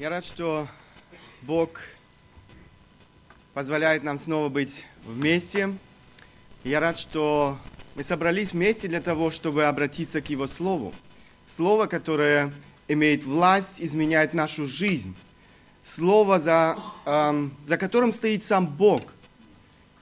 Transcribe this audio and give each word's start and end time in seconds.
Я 0.00 0.08
рад, 0.08 0.24
что 0.24 0.66
Бог 1.42 1.78
позволяет 3.52 4.02
нам 4.02 4.16
снова 4.16 4.48
быть 4.48 4.86
вместе. 5.04 5.76
Я 6.64 6.80
рад, 6.80 6.96
что 6.96 7.58
мы 7.94 8.02
собрались 8.02 8.54
вместе 8.54 8.88
для 8.88 9.02
того, 9.02 9.30
чтобы 9.30 9.66
обратиться 9.66 10.22
к 10.22 10.30
Его 10.30 10.46
Слову. 10.46 10.94
Слово, 11.44 11.84
которое 11.84 12.50
имеет 12.88 13.24
власть 13.24 13.82
изменять 13.82 14.32
нашу 14.32 14.66
жизнь. 14.66 15.14
Слово, 15.82 16.40
за, 16.40 16.78
эм, 17.04 17.54
за 17.62 17.76
которым 17.76 18.12
стоит 18.12 18.42
сам 18.42 18.66
Бог. 18.68 19.02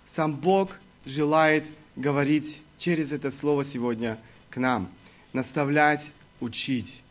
Сам 0.04 0.32
Бог 0.36 0.78
желает 1.06 1.66
говорить 1.96 2.60
через 2.78 3.10
это 3.10 3.32
Слово 3.32 3.64
сегодня 3.64 4.16
к 4.48 4.58
нам, 4.58 4.88
наставлять, 5.32 6.12
учить 6.38 7.02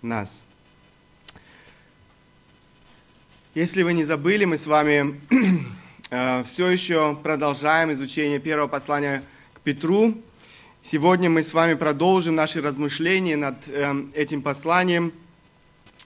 нас. 0.00 0.42
Если 3.60 3.82
вы 3.82 3.92
не 3.92 4.04
забыли, 4.04 4.46
мы 4.46 4.56
с 4.56 4.66
вами 4.66 5.20
э, 6.10 6.44
все 6.44 6.68
еще 6.68 7.14
продолжаем 7.22 7.92
изучение 7.92 8.38
первого 8.38 8.68
послания 8.68 9.22
к 9.52 9.60
Петру. 9.60 10.14
Сегодня 10.82 11.28
мы 11.28 11.44
с 11.44 11.52
вами 11.52 11.74
продолжим 11.74 12.36
наши 12.36 12.62
размышления 12.62 13.36
над 13.36 13.56
э, 13.68 14.04
этим 14.14 14.40
посланием. 14.40 15.12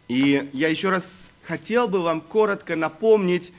И 0.09 0.51
я 0.53 0.67
еще 0.67 0.91
раз 0.91 1.31
хотел 1.45 1.87
бы 1.87 2.03
вам 2.03 2.23
коротко 2.23 2.75
напомнить 2.75 3.53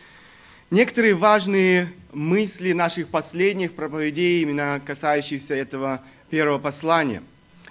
некоторые 0.71 1.13
важные 1.13 1.87
мысли 2.11 2.73
наших 2.73 3.07
последних 3.07 3.75
проповедей, 3.75 4.41
именно 4.41 4.81
касающихся 4.85 5.55
этого 5.55 6.01
первого 6.29 6.59
послания. 6.59 7.23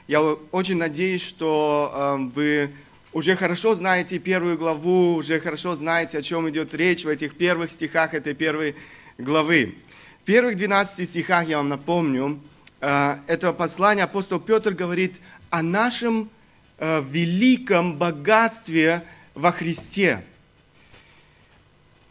Я 0.09 0.23
очень 0.23 0.79
надеюсь, 0.79 1.23
что 1.23 1.93
э, 1.95 2.17
вы 2.35 2.71
уже 3.15 3.37
хорошо 3.37 3.77
знаете 3.77 4.19
первую 4.19 4.59
главу, 4.59 5.15
уже 5.15 5.41
хорошо 5.41 5.77
знаете, 5.77 6.19
о 6.19 6.23
чем 6.23 6.51
идет 6.51 6.75
речь 6.75 7.05
в 7.05 7.09
этих 7.09 7.37
первых 7.37 7.71
стихах 7.71 8.13
этой 8.13 8.35
первой 8.35 8.75
главы. 9.19 9.77
В 10.23 10.25
первых 10.25 10.57
12 10.57 11.09
стихах, 11.09 11.49
я 11.49 11.59
вам 11.59 11.69
напомню, 11.69 12.41
э, 12.81 13.17
этого 13.29 13.53
послания 13.53 14.03
апостол 14.03 14.41
Петр 14.41 14.73
говорит 14.73 15.21
о 15.49 15.63
нашем 15.63 16.29
э, 16.79 17.03
великом 17.09 17.97
богатстве 17.97 19.05
во 19.35 19.53
Христе, 19.53 20.25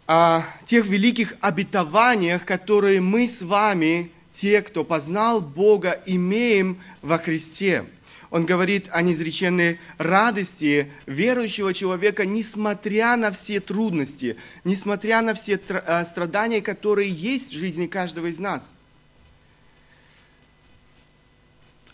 о 0.07 0.43
тех 0.65 0.85
великих 0.85 1.35
обетованиях, 1.41 2.45
которые 2.45 3.01
мы 3.01 3.27
с 3.27 3.41
вами, 3.41 4.09
те, 4.31 4.61
кто 4.61 4.85
познал 4.85 5.41
Бога, 5.41 6.01
имеем 6.05 6.79
во 7.01 7.17
Христе– 7.17 7.85
он 8.33 8.47
говорит 8.47 8.89
о 8.91 9.03
неизреченной 9.03 9.79
радости 9.99 10.91
верующего 11.05 11.71
человека, 11.71 12.25
несмотря 12.25 13.15
на 13.15 13.29
все 13.29 13.59
трудности, 13.59 14.37
несмотря 14.63 15.21
на 15.21 15.35
все 15.35 15.61
э, 15.67 16.03
страдания, 16.03 16.59
которые 16.59 17.11
есть 17.11 17.53
в 17.53 17.59
жизни 17.59 17.85
каждого 17.85 18.25
из 18.25 18.39
нас. 18.39 18.73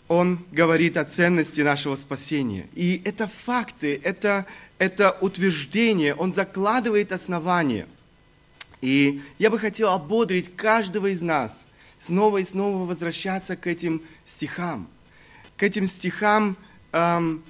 Он 0.08 0.42
говорит 0.50 0.96
о 0.96 1.04
ценности 1.04 1.60
нашего 1.60 1.94
спасения. 1.94 2.68
И 2.74 3.02
это 3.04 3.28
факты, 3.28 4.00
это, 4.02 4.46
это 4.78 5.18
утверждение, 5.20 6.14
он 6.14 6.32
закладывает 6.32 7.12
основания. 7.12 7.86
И 8.80 9.20
я 9.38 9.50
бы 9.50 9.58
хотел 9.58 9.90
ободрить 9.90 10.56
каждого 10.56 11.08
из 11.08 11.20
нас 11.20 11.66
снова 11.98 12.38
и 12.38 12.46
снова 12.46 12.86
возвращаться 12.86 13.56
к 13.56 13.66
этим 13.66 14.00
стихам– 14.24 14.88
к 15.60 15.62
этим 15.62 15.86
стихам, 15.86 16.56
эм, 16.92 17.42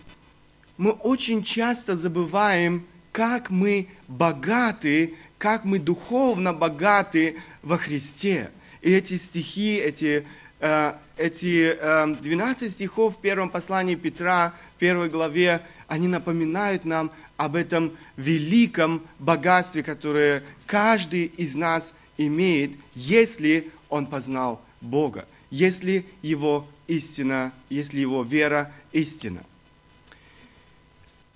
мы 0.77 0.91
очень 0.91 1.44
часто 1.44 1.94
забываем, 1.94 2.84
как 3.12 3.50
мы 3.50 3.86
богаты, 4.08 5.14
как 5.39 5.64
мы 5.64 5.78
духовно 5.78 6.53
богаты 6.53 7.36
во 7.62 7.78
Христе. 7.78 8.50
И 8.83 8.91
эти 8.91 9.16
стихи, 9.16 9.77
эти, 9.77 10.27
э, 10.58 10.94
эти 11.16 11.72
э, 11.78 12.16
12 12.21 12.72
стихов 12.72 13.16
в 13.16 13.21
первом 13.21 13.48
послании 13.48 13.94
Петра, 13.94 14.54
первой 14.81 15.09
главе, 15.09 15.60
они 15.87 16.09
напоминают 16.09 16.84
нам 16.84 17.12
об 17.37 17.54
этом 17.54 17.92
великом 18.16 19.03
богатстве, 19.21 19.84
которое 19.84 20.42
каждый 20.66 21.27
из 21.27 21.54
нас 21.54 21.94
имеет, 22.19 22.72
если 22.97 23.71
он 23.88 24.06
познал 24.06 24.60
Бога, 24.81 25.27
если 25.53 26.04
его 26.22 26.66
истина, 26.91 27.53
если 27.69 28.01
его 28.01 28.23
вера 28.23 28.73
истина. 28.93 29.45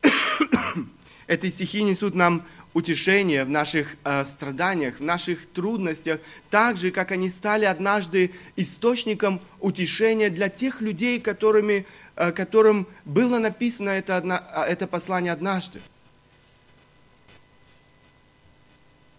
Эти 1.26 1.48
стихи 1.50 1.82
несут 1.82 2.14
нам 2.14 2.44
утешение 2.74 3.44
в 3.44 3.50
наших 3.50 3.96
э, 4.04 4.24
страданиях, 4.24 4.98
в 4.98 5.02
наших 5.02 5.46
трудностях, 5.46 6.20
так 6.50 6.76
же, 6.76 6.90
как 6.90 7.12
они 7.12 7.30
стали 7.30 7.64
однажды 7.64 8.32
источником 8.56 9.40
утешения 9.60 10.28
для 10.28 10.48
тех 10.48 10.80
людей, 10.80 11.20
которыми, 11.20 11.86
э, 12.16 12.32
которым 12.32 12.88
было 13.04 13.38
написано 13.38 13.90
это, 13.90 14.16
одна, 14.16 14.38
а, 14.38 14.66
это 14.66 14.88
послание 14.88 15.32
однажды. 15.32 15.80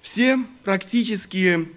Все 0.02 0.38
практические 0.66 1.70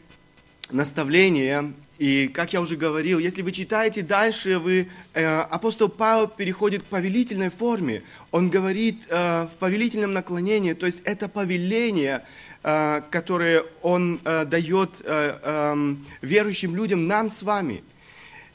наставления 0.71 1.73
и, 1.99 2.29
как 2.29 2.53
я 2.53 2.61
уже 2.61 2.77
говорил, 2.77 3.19
если 3.19 3.43
вы 3.43 3.51
читаете 3.51 4.03
дальше, 4.03 4.61
вы, 4.61 4.89
э, 5.15 5.41
апостол 5.41 5.89
Павел 5.89 6.29
переходит 6.29 6.83
к 6.83 6.87
повелительной 6.87 7.51
форме. 7.51 8.05
Он 8.31 8.51
говорит 8.51 9.03
э, 9.09 9.47
в 9.47 9.57
повелительном 9.59 10.13
наклонении, 10.13 10.75
то 10.75 10.87
есть 10.87 11.03
это 11.05 11.29
повеление, 11.29 12.25
э, 12.63 13.03
которое 13.11 13.65
он 13.83 14.21
э, 14.25 14.45
дает 14.45 14.91
э, 15.01 15.39
э, 15.43 15.95
верующим 16.23 16.77
людям, 16.77 17.09
нам 17.09 17.29
с 17.29 17.43
вами. 17.43 17.83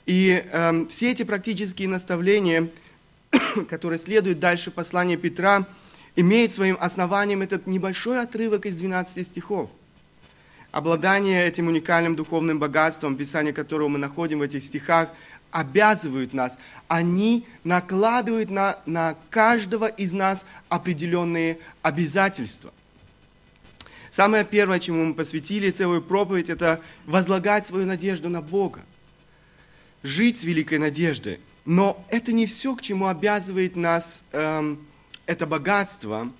И 0.05 0.41
э, 0.49 0.85
все 0.89 1.11
эти 1.11 1.23
практические 1.23 1.89
наставления, 1.89 2.69
которые 3.69 3.99
следуют 3.99 4.39
дальше 4.39 4.71
послания 4.71 5.17
Петра, 5.17 5.67
имеют 6.15 6.53
своим 6.53 6.77
основанием 6.79 7.41
этот 7.41 7.67
небольшой 7.67 8.21
отрывок 8.21 8.65
из 8.65 8.77
12 8.77 9.27
стихов– 9.27 9.69
Обладание 10.73 11.45
этим 11.45 11.67
уникальным 11.67 12.15
духовным 12.15 12.57
богатством, 12.57 13.15
Писание 13.15 13.53
которого 13.53 13.89
мы 13.89 13.99
находим 13.99 14.39
в 14.39 14.41
этих 14.41 14.63
стихах, 14.63 15.09
обязывают 15.51 16.33
нас. 16.33 16.57
Они 16.87 17.45
накладывают 17.63 18.49
на, 18.49 18.79
на 18.87 19.15
каждого 19.29 19.85
из 19.85 20.13
нас 20.13 20.47
определенные 20.69 21.59
обязательства. 21.83 22.73
Самое 24.09 24.43
первое, 24.45 24.79
чему 24.79 25.05
мы 25.05 25.13
посвятили 25.13 25.69
целую 25.69 26.01
проповедь, 26.01 26.49
это 26.49 26.81
возлагать 27.05 27.67
свою 27.67 27.85
надежду 27.85 28.29
на 28.29 28.41
Бога. 28.41 28.81
Жить 30.01 30.39
с 30.39 30.43
великой 30.43 30.79
надеждой. 30.79 31.39
Но 31.65 32.03
это 32.09 32.33
не 32.33 32.47
все, 32.47 32.75
к 32.75 32.81
чему 32.81 33.05
обязывает 33.05 33.75
нас 33.75 34.23
эм, 34.31 34.83
это 35.27 35.45
богатство. 35.45 36.31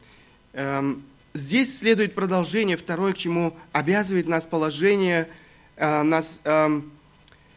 Эм, 0.54 1.04
здесь 1.34 1.80
следует 1.80 2.14
продолжение, 2.14 2.78
второе, 2.78 3.14
к 3.14 3.18
чему 3.18 3.56
обязывает 3.72 4.28
нас 4.28 4.46
положение, 4.46 5.28
э, 5.76 6.02
нас, 6.04 6.42
э, 6.44 6.82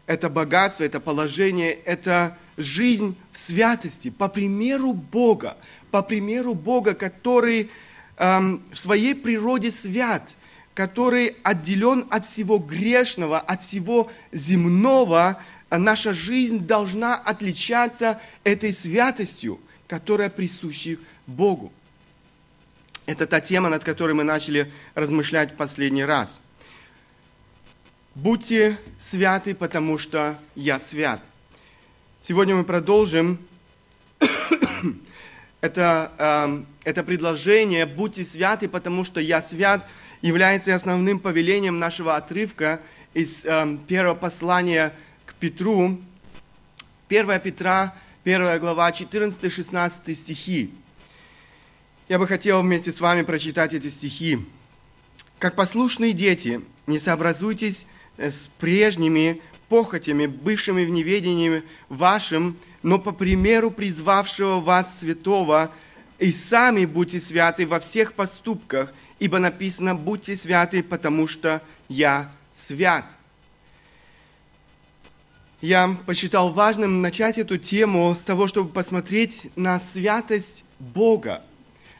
это 0.07 0.31
богатство, 0.31 0.85
это 0.85 1.01
положение, 1.01 1.73
это 1.73 2.37
жизнь 2.57 3.17
в 3.33 3.37
святости, 3.37 4.11
по 4.11 4.29
примеру 4.29 4.93
Бога, 4.93 5.57
по 5.91 6.03
примеру 6.03 6.55
Бога, 6.55 6.95
который 6.95 7.71
э, 8.17 8.39
в 8.73 8.77
своей 8.77 9.15
природе 9.15 9.71
свят, 9.71 10.37
который 10.75 11.37
отделен 11.43 12.07
от 12.11 12.25
всего 12.25 12.59
грешного, 12.59 13.39
от 13.39 13.63
всего 13.63 14.11
земного, 14.33 15.39
наша 15.71 16.13
жизнь 16.13 16.67
должна 16.67 17.15
отличаться 17.15 18.21
этой 18.45 18.73
святостью, 18.73 19.59
которая 19.89 20.29
присуща 20.29 20.97
Богу. 21.27 21.73
Это 23.07 23.29
та 23.29 23.41
тема, 23.41 23.69
над 23.69 23.85
которой 23.85 24.13
мы 24.13 24.25
начали 24.25 24.73
размышлять 24.95 25.53
в 25.53 25.55
последний 25.55 26.05
раз. 26.05 26.41
Будьте 28.17 28.77
святы, 28.99 29.55
потому 29.55 29.97
что 29.97 30.37
я 30.57 30.81
свят. 30.81 31.23
Сегодня 32.21 32.57
мы 32.57 32.65
продолжим 32.65 33.39
это, 35.61 36.11
э, 36.19 36.63
это 36.83 37.05
предложение 37.05 37.87
«Будьте 37.87 38.25
святы, 38.25 38.69
потому 38.69 39.05
что 39.05 39.21
я 39.21 39.41
свят» 39.41 39.87
является 40.23 40.75
основным 40.75 41.21
повелением 41.21 41.79
нашего 41.79 42.17
отрывка 42.17 42.81
из 43.15 43.45
э, 43.45 43.79
первого 43.87 44.17
послания 44.17 44.93
к 45.27 45.35
Петру. 45.35 46.01
1 47.09 47.41
Петра, 47.41 47.95
1 48.25 48.59
глава, 48.59 48.91
14-16 48.91 50.15
стихи. 50.17 50.73
Я 52.09 52.21
бы 52.21 52.29
хотел 52.29 52.63
вместе 52.63 52.93
с 52.93 53.01
вами 53.01 53.23
прочитать 53.23 53.75
эти 53.75 53.91
стихи. 53.91 54.39
«Как 55.41 55.57
послушные 55.57 56.13
дети, 56.13 56.61
не 56.87 57.01
сообразуйтесь 57.01 57.87
э, 58.17 58.31
с 58.31 58.49
прежними 58.59 59.43
похотями, 59.69 60.27
бывшими 60.27 60.85
в 60.85 60.91
неведении 60.91 61.65
вашим, 61.89 62.57
но 62.85 63.01
по 63.01 63.11
примеру 63.11 63.73
призвавшего 63.73 64.61
вас 64.61 65.01
святого, 65.01 65.73
и 66.21 66.31
сами 66.31 66.87
будьте 66.87 67.21
святы 67.21 67.67
во 67.67 67.81
всех 67.81 68.13
поступках, 68.13 68.95
ибо 69.19 69.41
написано, 69.41 69.97
будьте 69.97 70.37
святы, 70.37 70.85
потому 70.85 71.27
что 71.27 71.61
я 71.89 72.31
свят. 72.53 73.05
Я 75.61 75.99
посчитал 76.07 76.53
важным 76.53 77.03
начать 77.03 77.37
эту 77.37 77.59
тему 77.59 78.17
с 78.17 78.23
того, 78.23 78.47
чтобы 78.47 78.69
посмотреть 78.69 79.51
на 79.57 79.81
святость 79.81 80.65
Бога, 80.79 81.43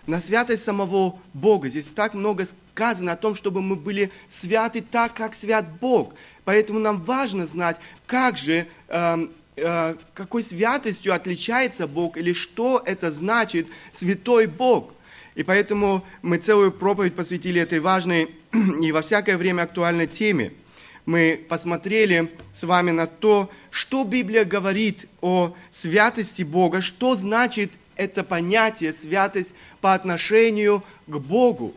на 0.07 0.21
святость 0.21 0.65
самого 0.65 1.19
Бога. 1.35 1.69
Здесь 1.69 1.89
так 1.89 2.15
много 2.15 2.47
сказано 2.75 3.13
о 3.13 3.17
том, 3.17 3.35
чтобы 3.35 3.63
мы 3.63 3.77
были 3.77 4.11
святы 4.29 4.81
так, 4.81 5.15
как 5.15 5.35
свят 5.35 5.67
Бог. 5.81 6.15
Поэтому 6.45 6.79
нам 6.79 7.03
важно 7.03 7.47
знать, 7.47 7.77
как 8.07 8.37
же, 8.37 8.67
э, 8.89 9.29
э, 9.57 9.95
какой 10.15 10.43
святостью 10.43 11.13
отличается 11.13 11.87
Бог 11.87 12.17
или 12.17 12.33
что 12.33 12.83
это 12.85 13.11
значит 13.11 13.67
святой 13.93 14.47
Бог. 14.47 14.93
И 15.35 15.43
поэтому 15.43 16.05
мы 16.23 16.39
целую 16.39 16.73
проповедь 16.73 17.15
посвятили 17.15 17.61
этой 17.61 17.81
важной 17.81 18.31
и 18.83 18.93
во 18.93 19.03
всякое 19.03 19.37
время 19.37 19.63
актуальной 19.63 20.07
теме. 20.07 20.53
Мы 21.05 21.45
посмотрели 21.49 22.31
с 22.53 22.65
вами 22.65 22.91
на 22.91 23.07
то, 23.07 23.49
что 23.71 24.03
Библия 24.03 24.45
говорит 24.45 25.07
о 25.21 25.55
святости 25.71 26.43
Бога, 26.43 26.81
что 26.81 27.15
значит 27.15 27.71
это 27.97 28.25
понятие 28.25 28.93
святость 28.93 29.55
по 29.81 29.95
отношению 29.95 30.85
к 31.07 31.17
Богу. 31.19 31.75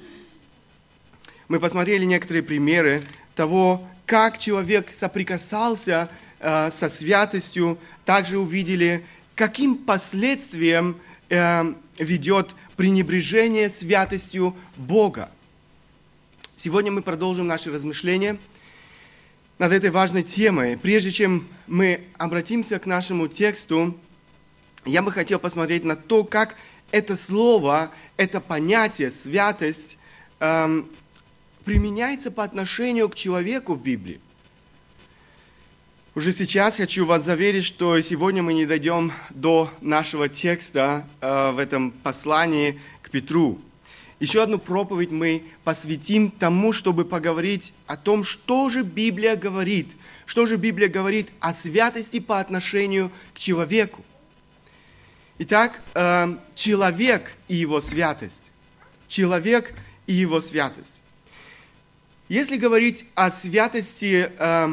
Мы 1.47 1.59
посмотрели 1.59 2.05
некоторые 2.05 2.43
примеры 2.43 3.01
того, 3.35 3.87
как 4.05 4.37
человек 4.37 4.93
соприкасался 4.93 6.09
э, 6.39 6.71
со 6.71 6.89
святостью, 6.89 7.77
также 8.05 8.37
увидели, 8.37 9.03
каким 9.35 9.77
последствиям 9.77 10.97
э, 11.29 11.73
ведет 11.97 12.51
пренебрежение 12.75 13.69
святостью 13.69 14.55
Бога. 14.77 15.29
Сегодня 16.55 16.91
мы 16.91 17.01
продолжим 17.01 17.47
наши 17.47 17.71
размышления 17.71 18.37
над 19.59 19.71
этой 19.71 19.89
важной 19.89 20.23
темой. 20.23 20.77
Прежде 20.77 21.11
чем 21.11 21.47
мы 21.67 22.01
обратимся 22.17 22.79
к 22.79 22.85
нашему 22.85 23.27
тексту, 23.27 23.97
я 24.85 25.01
бы 25.01 25.11
хотел 25.11 25.39
посмотреть 25.39 25.83
на 25.83 25.95
то, 25.95 26.23
как 26.23 26.55
это 26.91 27.15
слово, 27.15 27.91
это 28.17 28.41
понятие 28.41 29.11
святость 29.11 29.97
эм, 30.39 30.89
применяется 31.63 32.31
по 32.31 32.43
отношению 32.43 33.09
к 33.09 33.15
человеку 33.15 33.75
в 33.75 33.81
Библии. 33.81 34.19
Уже 36.15 36.33
сейчас 36.33 36.77
хочу 36.77 37.05
вас 37.05 37.23
заверить, 37.23 37.63
что 37.63 38.01
сегодня 38.01 38.41
мы 38.41 38.53
не 38.53 38.65
дойдем 38.65 39.11
до 39.29 39.71
нашего 39.79 40.27
текста 40.27 41.05
э, 41.21 41.51
в 41.51 41.59
этом 41.59 41.91
послании 41.91 42.81
к 43.03 43.11
Петру. 43.11 43.61
Еще 44.19 44.41
одну 44.41 44.59
проповедь 44.59 45.11
мы 45.11 45.43
посвятим 45.63 46.31
тому, 46.31 46.73
чтобы 46.73 47.05
поговорить 47.05 47.73
о 47.85 47.95
том, 47.95 48.23
что 48.23 48.69
же 48.69 48.81
Библия 48.81 49.35
говорит, 49.35 49.87
что 50.25 50.45
же 50.45 50.57
Библия 50.57 50.89
говорит 50.89 51.29
о 51.39 51.53
святости 51.53 52.19
по 52.19 52.39
отношению 52.39 53.11
к 53.33 53.39
человеку. 53.39 54.03
Итак, 55.41 55.79
э, 55.95 56.35
человек 56.53 57.31
и 57.47 57.55
его 57.55 57.79
святость. 57.79 58.51
Человек 59.07 59.73
и 60.05 60.11
его 60.11 60.41
святость. 60.41 61.01
Если 62.27 62.57
говорить 62.57 63.05
о 63.15 63.31
святости 63.31 64.29
э, 64.37 64.67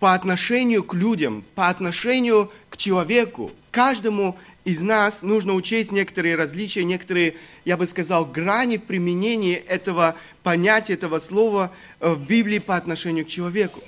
по 0.00 0.14
отношению 0.14 0.82
к 0.82 0.92
людям, 0.92 1.44
по 1.54 1.68
отношению 1.68 2.50
к 2.68 2.76
человеку, 2.76 3.52
каждому 3.70 4.36
из 4.64 4.82
нас 4.82 5.22
нужно 5.22 5.54
учесть 5.54 5.92
некоторые 5.92 6.34
различия, 6.34 6.82
некоторые, 6.82 7.36
я 7.64 7.76
бы 7.76 7.86
сказал, 7.86 8.26
грани 8.26 8.76
в 8.76 8.82
применении 8.82 9.54
этого 9.54 10.16
понятия, 10.42 10.94
этого 10.94 11.20
слова 11.20 11.72
э, 12.00 12.12
в 12.12 12.26
Библии 12.26 12.58
по 12.58 12.74
отношению 12.74 13.24
к 13.24 13.28
человеку. 13.28 13.84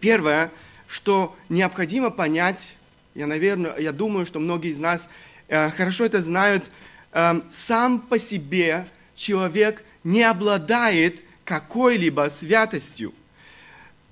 Первое, 0.00 0.50
что 0.86 1.36
необходимо 1.50 2.08
понять 2.08 2.76
я, 3.18 3.26
наверное, 3.26 3.76
я 3.78 3.90
думаю, 3.90 4.26
что 4.26 4.38
многие 4.38 4.70
из 4.70 4.78
нас 4.78 5.08
э, 5.48 5.70
хорошо 5.72 6.04
это 6.04 6.22
знают, 6.22 6.70
э, 7.12 7.40
сам 7.50 7.98
по 7.98 8.16
себе 8.16 8.86
человек 9.16 9.82
не 10.04 10.22
обладает 10.22 11.24
какой-либо 11.44 12.30
святостью. 12.32 13.12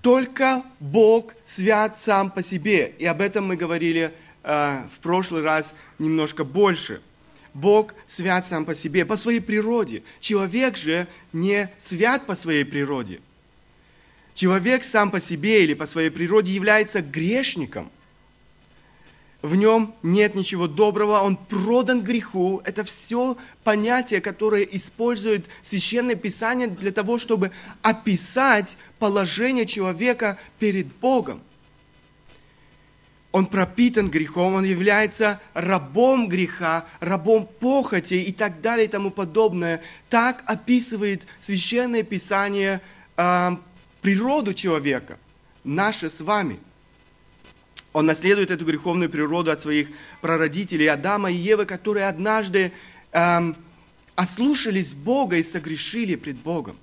Только 0.02 0.64
Бог 0.80 1.34
свят 1.44 2.00
сам 2.00 2.32
по 2.32 2.42
себе. 2.42 2.94
И 2.98 3.06
об 3.06 3.20
этом 3.20 3.46
мы 3.46 3.54
говорили 3.54 4.12
э, 4.42 4.82
в 4.92 4.98
прошлый 4.98 5.42
раз 5.42 5.72
немножко 6.00 6.42
больше. 6.42 7.00
Бог 7.54 7.94
свят 8.08 8.44
сам 8.44 8.64
по 8.64 8.74
себе, 8.74 9.04
по 9.04 9.16
своей 9.16 9.40
природе. 9.40 10.02
Человек 10.18 10.76
же 10.76 11.06
не 11.32 11.70
свят 11.78 12.26
по 12.26 12.34
своей 12.34 12.64
природе. 12.64 13.20
Человек 14.34 14.82
сам 14.82 15.12
по 15.12 15.20
себе 15.20 15.62
или 15.62 15.74
по 15.74 15.86
своей 15.86 16.10
природе 16.10 16.50
является 16.50 17.02
грешником 17.02 17.88
в 19.46 19.54
нем 19.54 19.94
нет 20.02 20.34
ничего 20.34 20.66
доброго, 20.66 21.20
он 21.20 21.36
продан 21.36 22.02
греху. 22.02 22.60
Это 22.64 22.82
все 22.82 23.36
понятия, 23.62 24.20
которые 24.20 24.76
использует 24.76 25.46
Священное 25.62 26.16
Писание 26.16 26.66
для 26.66 26.90
того, 26.90 27.18
чтобы 27.18 27.52
описать 27.80 28.76
положение 28.98 29.64
человека 29.64 30.36
перед 30.58 30.88
Богом. 30.88 31.40
Он 33.30 33.46
пропитан 33.46 34.10
грехом, 34.10 34.54
он 34.54 34.64
является 34.64 35.40
рабом 35.54 36.28
греха, 36.28 36.86
рабом 37.00 37.46
похоти 37.60 38.14
и 38.14 38.32
так 38.32 38.60
далее 38.60 38.86
и 38.86 38.88
тому 38.88 39.10
подобное. 39.10 39.80
Так 40.08 40.42
описывает 40.46 41.22
Священное 41.38 42.02
Писание 42.02 42.80
э, 43.16 43.50
природу 44.00 44.54
человека, 44.54 45.18
наше 45.62 46.10
с 46.10 46.20
вами– 46.20 46.58
он 47.96 48.04
наследует 48.04 48.50
эту 48.50 48.66
греховную 48.66 49.08
природу 49.08 49.50
от 49.50 49.62
своих 49.62 49.88
прародителей 50.20 50.86
Адама 50.86 51.30
и 51.30 51.34
Евы, 51.34 51.64
которые 51.64 52.08
однажды 52.08 52.70
эм, 53.12 53.56
ослушались 54.14 54.92
Бога 54.92 55.38
и 55.38 55.42
согрешили 55.42 56.14
пред 56.14 56.36
Богом. 56.36 56.76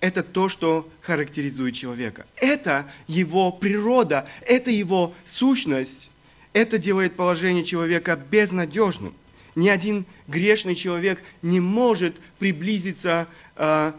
Это 0.00 0.22
то, 0.22 0.50
что 0.50 0.86
характеризует 1.00 1.76
человека. 1.76 2.26
Это 2.36 2.84
его 3.08 3.50
природа, 3.50 4.28
это 4.42 4.70
его 4.70 5.14
сущность. 5.24 6.10
Это 6.52 6.76
делает 6.76 7.16
положение 7.16 7.64
человека 7.64 8.16
безнадежным. 8.16 9.14
Ни 9.54 9.70
один 9.70 10.04
грешный 10.28 10.74
человек 10.74 11.22
не 11.40 11.60
может 11.60 12.14
приблизиться 12.38 13.28
э, 13.56 13.92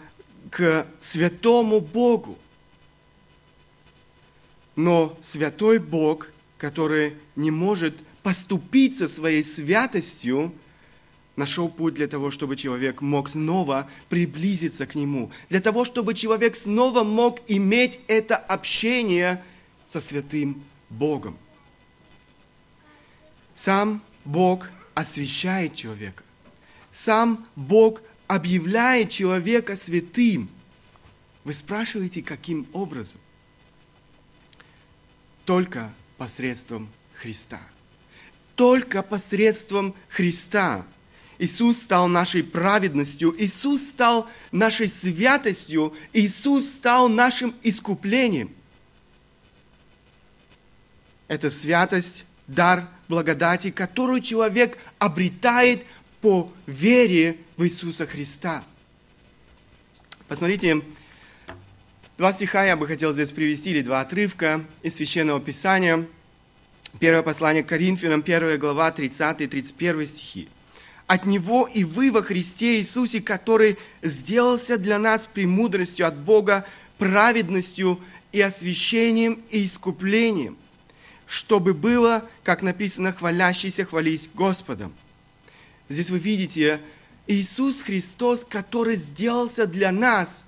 к 0.52 0.86
святому 1.02 1.80
Богу. 1.80 2.38
Но 4.78 5.18
святой 5.24 5.80
Бог, 5.80 6.28
который 6.60 7.16
не 7.36 7.50
может 7.50 7.98
поступиться 8.22 9.10
своей 9.10 9.44
святостью, 9.44 10.54
нашел 11.36 11.68
путь 11.68 11.96
для 11.96 12.08
того, 12.08 12.30
чтобы 12.30 12.56
человек 12.56 13.02
мог 13.02 13.28
снова 13.28 13.90
приблизиться 14.08 14.86
к 14.86 14.94
Нему, 14.94 15.32
для 15.50 15.62
того, 15.62 15.84
чтобы 15.84 16.14
человек 16.14 16.56
снова 16.56 17.04
мог 17.04 17.42
иметь 17.48 18.00
это 18.08 18.38
общение 18.38 19.44
со 19.88 20.00
святым 20.00 20.64
Богом. 20.92 21.36
Сам 23.56 24.00
Бог 24.26 24.70
освящает 24.94 25.74
человека. 25.74 26.24
Сам 26.94 27.48
Бог 27.56 28.04
объявляет 28.28 29.10
человека 29.10 29.76
святым. 29.76 30.50
Вы 31.44 31.56
спрашиваете, 31.56 32.22
каким 32.22 32.68
образом? 32.74 33.20
Только 35.48 35.94
посредством 36.18 36.90
Христа. 37.16 37.62
Только 38.56 39.02
посредством 39.02 39.96
Христа. 40.10 40.86
Иисус 41.40 41.78
стал 41.78 42.10
нашей 42.10 42.44
праведностью, 42.44 43.34
Иисус 43.38 43.82
стал 43.82 44.30
нашей 44.52 44.90
святостью, 44.90 45.94
Иисус 46.12 46.68
стал 46.68 47.08
нашим 47.08 47.56
искуплением. 47.64 48.54
Это 51.30 51.50
святость, 51.50 52.26
дар 52.48 52.86
благодати, 53.08 53.72
которую 53.72 54.20
человек 54.20 54.78
обретает 55.00 55.86
по 56.20 56.52
вере 56.66 57.38
в 57.56 57.64
Иисуса 57.64 58.06
Христа. 58.06 58.66
Посмотрите, 60.28 60.82
Два 62.18 62.34
стиха 62.34 62.66
я 62.66 62.76
бы 62.76 62.88
хотел 62.88 63.14
здесь 63.14 63.30
привести, 63.30 63.70
или 63.70 63.84
два 63.84 64.02
отрывка 64.02 64.66
из 64.82 64.96
Священного 64.96 65.40
Писания. 65.40 66.04
Первое 67.00 67.22
послание 67.22 67.64
к 67.64 67.68
Коринфянам, 67.68 68.22
1 68.26 68.58
глава, 68.58 68.92
30 68.92 69.42
и 69.42 69.48
31 69.48 70.08
стихи. 70.08 70.50
«От 71.06 71.28
Него 71.28 71.70
и 71.72 71.84
вы 71.84 72.12
во 72.12 72.24
Христе 72.24 72.80
Иисусе, 72.80 73.22
который 73.22 73.78
сделался 74.02 74.80
для 74.80 74.98
нас 74.98 75.28
премудростью 75.28 76.08
от 76.08 76.18
Бога, 76.18 76.66
праведностью 76.98 78.00
и 78.32 78.42
освящением 78.42 79.40
и 79.52 79.68
искуплением, 79.68 80.58
чтобы 81.28 81.76
было, 81.76 82.28
как 82.44 82.64
написано, 82.64 83.14
хвалящийся 83.14 83.86
хвались 83.86 84.28
Господом». 84.34 84.92
Здесь 85.88 86.10
вы 86.10 86.18
видите 86.18 86.82
Иисус 87.28 87.84
Христос, 87.84 88.44
который 88.44 88.96
сделался 88.96 89.68
для 89.68 89.92
нас. 89.92 90.46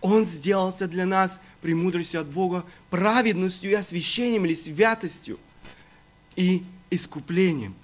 Он 0.00 0.24
сделался 0.24 0.86
для 0.86 1.06
нас 1.06 1.40
премудростью 1.60 2.20
от 2.20 2.28
Бога, 2.28 2.64
праведностью 2.90 3.70
и 3.70 3.74
освящением 3.74 4.44
или 4.44 4.54
святостью 4.54 5.38
и 6.36 6.62
искуплением. 6.90 7.74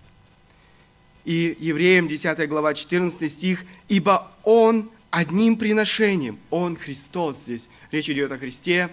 И 1.25 1.57
Евреям 1.59 2.07
10 2.07 2.49
глава 2.49 2.75
14 2.75 3.33
стих, 3.33 3.65
«Ибо 3.89 4.31
Он 4.43 4.91
одним 5.11 5.57
приношением, 5.57 6.39
Он 6.51 6.77
Христос 6.77 7.39
здесь, 7.39 7.69
речь 7.91 8.11
идет 8.11 8.31
о 8.31 8.39
Христе, 8.39 8.91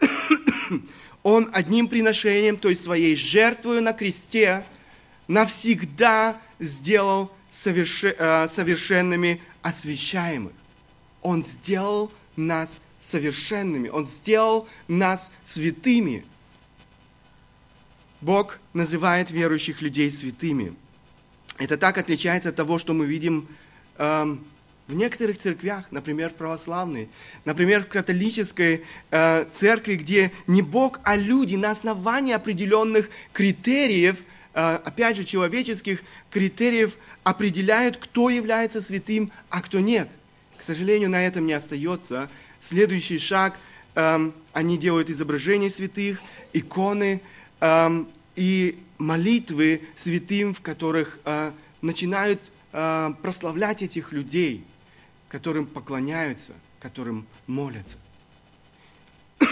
Он 1.22 1.50
одним 1.52 1.88
приношением, 1.88 2.56
то 2.56 2.68
есть 2.68 2.82
своей 2.82 3.14
жертвою 3.14 3.80
на 3.82 3.92
кресте, 3.92 4.64
навсегда 5.28 6.36
сделал 6.58 7.30
э, 7.64 8.48
совершенными 8.48 9.40
освящаемых. 9.62 10.52
Он 11.22 11.44
сделал 11.44 12.12
нас 12.36 12.80
совершенными. 12.98 13.88
Он 13.88 14.06
сделал 14.06 14.68
нас 14.88 15.30
святыми. 15.44 16.24
Бог 18.20 18.58
называет 18.72 19.30
верующих 19.30 19.82
людей 19.82 20.10
святыми. 20.10 20.74
Это 21.58 21.76
так 21.76 21.98
отличается 21.98 22.50
от 22.50 22.56
того, 22.56 22.78
что 22.78 22.92
мы 22.92 23.06
видим 23.06 23.48
э, 23.98 24.36
в 24.86 24.94
некоторых 24.94 25.38
церквях, 25.38 25.84
например, 25.90 26.30
православные, 26.30 27.08
например, 27.44 27.84
в 27.84 27.88
католической 27.88 28.84
э, 29.10 29.46
церкви, 29.52 29.96
где 29.96 30.32
не 30.46 30.62
Бог, 30.62 31.00
а 31.02 31.16
люди 31.16 31.56
на 31.56 31.70
основании 31.70 32.32
определенных 32.32 33.10
критериев, 33.32 34.24
э, 34.54 34.74
опять 34.84 35.16
же, 35.16 35.24
человеческих 35.24 36.02
критериев, 36.30 36.96
определяют, 37.24 37.96
кто 37.96 38.30
является 38.30 38.80
святым, 38.80 39.30
а 39.50 39.62
кто 39.62 39.80
нет. 39.80 40.08
К 40.62 40.64
сожалению, 40.64 41.10
на 41.10 41.26
этом 41.26 41.44
не 41.44 41.54
остается. 41.54 42.30
Следующий 42.60 43.18
шаг, 43.18 43.58
эм, 43.96 44.32
они 44.52 44.78
делают 44.78 45.10
изображения 45.10 45.68
святых, 45.70 46.22
иконы 46.52 47.20
эм, 47.58 48.08
и 48.36 48.78
молитвы 48.96 49.82
святым, 49.96 50.54
в 50.54 50.60
которых 50.60 51.18
э, 51.24 51.50
начинают 51.80 52.40
э, 52.72 53.10
прославлять 53.22 53.82
этих 53.82 54.12
людей, 54.12 54.64
которым 55.28 55.66
поклоняются, 55.66 56.52
которым 56.78 57.26
молятся. 57.48 57.98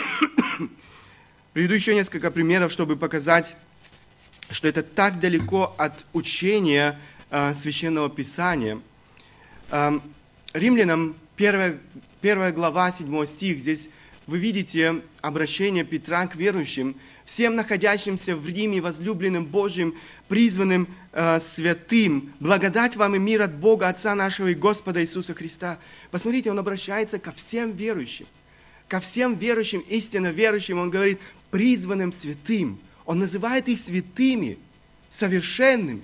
Приведу 1.53 1.75
еще 1.75 1.93
несколько 1.97 2.31
примеров, 2.31 2.71
чтобы 2.71 2.95
показать, 2.95 3.57
что 4.49 4.69
это 4.69 4.85
так 4.85 5.19
далеко 5.19 5.75
от 5.77 6.07
учения 6.13 7.01
э, 7.31 7.53
священного 7.57 8.09
писания. 8.09 8.81
Эм, 9.73 10.01
римлянам 10.53 11.17
1 11.37 11.79
Первая 12.21 12.53
глава, 12.53 12.91
7 12.93 13.27
стих, 13.27 13.61
здесь 13.61 13.89
вы 14.27 14.39
видите 14.39 15.01
обращение 15.23 15.85
Петра 15.85 16.27
к 16.27 16.37
верующим, 16.37 16.97
всем 17.25 17.57
находящимся 17.57 18.37
в 18.37 18.47
Риме, 18.47 18.81
возлюбленным 18.81 19.47
Божьим, 19.47 19.95
призванным 20.29 20.87
э, 21.13 21.41
святым, 21.41 22.33
благодать 22.39 22.97
вам 22.97 23.17
и 23.17 23.19
мир 23.19 23.43
от 23.43 23.55
Бога, 23.55 23.89
Отца 23.89 24.15
нашего 24.15 24.49
и 24.49 24.55
Господа 24.55 25.03
Иисуса 25.03 25.35
Христа. 25.35 25.79
Посмотрите, 26.11 26.51
он 26.51 26.59
обращается 26.59 27.19
ко 27.19 27.33
всем 27.33 27.73
верующим, 27.73 28.27
ко 28.87 29.01
всем 29.01 29.35
верующим, 29.35 29.81
истинно 29.89 30.29
верующим, 30.29 30.79
он 30.79 30.91
говорит, 30.91 31.21
призванным 31.51 32.13
святым. 32.13 32.79
Он 33.07 33.19
называет 33.19 33.69
их 33.69 33.79
святыми, 33.79 34.59
совершенными. 35.09 36.03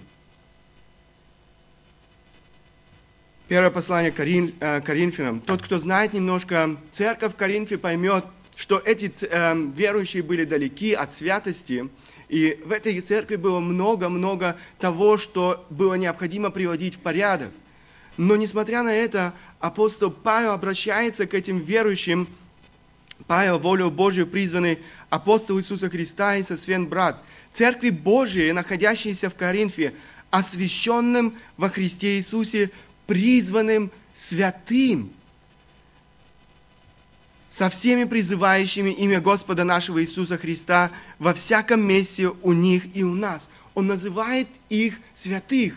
Первое 3.48 3.70
послание 3.70 4.10
Корин, 4.10 4.52
э, 4.58 4.80
Коринфянам. 4.80 5.38
Тот, 5.38 5.62
кто 5.62 5.78
знает 5.78 6.12
немножко 6.12 6.76
церковь 6.90 7.34
в 7.34 7.36
Коринфе, 7.36 7.78
поймет, 7.78 8.24
что 8.56 8.82
эти 8.84 9.12
э, 9.24 9.54
верующие 9.72 10.24
были 10.24 10.44
далеки 10.44 10.94
от 10.94 11.14
святости, 11.14 11.88
и 12.28 12.60
в 12.64 12.72
этой 12.72 13.00
церкви 13.00 13.36
было 13.36 13.60
много-много 13.60 14.56
того, 14.80 15.16
что 15.16 15.64
было 15.70 15.94
необходимо 15.94 16.50
приводить 16.50 16.96
в 16.96 16.98
порядок. 16.98 17.50
Но 18.16 18.34
несмотря 18.34 18.82
на 18.82 18.92
это, 18.92 19.32
апостол 19.60 20.10
Павел 20.10 20.50
обращается 20.50 21.28
к 21.28 21.34
этим 21.34 21.60
верующим, 21.60 22.26
Павел, 23.28 23.60
волю 23.60 23.92
Божию 23.92 24.26
призванный 24.26 24.80
апостол 25.08 25.60
Иисуса 25.60 25.88
Христа 25.88 26.34
и 26.34 26.42
сосвен 26.42 26.88
брат, 26.88 27.22
церкви 27.52 27.90
Божией, 27.90 28.50
находящейся 28.50 29.30
в 29.30 29.36
Коринфе, 29.36 29.92
освященным 30.30 31.34
во 31.56 31.70
Христе 31.70 32.16
Иисусе 32.16 32.70
призванным 33.06 33.90
святым, 34.14 35.12
со 37.48 37.70
всеми 37.70 38.04
призывающими 38.04 38.90
имя 38.90 39.20
Господа 39.20 39.64
нашего 39.64 40.02
Иисуса 40.02 40.36
Христа 40.36 40.90
во 41.18 41.32
всяком 41.32 41.80
месте 41.80 42.28
у 42.28 42.52
них 42.52 42.84
и 42.94 43.02
у 43.02 43.14
нас. 43.14 43.48
Он 43.75 43.86
называет 43.86 44.48
их 44.68 44.98
святых, 45.14 45.75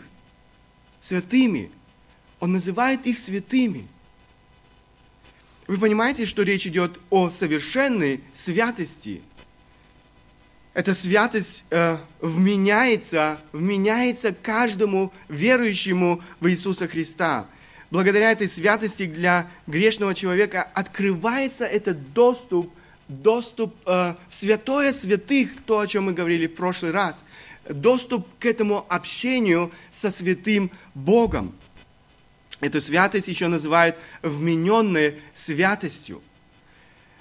святыми. 1.00 1.71
Он 2.41 2.51
называет 2.51 3.07
их 3.07 3.17
святыми. 3.17 3.88
Вы 5.67 5.77
понимаете, 5.77 6.25
что 6.25 6.43
речь 6.43 6.67
идет 6.67 7.00
о 7.09 7.29
совершенной 7.29 8.21
святости– 8.33 9.21
эта 10.73 10.93
святость 10.93 11.65
э, 11.71 11.97
вменяется, 12.21 13.39
вменяется 13.51 14.33
каждому 14.33 15.11
верующему 15.27 16.21
в 16.39 16.49
Иисуса 16.49 16.88
Христа. 16.88 17.47
Благодаря 17.91 18.31
этой 18.31 18.47
святости 18.47 19.07
для 19.07 19.47
грешного 19.65 20.13
человека 20.13 20.67
открывается 20.75 21.65
этот 21.65 22.13
доступ, 22.13 22.71
доступ 23.07 23.75
э, 23.88 24.13
в 24.29 24.35
святое 24.35 24.93
святых, 24.93 25.49
то, 25.65 25.79
о 25.79 25.88
чем 25.88 26.05
мы 26.05 26.13
говорили 26.13 26.45
в 26.45 26.53
прошлый 26.53 26.91
раз, 26.91 27.25
доступ 27.67 28.27
к 28.38 28.45
этому 28.45 28.85
общению 28.89 29.71
со 29.89 30.11
святым 30.11 30.69
Богом. 30.93 31.55
Эту 32.61 32.81
святость 32.81 33.27
еще 33.27 33.47
называют 33.47 33.95
вмененной 34.21 35.15
святостью. 35.33 36.21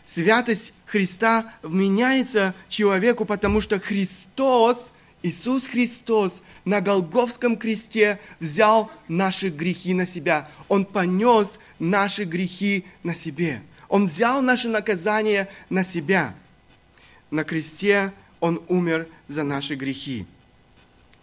Святость 0.09 0.73
Христа 0.87 1.53
вменяется 1.63 2.55
человеку, 2.71 3.27
потому 3.27 3.61
что 3.61 3.79
Христос, 3.79 4.91
Иисус 5.23 5.67
Христос 5.67 6.43
на 6.65 6.81
Голговском 6.81 7.59
кресте 7.59 8.19
взял 8.41 8.91
наши 9.07 9.51
грехи 9.51 9.93
на 9.93 10.07
себя. 10.07 10.49
Он 10.69 10.87
понес 10.87 11.61
наши 11.79 12.25
грехи 12.25 12.87
на 13.03 13.15
себе. 13.15 13.63
Он 13.91 14.07
взял 14.07 14.41
наше 14.41 14.69
наказание 14.69 15.47
на 15.69 15.85
себя. 15.85 16.35
На 17.31 17.45
кресте 17.45 18.13
Он 18.41 18.63
умер 18.69 19.09
за 19.27 19.43
наши 19.43 19.75
грехи. 19.75 20.25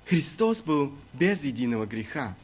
Христос 0.06 0.62
был 0.62 0.94
без 1.14 1.44
единого 1.44 1.88
греха. 1.88 2.36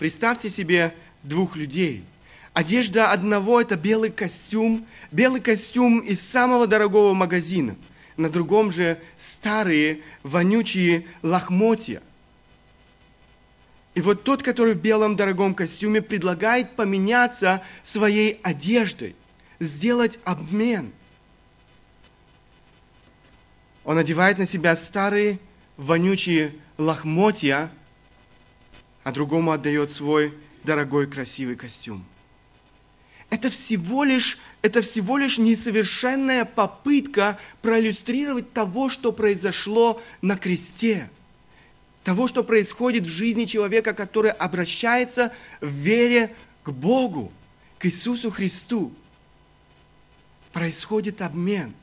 Представьте 0.00 0.50
себе 0.50 0.92
двух 1.22 1.54
людей– 1.54 2.04
Одежда 2.58 3.12
одного– 3.12 3.60
это 3.62 3.76
белый 3.76 4.10
костюм, 4.10 4.84
белый 5.12 5.40
костюм 5.40 6.00
из 6.00 6.20
самого 6.20 6.66
дорогого 6.66 7.14
магазина. 7.14 7.76
На 8.16 8.30
другом 8.30 8.72
же 8.72 8.98
старые, 9.16 10.00
вонючие 10.24 11.06
лохмотья. 11.22 12.02
И 13.94 14.00
вот 14.00 14.24
тот, 14.24 14.42
который 14.42 14.74
в 14.74 14.80
белом 14.80 15.14
дорогом 15.14 15.54
костюме, 15.54 16.02
предлагает 16.02 16.74
поменяться 16.74 17.62
своей 17.84 18.40
одеждой, 18.42 19.14
сделать 19.60 20.18
обмен. 20.24 20.90
Он 23.84 23.98
одевает 23.98 24.36
на 24.38 24.46
себя 24.46 24.74
старые, 24.74 25.38
вонючие 25.76 26.52
лохмотья, 26.76 27.70
а 29.04 29.12
другому 29.12 29.52
отдает 29.52 29.92
свой 29.92 30.34
дорогой, 30.64 31.06
красивый 31.06 31.54
костюм 31.54 32.04
это 33.30 33.50
всего 33.50 34.04
лишь, 34.04 34.38
это 34.62 34.80
всего 34.80 35.18
лишь 35.18 35.38
несовершенная 35.38 36.44
попытка 36.44 37.38
проиллюстрировать 37.60 38.52
того, 38.52 38.88
что 38.88 39.12
произошло 39.12 40.00
на 40.22 40.36
кресте. 40.36 41.10
Того, 42.04 42.26
что 42.26 42.42
происходит 42.42 43.04
в 43.04 43.10
жизни 43.10 43.44
человека, 43.44 43.92
который 43.92 44.30
обращается 44.30 45.32
в 45.60 45.68
вере 45.68 46.34
к 46.62 46.70
Богу, 46.70 47.30
к 47.78 47.84
Иисусу 47.84 48.30
Христу. 48.30 48.94
Происходит 50.52 51.20
обмен. 51.20 51.74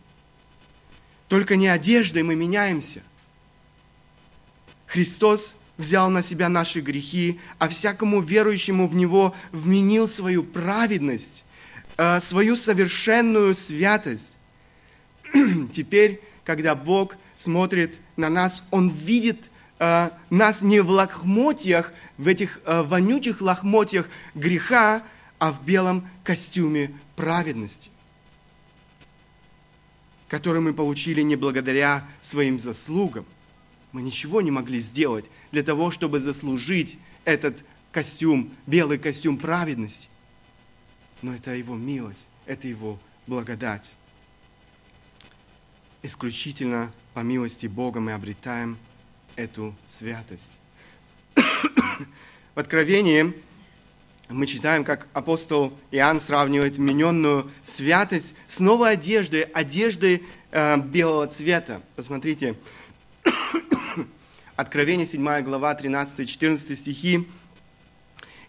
Только 1.27 1.55
не 1.55 1.67
одеждой 1.67 2.23
мы 2.23 2.35
меняемся. 2.35 3.03
Христос 4.87 5.53
взял 5.77 6.09
на 6.09 6.23
себя 6.23 6.49
наши 6.49 6.79
грехи, 6.79 7.39
а 7.59 7.67
всякому 7.67 8.21
верующему 8.21 8.87
в 8.87 8.95
Него 8.95 9.35
вменил 9.51 10.07
свою 10.07 10.43
праведность, 10.43 11.43
э, 11.97 12.19
свою 12.21 12.55
совершенную 12.55 13.55
святость. 13.55 14.33
Теперь, 15.73 16.21
когда 16.43 16.75
Бог 16.75 17.15
смотрит 17.35 17.99
на 18.15 18.29
нас, 18.29 18.63
Он 18.71 18.89
видит 18.89 19.49
э, 19.79 20.09
нас 20.29 20.61
не 20.61 20.79
в 20.79 20.89
лохмотьях, 20.89 21.91
в 22.17 22.27
этих 22.27 22.61
э, 22.65 22.81
вонючих 22.81 23.41
лохмотьях 23.41 24.07
греха, 24.33 25.03
а 25.39 25.51
в 25.51 25.63
белом 25.65 26.07
костюме 26.23 26.91
праведности, 27.17 27.89
который 30.29 30.61
мы 30.61 30.73
получили 30.73 31.21
не 31.21 31.35
благодаря 31.35 32.05
своим 32.21 32.57
заслугам. 32.57 33.25
Мы 33.91 34.01
ничего 34.01 34.41
не 34.41 34.51
могли 34.51 34.79
сделать 34.79 35.25
для 35.55 35.63
того, 35.63 35.89
чтобы 35.89 36.19
заслужить 36.19 36.97
этот 37.23 37.63
костюм, 37.93 38.53
белый 38.67 38.97
костюм 38.97 39.37
праведности. 39.37 40.09
Но 41.21 41.33
это 41.33 41.51
Его 41.51 41.77
милость, 41.77 42.27
это 42.45 42.67
Его 42.67 42.99
благодать. 43.25 43.95
Исключительно 46.03 46.91
по 47.13 47.21
милости 47.21 47.67
Бога 47.67 48.01
мы 48.01 48.11
обретаем 48.11 48.77
эту 49.37 49.73
святость. 49.85 50.59
В 51.35 52.59
Откровении 52.59 53.33
мы 54.27 54.47
читаем, 54.47 54.83
как 54.83 55.07
апостол 55.13 55.71
Иоанн 55.89 56.19
сравнивает 56.19 56.75
вмененную 56.75 57.49
святость 57.63 58.33
с 58.49 58.59
новой 58.59 58.91
одеждой, 58.91 59.43
одеждой 59.43 60.21
э, 60.51 60.77
белого 60.81 61.27
цвета. 61.27 61.81
Посмотрите, 61.95 62.55
Откровение 64.55 65.05
7 65.05 65.41
глава 65.41 65.73
13-14 65.73 66.75
стихи. 66.75 67.27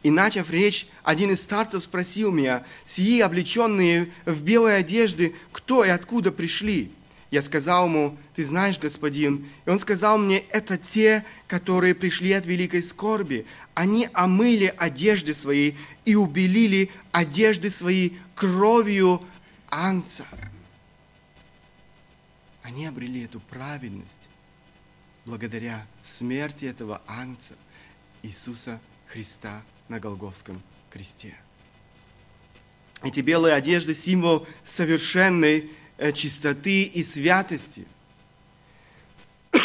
И 0.05 0.11
начав 0.11 0.51
речь, 0.51 0.87
один 1.03 1.33
из 1.33 1.43
старцев 1.43 1.83
спросил 1.83 2.31
меня, 2.31 2.65
«Сии, 2.85 3.21
облеченные 3.21 4.13
в 4.25 4.43
белые 4.45 4.77
одежды, 4.77 5.35
кто 5.51 5.85
и 5.85 5.89
откуда 5.89 6.31
пришли?» 6.31 6.93
Я 7.33 7.43
сказал 7.43 7.87
ему, 7.87 8.17
«Ты 8.37 8.45
знаешь, 8.45 8.79
господин». 8.79 9.49
И 9.65 9.71
он 9.71 9.81
сказал 9.81 10.17
мне, 10.17 10.39
«Это 10.51 10.79
те, 10.79 11.25
которые 11.49 11.97
пришли 11.97 12.31
от 12.33 12.47
великой 12.47 12.85
скорби. 12.85 13.45
Они 13.75 14.09
омыли 14.13 14.73
одежды 14.79 15.35
свои 15.35 15.73
и 16.05 16.15
убелили 16.15 16.91
одежды 17.11 17.69
свои 17.73 18.11
кровью 18.37 19.23
анца». 19.71 20.25
Они 22.63 22.87
обрели 22.87 23.25
эту 23.25 23.41
праведность 23.41 24.21
благодаря 25.27 25.85
смерти 26.03 26.65
этого 26.65 27.03
ангца 27.07 27.55
Иисуса 28.23 28.81
Христа 29.09 29.63
на 29.89 30.01
Голговском 30.01 30.63
кресте. 30.91 31.35
Эти 33.03 33.21
белые 33.21 33.55
одежды– 33.55 33.95
символ 33.97 34.47
совершенной 34.65 35.71
э, 35.99 36.13
чистоты 36.13 36.85
и 36.85 37.03
святости. 37.03 37.85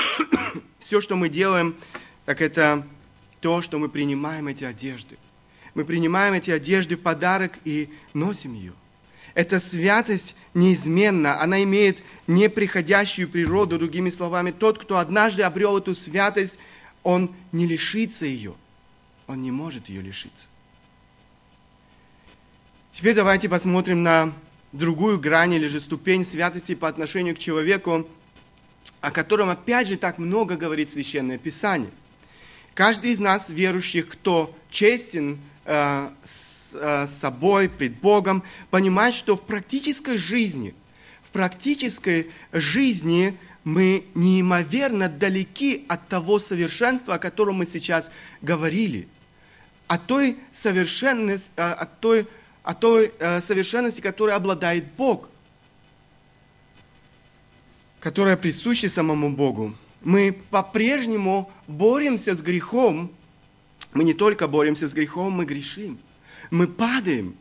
Все, 0.80 1.00
что 1.00 1.16
мы 1.16 1.30
делаем, 1.30 1.78
так 2.26 2.42
это 2.42 2.86
то, 3.40 3.62
что 3.62 3.80
мы 3.80 3.88
принимаем 3.88 4.48
эти 4.48 4.64
одежды. 4.64 5.18
Мы 5.74 5.86
принимаем 5.86 6.34
эти 6.34 6.52
одежды 6.52 6.98
в 6.98 7.02
подарок 7.02 7.54
и 7.64 7.90
носим 8.14 8.54
ее. 8.56 8.74
Эта 9.34 9.60
святость 9.60 10.36
неизменна, 10.54 11.42
она 11.42 11.64
имеет 11.64 12.00
неприходящую 12.28 13.30
природу, 13.30 13.80
другими 13.80 14.10
словами, 14.10 14.52
тот, 14.52 14.78
кто 14.78 14.98
однажды 14.98 15.44
обрел 15.44 15.78
эту 15.78 15.96
святость, 15.96 16.60
он 17.04 17.34
не 17.52 17.66
лишится 17.66 18.26
ее, 18.26 18.54
он 19.28 19.42
не 19.42 19.52
может 19.52 19.90
ее 19.90 20.02
лишиться. 20.02 20.48
Теперь 22.92 23.16
давайте 23.16 23.48
посмотрим 23.48 24.04
на 24.04 24.34
другую 24.74 25.20
грань 25.20 25.54
или 25.54 25.68
же 25.68 25.80
ступень 25.80 26.26
святости 26.26 26.76
по 26.76 26.88
отношению 26.88 27.36
к 27.36 27.40
человеку, 27.40 28.08
о 29.00 29.12
котором 29.12 29.50
опять 29.50 29.88
же 29.88 29.98
так 29.98 30.18
много 30.18 30.58
говорит 30.58 30.92
Священное 30.92 31.38
Писание. 31.38 31.90
Каждый 32.74 33.12
из 33.12 33.20
нас, 33.20 33.50
верующих, 33.50 34.08
кто 34.10 34.56
честен 34.70 35.40
с 35.66 36.74
э, 36.74 37.08
собой, 37.08 37.70
пред 37.70 38.00
Богом, 38.00 38.44
понимает, 38.70 39.16
что 39.16 39.36
в 39.36 39.44
практической 39.44 40.18
жизни, 40.18 40.74
в 41.24 41.30
практической 41.32 42.32
жизни 42.52 43.38
мы 43.64 44.06
неимоверно 44.16 45.08
далеки 45.08 45.86
от 45.88 46.08
того 46.08 46.40
совершенства, 46.40 47.16
о 47.16 47.20
котором 47.20 47.58
мы 47.58 47.66
сейчас 47.66 48.10
говорили, 48.42 49.08
от 49.88 50.06
той 50.08 50.38
совершенности, 50.52 51.52
э, 51.56 51.62
от 51.62 52.00
той, 52.00 52.28
от 52.64 52.80
той 52.80 53.12
э, 53.20 53.42
совершенности, 53.42 54.02
которой 54.02 54.36
обладает 54.36 54.86
Бог, 54.98 55.30
которая 58.00 58.36
присуща 58.36 58.90
самому 58.90 59.30
Богу. 59.30 59.76
Мы 60.02 60.36
по-прежнему 60.50 61.52
боремся 61.68 62.34
с 62.34 62.42
грехом, 62.42 63.12
мы 63.94 64.04
не 64.04 64.14
только 64.14 64.48
боремся 64.48 64.88
с 64.88 64.94
грехом, 64.94 65.34
мы 65.34 65.46
грешим. 65.46 66.00
Мы 66.50 66.68
падаем. 66.68 67.36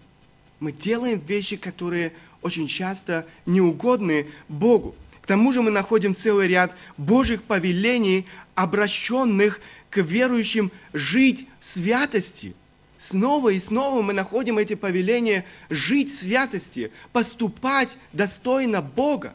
Мы 0.58 0.72
делаем 0.72 1.20
вещи, 1.26 1.56
которые 1.56 2.12
очень 2.42 2.66
часто 2.66 3.26
неугодны 3.46 4.26
Богу. 4.48 4.94
К 5.22 5.26
тому 5.26 5.52
же 5.52 5.62
мы 5.62 5.70
находим 5.70 6.14
целый 6.14 6.48
ряд 6.48 6.74
Божьих 6.96 7.42
повелений, 7.42 8.26
обращенных 8.54 9.60
к 9.90 9.98
верующим 9.98 10.70
жить 10.92 11.46
святости. 11.60 12.54
Снова 12.98 13.50
и 13.50 13.60
снова 13.60 14.02
мы 14.02 14.12
находим 14.12 14.58
эти 14.58 14.74
повеления 14.74 15.46
жить 15.70 16.10
в 16.10 16.18
святости, 16.18 16.90
поступать 17.12 17.96
достойно 18.12 18.82
Бога. 18.82 19.34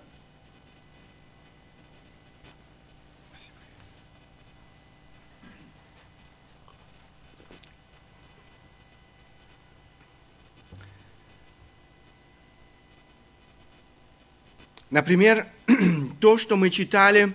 Например, 14.96 15.46
то, 16.22 16.38
что 16.38 16.56
мы 16.56 16.70
читали 16.70 17.34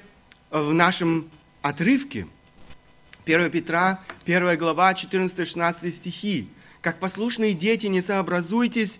в 0.50 0.72
нашем 0.72 1.28
отрывке, 1.60 2.26
1 3.26 3.50
Петра, 3.50 4.00
1 4.24 4.56
глава, 4.56 4.94
14-16 4.94 5.92
стихи. 5.92 6.48
«Как 6.80 6.98
послушные 6.98 7.52
дети, 7.52 7.84
не 7.84 8.00
сообразуйтесь 8.00 8.98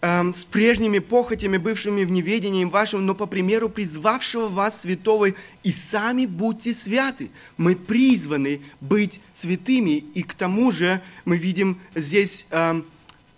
эм, 0.00 0.32
с 0.32 0.42
прежними 0.42 1.00
похотями, 1.00 1.58
бывшими 1.58 2.04
в 2.04 2.10
неведении 2.10 2.64
вашим, 2.64 3.04
но 3.04 3.14
по 3.14 3.26
примеру 3.26 3.68
призвавшего 3.68 4.48
вас 4.48 4.80
святого, 4.80 5.34
и 5.62 5.70
сами 5.70 6.24
будьте 6.24 6.72
святы. 6.72 7.30
Мы 7.58 7.76
призваны 7.76 8.62
быть 8.80 9.20
святыми, 9.34 9.98
и 10.14 10.22
к 10.22 10.32
тому 10.32 10.70
же 10.70 11.02
мы 11.26 11.36
видим 11.36 11.78
здесь 11.94 12.46
эм, 12.52 12.86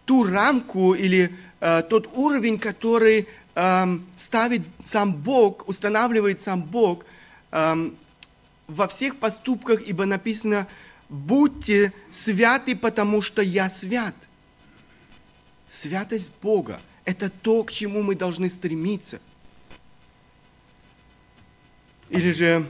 ту 0.04 0.22
рамку 0.22 0.94
или 0.94 1.32
э, 1.60 1.82
тот 1.90 2.08
уровень, 2.14 2.60
который 2.60 3.26
эм, 3.54 4.06
ставит 4.16 4.62
сам 4.84 5.14
Бог, 5.14 5.68
устанавливает 5.68 6.40
сам 6.40 6.62
Бог 6.62 7.04
эм, 7.50 7.96
во 8.66 8.88
всех 8.88 9.16
поступках, 9.16 9.82
ибо 9.82 10.04
написано, 10.06 10.66
будьте 11.08 11.92
святы, 12.10 12.76
потому 12.76 13.22
что 13.22 13.42
я 13.42 13.70
свят. 13.70 14.14
Святость 15.68 16.30
Бога– 16.42 16.80
это 17.04 17.30
то, 17.30 17.64
к 17.64 17.72
чему 17.72 18.02
мы 18.02 18.14
должны 18.14 18.48
стремиться. 18.48 19.20
Или 22.10 22.32
же 22.32 22.66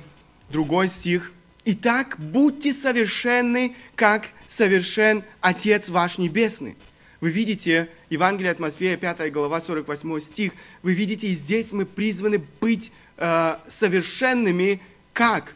другой 0.48 0.88
стих. 0.88 1.32
Итак, 1.64 2.16
будьте 2.18 2.72
совершенны, 2.72 3.74
как 3.94 4.28
совершен 4.46 5.24
Отец 5.40 5.88
ваш 5.88 6.18
Небесный. 6.18 6.76
Вы 7.24 7.30
видите 7.30 7.88
Евангелие 8.10 8.52
от 8.52 8.58
Матфея, 8.58 8.98
5 8.98 9.32
глава, 9.32 9.58
48 9.58 10.20
стих. 10.20 10.52
Вы 10.82 10.92
видите, 10.92 11.28
и 11.28 11.34
здесь 11.34 11.72
мы 11.72 11.86
призваны 11.86 12.38
быть 12.60 12.92
э, 13.16 13.56
совершенными, 13.66 14.82
как? 15.14 15.54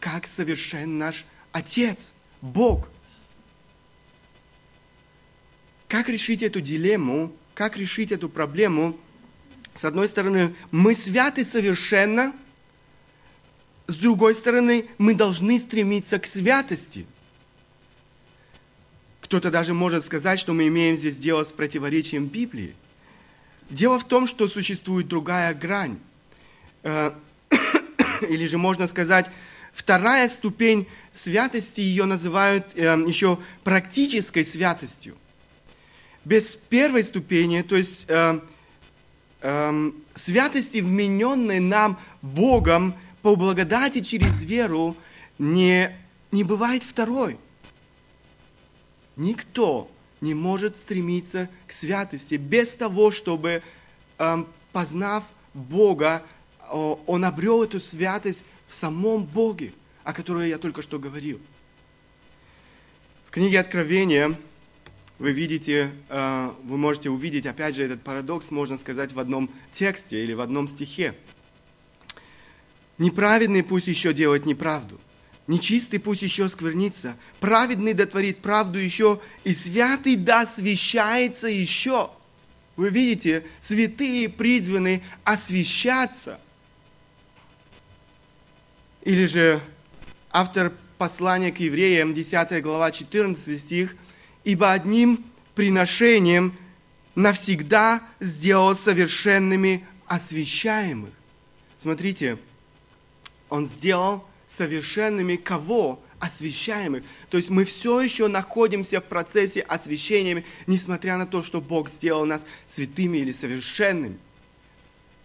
Как 0.00 0.26
совершен 0.26 0.98
наш 0.98 1.24
Отец, 1.52 2.14
Бог. 2.42 2.88
Как 5.86 6.08
решить 6.08 6.42
эту 6.42 6.60
дилемму, 6.60 7.32
как 7.54 7.76
решить 7.76 8.10
эту 8.10 8.28
проблему? 8.28 8.98
С 9.76 9.84
одной 9.84 10.08
стороны, 10.08 10.56
мы 10.72 10.96
святы 10.96 11.44
совершенно, 11.44 12.34
с 13.86 13.94
другой 13.94 14.34
стороны, 14.34 14.88
мы 14.98 15.14
должны 15.14 15.60
стремиться 15.60 16.18
к 16.18 16.26
святости– 16.26 17.06
кто-то 19.24 19.50
даже 19.50 19.72
может 19.72 20.04
сказать, 20.04 20.38
что 20.38 20.52
мы 20.52 20.68
имеем 20.68 20.98
здесь 20.98 21.16
дело 21.16 21.44
с 21.44 21.50
противоречием 21.50 22.26
Библии. 22.26 22.74
Дело 23.70 23.98
в 23.98 24.04
том, 24.04 24.26
что 24.26 24.48
существует 24.48 25.08
другая 25.08 25.54
грань. 25.54 25.98
Э, 26.82 27.10
или 28.28 28.46
же 28.46 28.58
можно 28.58 28.86
сказать, 28.86 29.30
вторая 29.72 30.28
ступень 30.28 30.86
святости, 31.10 31.80
ее 31.80 32.04
называют 32.04 32.66
э, 32.74 32.82
еще 33.06 33.38
практической 33.62 34.44
святостью. 34.44 35.16
Без 36.26 36.56
первой 36.56 37.02
ступени, 37.02 37.62
то 37.62 37.76
есть 37.76 38.04
э, 38.08 38.40
святости, 40.14 40.78
вмененной 40.78 41.60
нам 41.60 41.98
Богом 42.20 42.94
по 43.22 43.36
благодати 43.36 44.02
через 44.02 44.42
веру, 44.42 44.94
не, 45.38 45.96
не 46.30 46.44
бывает 46.44 46.82
второй. 46.82 47.38
Никто 49.16 49.90
не 50.20 50.34
может 50.34 50.76
стремиться 50.76 51.48
к 51.66 51.72
святости 51.72 52.34
без 52.34 52.74
того, 52.74 53.10
чтобы, 53.10 53.62
эм, 54.18 54.46
познав 54.72 55.24
Бога, 55.52 56.24
он 56.70 57.24
обрел 57.24 57.62
эту 57.62 57.78
святость 57.78 58.44
в 58.66 58.74
самом 58.74 59.24
Боге, 59.24 59.72
о 60.02 60.12
которой 60.12 60.48
я 60.48 60.58
только 60.58 60.82
что 60.82 60.98
говорил. 60.98 61.40
В 63.26 63.30
книге 63.30 63.60
Откровения 63.60 64.36
вы 65.18 65.32
видите, 65.32 65.92
э, 66.08 66.52
вы 66.64 66.76
можете 66.76 67.10
увидеть, 67.10 67.46
опять 67.46 67.76
же, 67.76 67.84
этот 67.84 68.02
парадокс, 68.02 68.50
можно 68.50 68.76
сказать, 68.76 69.12
в 69.12 69.20
одном 69.20 69.50
тексте 69.70 70.22
или 70.24 70.32
в 70.32 70.40
одном 70.40 70.66
стихе. 70.66 71.14
Неправедный 72.98 73.62
пусть 73.62 73.86
еще 73.86 74.12
делает 74.12 74.46
неправду, 74.46 75.00
нечистый 75.46 76.00
пусть 76.00 76.22
еще 76.22 76.48
сквернится, 76.48 77.16
праведный 77.40 77.92
дотворит 77.92 78.38
правду 78.38 78.78
еще, 78.78 79.20
и 79.44 79.52
святый 79.52 80.16
да 80.16 80.42
освящается 80.42 81.48
еще. 81.48 82.10
Вы 82.76 82.88
видите, 82.90 83.46
святые 83.60 84.28
призваны 84.28 85.02
освящаться. 85.22 86.40
Или 89.02 89.26
же 89.26 89.60
автор 90.30 90.72
послания 90.98 91.52
к 91.52 91.60
евреям, 91.60 92.14
10 92.14 92.62
глава, 92.62 92.90
14 92.90 93.60
стих, 93.60 93.94
«Ибо 94.44 94.72
одним 94.72 95.24
приношением 95.54 96.56
навсегда 97.14 98.02
сделал 98.20 98.74
совершенными 98.74 99.86
освящаемых». 100.06 101.12
Смотрите, 101.78 102.38
он 103.48 103.68
сделал 103.68 104.26
совершенными 104.56 105.36
кого? 105.36 106.00
Освящаемых. 106.20 107.02
То 107.28 107.36
есть 107.36 107.50
мы 107.50 107.64
все 107.64 108.00
еще 108.00 108.28
находимся 108.28 109.00
в 109.00 109.04
процессе 109.04 109.60
освящения, 109.60 110.42
несмотря 110.66 111.18
на 111.18 111.26
то, 111.26 111.42
что 111.42 111.60
Бог 111.60 111.90
сделал 111.90 112.24
нас 112.24 112.42
святыми 112.66 113.18
или 113.18 113.32
совершенными. 113.32 114.16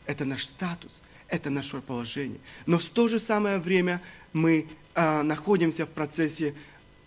Это 0.06 0.26
наш 0.26 0.44
статус, 0.44 1.02
это 1.30 1.50
наше 1.50 1.80
положение. 1.80 2.39
Но 2.65 2.80
в 2.80 2.86
то 2.86 3.08
же 3.08 3.20
самое 3.20 3.60
время 3.60 4.02
мы 4.34 4.68
э, 4.96 5.22
находимся 5.22 5.86
в 5.86 5.89
процессе 5.92 6.54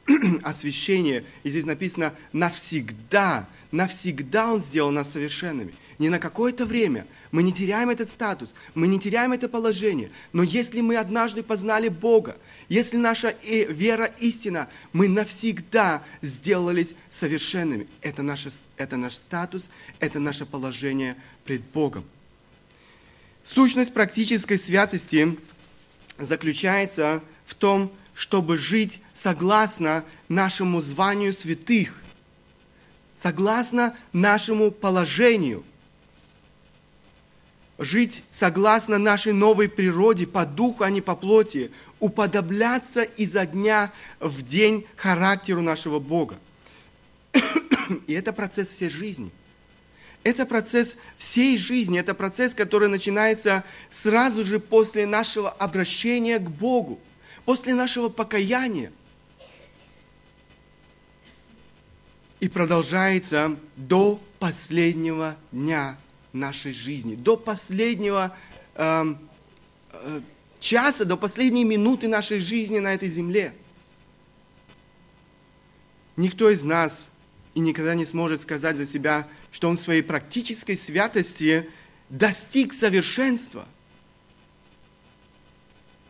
освящения. 0.42 1.24
И 1.42 1.50
здесь 1.50 1.66
написано 1.66 2.14
навсегда. 2.32 3.46
Навсегда 3.72 4.52
Он 4.52 4.60
сделал 4.60 4.92
нас 4.92 5.10
совершенными 5.10 5.74
не 6.02 6.08
на 6.08 6.18
какое-то 6.18 6.66
время. 6.66 7.06
Мы 7.30 7.44
не 7.44 7.52
теряем 7.52 7.88
этот 7.88 8.10
статус, 8.10 8.50
мы 8.74 8.88
не 8.88 8.98
теряем 8.98 9.32
это 9.32 9.48
положение. 9.48 10.10
Но 10.32 10.42
если 10.42 10.80
мы 10.80 10.96
однажды 10.96 11.44
познали 11.44 11.88
Бога, 11.88 12.36
если 12.68 12.96
наша 12.96 13.36
вера 13.42 14.06
истина, 14.18 14.68
мы 14.92 15.08
навсегда 15.08 16.02
сделались 16.20 16.94
совершенными. 17.08 17.86
Это, 18.00 18.22
наше, 18.22 18.50
это 18.76 18.96
наш 18.96 19.14
статус, 19.14 19.70
это 20.00 20.18
наше 20.18 20.44
положение 20.44 21.16
пред 21.44 21.62
Богом. 21.62 22.04
Сущность 23.44 23.94
практической 23.94 24.58
святости 24.58 25.38
заключается 26.18 27.22
в 27.46 27.54
том, 27.54 27.92
чтобы 28.14 28.56
жить 28.56 29.00
согласно 29.14 30.04
нашему 30.28 30.82
званию 30.82 31.32
святых, 31.32 32.01
согласно 33.22 33.94
нашему 34.12 34.70
положению– 34.70 35.64
жить 37.82 38.22
согласно 38.30 38.98
нашей 38.98 39.32
новой 39.32 39.68
природе, 39.68 40.26
по 40.26 40.46
духу, 40.46 40.84
а 40.84 40.90
не 40.90 41.00
по 41.00 41.16
плоти, 41.16 41.70
уподобляться 42.00 43.02
изо 43.02 43.46
дня 43.46 43.92
в 44.20 44.42
день 44.42 44.86
характеру 44.96 45.62
нашего 45.62 45.98
Бога. 45.98 46.38
И 48.06 48.12
это 48.12 48.32
процесс 48.32 48.68
всей 48.68 48.90
жизни. 48.90 49.30
Это 50.24 50.46
процесс 50.46 50.98
всей 51.16 51.58
жизни, 51.58 51.98
это 51.98 52.14
процесс, 52.14 52.54
который 52.54 52.88
начинается 52.88 53.64
сразу 53.90 54.44
же 54.44 54.60
после 54.60 55.04
нашего 55.04 55.50
обращения 55.50 56.38
к 56.38 56.48
Богу, 56.48 57.00
после 57.44 57.74
нашего 57.74 58.08
покаяния. 58.08 58.92
И 62.42 62.48
продолжается 62.48 63.56
до 63.76 64.20
последнего 64.40 65.36
дня 65.52 65.96
нашей 66.32 66.72
жизни, 66.72 67.14
до 67.14 67.36
последнего 67.36 68.36
э, 68.74 69.14
э, 69.92 70.20
часа, 70.58 71.04
до 71.04 71.16
последней 71.16 71.62
минуты 71.62 72.08
нашей 72.08 72.40
жизни 72.40 72.80
на 72.80 72.94
этой 72.94 73.08
земле. 73.08 73.54
Никто 76.16 76.50
из 76.50 76.64
нас 76.64 77.10
и 77.54 77.60
никогда 77.60 77.94
не 77.94 78.04
сможет 78.04 78.42
сказать 78.42 78.76
за 78.76 78.86
себя, 78.86 79.28
что 79.52 79.68
он 79.68 79.76
в 79.76 79.80
своей 79.80 80.02
практической 80.02 80.76
святости 80.76 81.70
достиг 82.08 82.72
совершенства. 82.72 83.68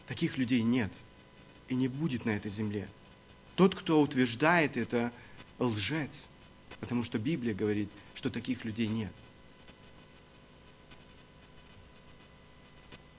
Таких 0.08 0.38
людей 0.38 0.62
нет 0.62 0.92
и 1.68 1.74
не 1.74 1.88
будет 1.88 2.24
на 2.24 2.30
этой 2.30 2.50
земле. 2.50 2.88
Тот, 3.54 3.74
кто 3.74 4.00
утверждает 4.00 4.78
это, 4.78 5.12
лжец, 5.66 6.28
потому 6.80 7.04
что 7.04 7.18
Библия 7.18 7.54
говорит, 7.54 7.88
что 8.14 8.30
таких 8.30 8.64
людей 8.64 8.88
нет. 8.88 9.12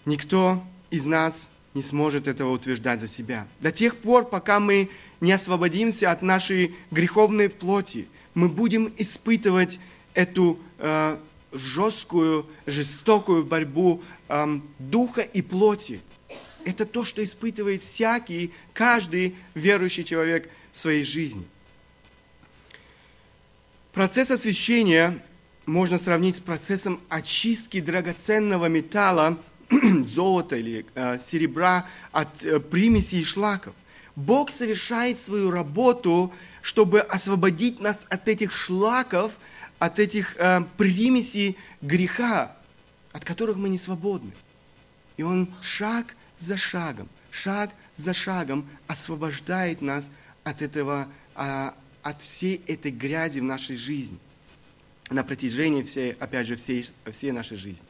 Никто 0.05 0.63
из 0.89 1.05
нас 1.05 1.49
не 1.73 1.81
сможет 1.81 2.27
этого 2.27 2.51
утверждать 2.51 2.99
за 2.99 3.07
себя. 3.07 3.47
До 3.61 3.71
тех 3.71 3.95
пор, 3.95 4.25
пока 4.25 4.59
мы 4.59 4.89
не 5.21 5.31
освободимся 5.31 6.11
от 6.11 6.21
нашей 6.21 6.75
греховной 6.91 7.49
плоти, 7.49 8.07
мы 8.33 8.49
будем 8.49 8.91
испытывать 8.97 9.79
эту 10.13 10.59
э, 10.77 11.17
жесткую, 11.51 12.45
жестокую 12.65 13.45
борьбу 13.45 14.03
э, 14.27 14.59
духа 14.79 15.21
и 15.21 15.41
плоти. 15.41 16.01
Это 16.65 16.85
то, 16.85 17.03
что 17.03 17.23
испытывает 17.23 17.81
всякий, 17.81 18.51
каждый 18.73 19.35
верующий 19.53 20.03
человек 20.03 20.49
в 20.71 20.77
своей 20.77 21.03
жизни. 21.03 21.45
Процесс 23.93 24.31
освящения 24.31 25.19
можно 25.67 25.99
сравнить 25.99 26.37
с 26.37 26.39
процессом 26.39 26.99
очистки 27.09 27.79
драгоценного 27.79 28.65
металла 28.65 29.37
золота 30.03 30.55
или 30.55 30.87
э, 30.95 31.19
серебра 31.19 31.85
от 32.11 32.43
э, 32.43 32.59
примесей 32.59 33.21
и 33.21 33.23
шлаков. 33.23 33.75
Бог 34.15 34.49
совершает 34.49 35.19
свою 35.19 35.51
работу, 35.51 36.33
чтобы 36.63 37.01
освободить 37.01 37.81
нас 37.81 38.07
от 38.09 38.27
этих 38.27 38.55
шлаков, 38.55 39.33
от 39.77 39.99
этих 39.99 40.37
э, 40.37 40.61
примесей 40.75 41.55
греха, 41.83 42.57
от 43.11 43.23
которых 43.23 43.57
мы 43.57 43.69
не 43.69 43.77
свободны. 43.77 44.31
И 45.17 45.23
Он 45.23 45.53
шаг 45.61 46.15
за 46.39 46.57
шагом, 46.57 47.07
шаг 47.29 47.69
за 47.95 48.15
шагом 48.15 48.67
освобождает 48.87 49.83
нас 49.83 50.09
от 50.43 50.63
этого, 50.63 51.07
э, 51.35 51.69
от 52.03 52.21
всей 52.21 52.61
этой 52.67 52.91
грязи 52.91 53.39
в 53.39 53.43
нашей 53.43 53.77
жизни 53.77 54.19
на 55.09 55.23
протяжении 55.23 55.83
всей, 55.83 56.11
опять 56.13 56.47
же, 56.47 56.55
всей, 56.55 56.85
всей 57.11 57.31
нашей 57.31 57.57
жизни. 57.57 57.85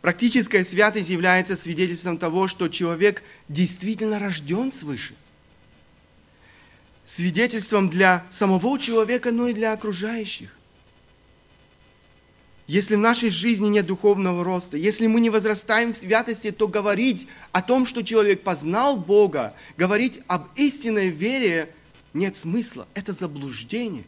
Практическая 0.00 0.64
святость 0.64 1.10
является 1.10 1.54
свидетельством 1.54 2.18
того, 2.18 2.48
что 2.48 2.68
человек 2.68 3.22
действительно 3.48 4.18
рожден 4.18 4.72
свыше. 4.72 5.14
Свидетельством 7.04 7.88
для 7.88 8.24
самого 8.30 8.78
человека, 8.78 9.30
но 9.30 9.48
и 9.48 9.52
для 9.52 9.72
окружающих. 9.72 10.56
Если 12.66 12.94
в 12.94 13.00
нашей 13.00 13.30
жизни 13.30 13.68
нет 13.68 13.86
духовного 13.86 14.42
роста, 14.44 14.76
если 14.76 15.06
мы 15.06 15.20
не 15.20 15.30
возрастаем 15.30 15.92
в 15.92 15.96
святости, 15.96 16.50
то 16.52 16.68
говорить 16.68 17.28
о 17.50 17.60
том, 17.60 17.86
что 17.86 18.02
человек 18.02 18.42
познал 18.42 18.96
Бога, 18.96 19.54
говорить 19.76 20.20
об 20.26 20.46
истинной 20.56 21.10
вере 21.10 21.74
нет 22.14 22.36
смысла. 22.36 22.86
Это 22.94 23.12
заблуждение. 23.12 24.04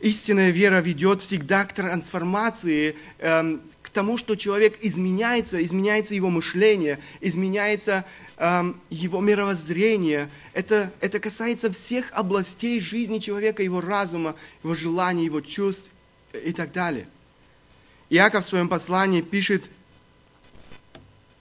Истинная 0.00 0.50
вера 0.50 0.80
ведет 0.80 1.22
всегда 1.22 1.64
к 1.64 1.72
трансформации, 1.72 2.96
эм, 3.18 3.60
к 3.82 3.90
тому, 3.90 4.16
что 4.16 4.36
человек 4.36 4.78
изменяется, 4.80 5.62
изменяется 5.64 6.14
его 6.14 6.30
мышление, 6.30 7.00
изменяется 7.20 8.04
эм, 8.36 8.80
его 8.90 9.20
мировоззрение. 9.20 10.30
Это, 10.52 10.92
это 11.00 11.18
касается 11.18 11.70
всех 11.72 12.12
областей 12.12 12.80
жизни 12.80 13.18
человека, 13.18 13.62
его 13.62 13.80
разума, 13.80 14.36
его 14.62 14.74
желаний, 14.74 15.24
его 15.24 15.40
чувств 15.40 15.90
и 16.32 16.52
так 16.52 16.70
далее. 16.70 17.08
Иаков 18.10 18.44
в 18.44 18.48
своем 18.48 18.68
послании 18.68 19.22
пишет 19.22 19.68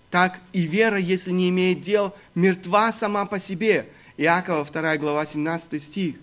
так, 0.10 0.40
и 0.54 0.62
вера, 0.62 0.98
если 0.98 1.32
не 1.32 1.50
имеет 1.50 1.82
дел, 1.82 2.16
мертва 2.34 2.92
сама 2.94 3.26
по 3.26 3.40
себе. 3.40 3.88
Иакова, 4.18 4.66
2 4.66 4.98
глава, 4.98 5.26
17 5.26 5.82
стих. 5.82 6.16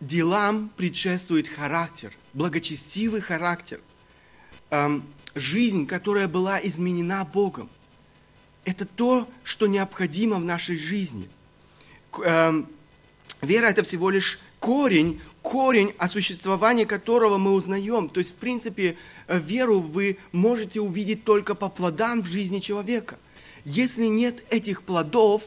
делам 0.00 0.70
предшествует 0.76 1.46
характер, 1.46 2.12
благочестивый 2.32 3.20
характер. 3.20 3.80
Эм, 4.70 5.04
жизнь, 5.34 5.86
которая 5.86 6.26
была 6.26 6.58
изменена 6.60 7.24
Богом. 7.24 7.68
Это 8.64 8.86
то, 8.86 9.28
что 9.44 9.66
необходимо 9.66 10.36
в 10.36 10.44
нашей 10.44 10.76
жизни. 10.76 11.28
Эм, 12.24 12.66
вера– 13.40 13.66
это 13.68 13.82
всего 13.82 14.10
лишь 14.10 14.38
корень, 14.58 15.20
корень, 15.42 15.94
о 15.98 16.08
существовании 16.08 16.84
которого 16.84 17.38
мы 17.38 17.52
узнаем. 17.52 18.08
То 18.08 18.18
есть, 18.18 18.32
в 18.32 18.36
принципе, 18.36 18.96
э, 19.26 19.38
веру 19.38 19.80
вы 19.80 20.18
можете 20.32 20.80
увидеть 20.80 21.24
только 21.24 21.54
по 21.54 21.68
плодам 21.68 22.22
в 22.22 22.26
жизни 22.26 22.58
человека. 22.58 23.18
Если 23.64 24.06
нет 24.06 24.42
этих 24.50 24.82
плодов, 24.82 25.42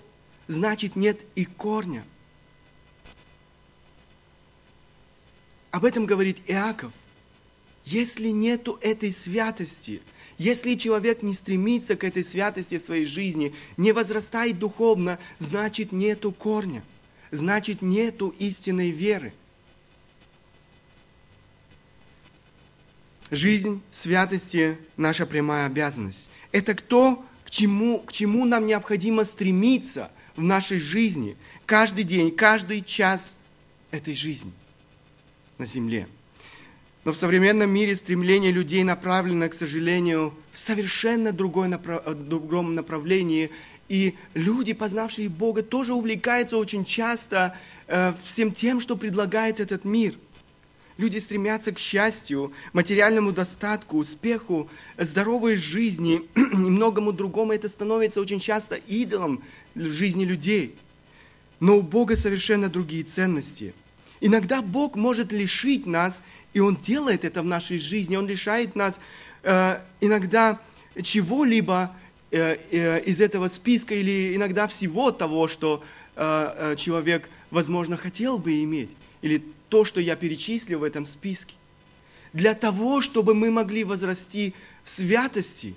значит 0.47 0.95
нет 0.95 1.19
и 1.35 1.45
корня. 1.45 2.03
Об 5.71 5.85
этом 5.85 6.05
говорит 6.05 6.37
Иаков. 6.47 6.91
Если 7.85 8.29
нету 8.29 8.77
этой 8.81 9.11
святости, 9.11 10.01
если 10.37 10.75
человек 10.75 11.21
не 11.21 11.33
стремится 11.33 11.95
к 11.95 12.03
этой 12.03 12.23
святости 12.23 12.77
в 12.77 12.81
своей 12.81 13.05
жизни, 13.05 13.53
не 13.75 13.91
возрастает 13.91 14.59
духовно, 14.59 15.19
значит 15.39 15.91
нету 15.91 16.31
корня, 16.31 16.83
значит 17.31 17.81
нету 17.81 18.33
истинной 18.39 18.91
веры. 18.91 19.33
Жизнь 23.33 23.81
святости– 23.89 24.77
наша 24.97 25.25
прямая 25.25 25.65
обязанность. 25.65 26.29
Это 26.51 26.75
то, 26.75 27.25
к 27.45 27.49
чему, 27.49 27.97
к 28.01 28.11
чему 28.11 28.45
нам 28.45 28.67
необходимо 28.67 29.25
стремиться 29.25 30.11
в 30.35 30.43
нашей 30.43 30.77
жизни, 30.77 31.35
каждый 31.65 32.03
день, 32.03 32.29
каждый 32.29 32.83
час 32.83 33.35
этой 33.89 34.13
жизни 34.13 34.51
на 35.57 35.65
земле. 35.65 36.07
Но 37.05 37.13
в 37.13 37.17
современном 37.17 37.71
мире 37.71 37.95
стремление 37.95 38.51
людей 38.51 38.83
направлено, 38.83 39.49
к 39.49 39.55
сожалению, 39.55 40.35
в 40.51 40.59
совершенно 40.59 41.31
другой 41.31 41.69
направ... 41.69 42.03
другом 42.13 42.75
направлении. 42.75 43.49
И 43.89 44.13
люди, 44.35 44.73
познавшие 44.73 45.27
Бога, 45.27 45.63
тоже 45.63 45.95
увлекаются 45.95 46.55
очень 46.57 46.85
часто 46.85 47.57
э, 47.87 48.13
всем 48.21 48.51
тем, 48.51 48.79
что 48.79 48.95
предлагает 48.95 49.59
этот 49.59 49.85
мир. 49.85 50.13
Люди 50.97 51.17
стремятся 51.17 51.71
к 51.71 51.79
счастью, 51.79 52.53
материальному 52.71 53.31
достатку, 53.31 53.97
успеху, 53.97 54.69
здоровой 54.97 55.57
жизни 55.57 56.21
и 56.35 56.39
многому 56.55 57.13
другому. 57.13 57.53
Это 57.53 57.67
становится 57.67 58.21
очень 58.21 58.39
часто 58.39 58.75
идолом 58.75 59.43
жизни 59.75 60.23
людей. 60.25 60.75
Но 61.59 61.77
у 61.77 61.81
Бога 61.81 62.15
совершенно 62.15 62.69
другие 62.69 63.03
ценности. 63.03 63.73
Иногда 64.21 64.61
Бог 64.61 64.95
может 64.95 65.31
лишить 65.31 65.85
нас 65.85 66.21
и 66.53 66.59
Он 66.59 66.75
делает 66.75 67.25
это 67.25 67.41
в 67.41 67.45
нашей 67.45 67.79
жизни. 67.79 68.15
Он 68.15 68.27
лишает 68.27 68.75
нас 68.75 68.99
э, 69.43 69.79
иногда 70.01 70.59
чего-либо 71.01 71.95
э, 72.31 72.57
э, 72.71 73.01
из 73.01 73.19
этого 73.19 73.47
списка 73.47 73.95
или 73.95 74.35
иногда 74.35 74.67
всего 74.67 75.11
того, 75.11 75.47
что 75.47 75.83
э, 76.15 76.53
э, 76.57 76.75
человек, 76.75 77.27
возможно, 77.49 77.97
хотел 77.97 78.37
бы 78.37 78.63
иметь. 78.63 78.91
Или 79.21 79.43
то, 79.73 79.85
что 79.85 79.99
я 79.99 80.15
перечислил 80.15 80.81
в 80.81 80.83
этом 80.83 81.07
списке. 81.07 81.55
Для 82.31 82.53
того, 82.53 83.01
чтобы 83.01 83.33
мы 83.33 83.49
могли 83.49 83.83
возрасти 83.83 84.53
в 84.83 84.89
святости. 84.89 85.73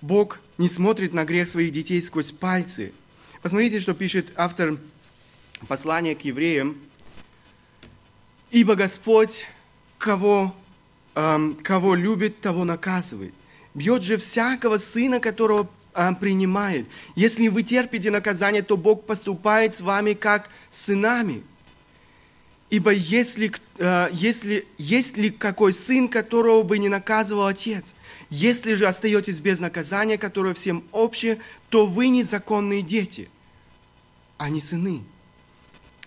Бог 0.00 0.40
не 0.58 0.66
смотрит 0.66 1.12
на 1.12 1.24
грех 1.24 1.46
своих 1.46 1.70
детей 1.72 2.02
сквозь 2.02 2.32
пальцы. 2.32 2.92
Посмотрите, 3.42 3.78
что 3.78 3.94
пишет 3.94 4.32
автор 4.34 4.76
послания 5.68 6.16
к 6.16 6.22
евреям, 6.22 6.76
Ибо 8.50 8.74
Господь, 8.74 9.46
кого, 9.96 10.52
эм, 11.14 11.54
кого 11.54 11.94
любит, 11.94 12.40
того 12.40 12.64
наказывает. 12.64 13.34
Бьет 13.72 14.02
же 14.02 14.16
всякого 14.16 14.78
сына, 14.78 15.20
которого 15.20 15.70
э, 15.94 16.12
принимает. 16.18 16.88
Если 17.14 17.46
вы 17.46 17.62
терпите 17.62 18.10
наказание, 18.10 18.62
то 18.62 18.76
Бог 18.76 19.06
поступает 19.06 19.76
с 19.76 19.80
вами 19.80 20.14
как 20.14 20.50
с 20.72 20.86
сынами. 20.86 21.44
Ибо 22.74 22.90
если, 22.90 23.52
э, 23.78 24.08
если, 24.10 24.66
есть 24.78 25.16
ли 25.16 25.30
какой 25.30 25.72
сын, 25.72 26.08
которого 26.08 26.64
бы 26.64 26.78
не 26.78 26.88
наказывал 26.88 27.46
отец? 27.46 27.84
Если 28.30 28.74
же 28.74 28.86
остаетесь 28.86 29.38
без 29.38 29.60
наказания, 29.60 30.18
которое 30.18 30.54
всем 30.54 30.82
общее, 30.90 31.38
то 31.68 31.86
вы 31.86 32.08
незаконные 32.08 32.82
дети, 32.82 33.30
а 34.38 34.50
не 34.50 34.60
сыны. 34.60 35.04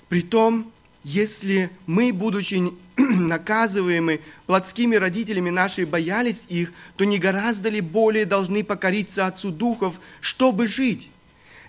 Притом, 0.10 0.69
если 1.06 1.69
мы, 1.86 2.12
будучи 2.12 2.62
наказываемы 2.97 4.19
плотскими 4.45 4.97
родителями 4.97 5.49
наши, 5.49 5.86
боялись 5.86 6.47
их, 6.49 6.73
то 6.97 7.06
не 7.06 7.17
гораздо 7.17 7.69
ли 7.69 7.80
более 7.80 8.25
должны 8.25 8.62
покориться 8.62 9.25
Отцу 9.25 9.51
Духов, 9.51 10.01
чтобы 10.19 10.67
жить? 10.67 11.10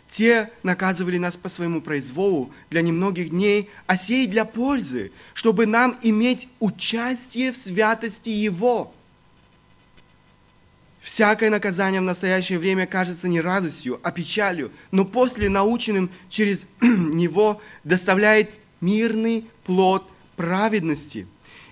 Те 0.08 0.50
наказывали 0.62 1.18
нас 1.18 1.36
по 1.36 1.48
своему 1.48 1.82
произволу 1.82 2.50
для 2.70 2.80
немногих 2.80 3.30
дней, 3.30 3.68
а 3.86 3.96
сей 3.96 4.26
для 4.26 4.44
пользы, 4.46 5.12
чтобы 5.34 5.66
нам 5.66 5.98
иметь 6.02 6.48
участие 6.60 7.52
в 7.52 7.56
святости 7.56 8.30
Его. 8.30 8.94
Всякое 11.02 11.50
наказание 11.50 12.00
в 12.00 12.04
настоящее 12.04 12.58
время 12.58 12.86
кажется 12.86 13.28
не 13.28 13.40
радостью, 13.40 14.00
а 14.02 14.10
печалью, 14.10 14.72
но 14.90 15.04
после 15.04 15.48
наученным 15.48 16.10
через 16.30 16.66
него 16.80 17.60
доставляет 17.84 18.50
мирный 18.80 19.46
плод 19.64 20.08
праведности. 20.36 21.26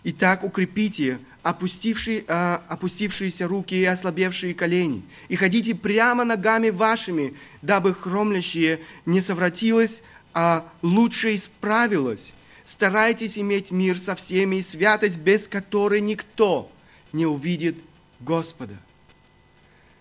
Итак, 0.05 0.45
укрепите 0.45 1.19
опустившие, 1.47 2.25
а, 2.27 2.61
опустившиеся 2.69 3.47
руки 3.47 3.75
и 3.77 3.85
ослабевшие 3.85 4.53
колени, 4.53 5.05
и 5.29 5.37
ходите 5.37 5.77
прямо 5.77 6.25
ногами 6.25 6.71
вашими, 6.71 7.35
дабы 7.63 7.95
хромлящее 7.95 8.81
не 9.05 9.21
совратилось, 9.21 10.03
а 10.35 10.67
лучше 10.83 11.37
исправилось. 11.37 12.33
Старайтесь 12.65 13.39
иметь 13.39 13.71
мир 13.71 13.97
со 13.97 14.17
всеми 14.17 14.57
и 14.57 14.63
святость, 14.63 15.19
без 15.19 15.47
которой 15.47 16.01
никто 16.01 16.69
не 17.13 17.27
увидит 17.27 17.77
Господа. 18.19 18.77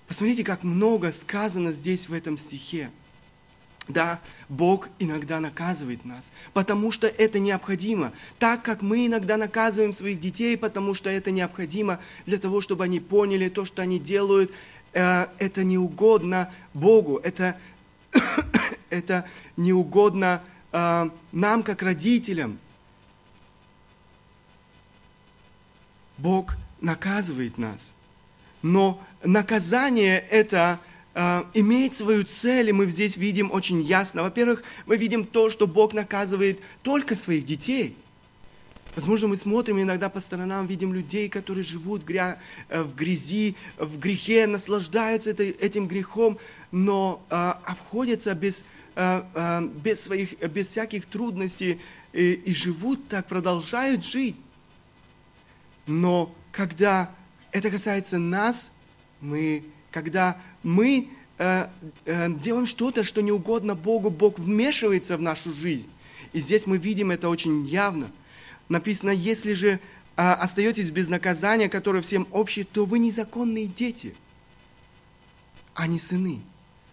Посмотрите, 0.08 0.43
как 0.43 0.63
много 0.63 1.12
сказано 1.12 1.73
здесь 1.73 2.10
в 2.10 2.13
этом 2.13 2.39
стихе. 2.39 2.89
Да, 3.88 4.19
Бог 4.50 4.89
иногда 4.98 5.39
наказывает 5.39 6.06
нас, 6.06 6.32
потому 6.54 6.91
что 6.91 7.06
это 7.06 7.38
необходимо. 7.38 8.13
Так 8.39 8.63
как 8.63 8.82
мы 8.82 9.06
иногда 9.06 9.38
наказываем 9.38 9.93
своих 9.93 10.19
детей, 10.19 10.58
потому 10.58 10.95
что 10.95 11.10
это 11.10 11.30
необходимо 11.30 12.00
для 12.26 12.39
того, 12.39 12.62
чтобы 12.62 12.84
они 12.84 13.00
поняли 13.00 13.48
то, 13.48 13.63
что 13.63 13.84
они 13.84 14.00
делают, 14.00 14.52
э, 14.93 15.28
это 15.38 15.63
не 15.63 15.78
угодно 15.78 16.52
Богу, 16.74 17.17
это, 17.17 17.58
это 18.89 19.28
не 19.56 19.71
угодно 19.71 20.41
э, 20.71 21.10
нам, 21.32 21.62
как 21.62 21.84
родителям. 21.84 22.58
Бог 26.17 26.56
наказывает 26.82 27.60
нас. 27.60 27.91
Но 28.63 29.00
наказание 29.24 30.17
это 30.17 30.80
имеет 31.54 31.93
свою 31.93 32.25
цель, 32.25 32.69
и 32.69 32.73
мы 32.73 32.89
здесь 32.89 33.15
видим 33.15 33.49
очень 33.51 33.82
ясно. 33.82 34.21
Во-первых, 34.21 34.63
мы 34.86 34.97
видим 34.97 35.25
то, 35.25 35.49
что 35.49 35.65
Бог 35.65 35.93
наказывает 35.93 36.60
только 36.84 37.15
своих 37.15 37.45
детей. 37.45 37.95
Возможно, 38.95 39.28
мы 39.28 39.36
смотрим 39.36 39.82
иногда 39.82 40.08
по 40.08 40.21
сторонам, 40.21 40.67
видим 40.67 40.93
людей, 40.93 41.28
которые 41.28 41.65
живут. 41.65 42.10
Э, 42.10 42.38
в 42.69 42.95
грязи, 42.95 43.56
в 43.78 43.99
грехе, 43.99 44.47
наслаждаются 44.47 45.32
этим 45.32 45.88
грехом, 45.88 46.39
но 46.71 47.21
э, 47.30 47.36
обходятся 47.65 48.34
без, 48.36 48.63
э, 48.95 49.21
э, 49.34 49.67
без, 49.84 50.01
своих, 50.01 50.39
без 50.39 50.69
всяких 50.69 51.08
трудностей 51.08 51.82
и, 52.13 52.34
и 52.34 52.54
живут 52.54 53.10
так, 53.10 53.28
продолжают 53.28 54.06
жить. 54.06 54.38
Но 55.88 56.34
когда 56.54 57.12
это 57.51 57.69
касается 57.69 58.17
нас, 58.17 58.71
мы, 59.19 59.65
когда 59.91 60.38
мы 60.65 61.10
э, 61.38 61.67
э, 62.06 62.30
делаем 62.41 62.65
что-то, 62.65 63.04
что 63.04 63.21
не 63.21 63.32
угодно 63.32 63.75
Богу, 63.75 64.10
Бог 64.10 64.39
вмешивается 64.39 65.15
в 65.15 65.21
нашу 65.21 65.54
жизнь. 65.54 65.89
И 66.34 66.39
здесь 66.39 66.65
мы 66.65 66.80
видим 66.80 67.12
это 67.12 67.30
очень 67.30 67.67
явно. 67.67 68.12
Написано, 68.67 69.12
если 69.12 69.54
же 69.54 69.67
э, 69.69 69.78
остаетесь 70.17 70.89
без 70.89 71.08
наказания, 71.08 71.69
которое 71.69 72.01
всем 72.01 72.28
общее, 72.32 72.65
то 72.65 72.86
вы 72.86 72.97
незаконные 72.97 73.67
дети, 73.67 74.15
а 75.75 75.86
не 75.86 75.99
сыны. 75.99 76.41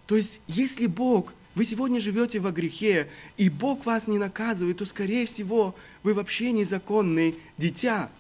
То 0.07 0.17
есть, 0.17 0.43
если 0.49 0.87
Бог, 0.87 1.33
вы 1.55 1.65
сегодня 1.65 1.99
живете 1.99 2.39
во 2.39 2.51
грехе, 2.51 3.09
и 3.39 3.49
Бог 3.49 3.87
вас 3.87 4.07
не 4.07 4.19
наказывает, 4.19 4.77
то, 4.77 4.85
скорее 4.85 5.25
всего, 5.25 5.75
вы 6.03 6.13
вообще 6.13 6.53
незаконные 6.53 7.37
дитя. 7.57 8.11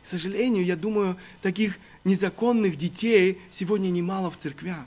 К 0.00 0.06
сожалению, 0.06 0.64
я 0.64 0.76
думаю, 0.76 1.16
таких 1.40 1.78
незаконных 2.04 2.76
детей 2.76 3.40
сегодня 3.50 3.88
немало 3.88 4.30
в 4.30 4.36
церквях. 4.36 4.86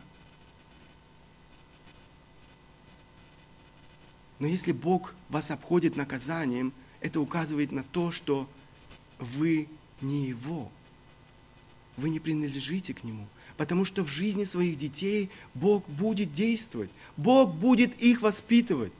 Но 4.40 4.48
если 4.48 4.72
Бог 4.72 5.16
вас 5.30 5.50
обходит 5.52 5.96
наказанием, 5.96 6.74
это 7.00 7.22
указывает 7.22 7.72
на 7.72 7.84
то, 7.84 8.12
что 8.12 8.50
вы 9.20 9.68
не 10.02 10.28
Его. 10.28 10.72
вы 11.98 12.10
не 12.10 12.20
принадлежите 12.20 12.94
к 12.94 13.06
Нему. 13.06 13.26
Потому 13.56 13.86
что 13.86 14.04
в 14.04 14.10
жизни 14.10 14.44
своих 14.44 14.78
детей 14.78 15.30
Бог 15.54 15.88
будет 15.88 16.34
действовать. 16.34 16.90
Бог 17.16 17.54
будет 17.54 17.98
их 18.02 18.22
воспитывать. 18.22 18.92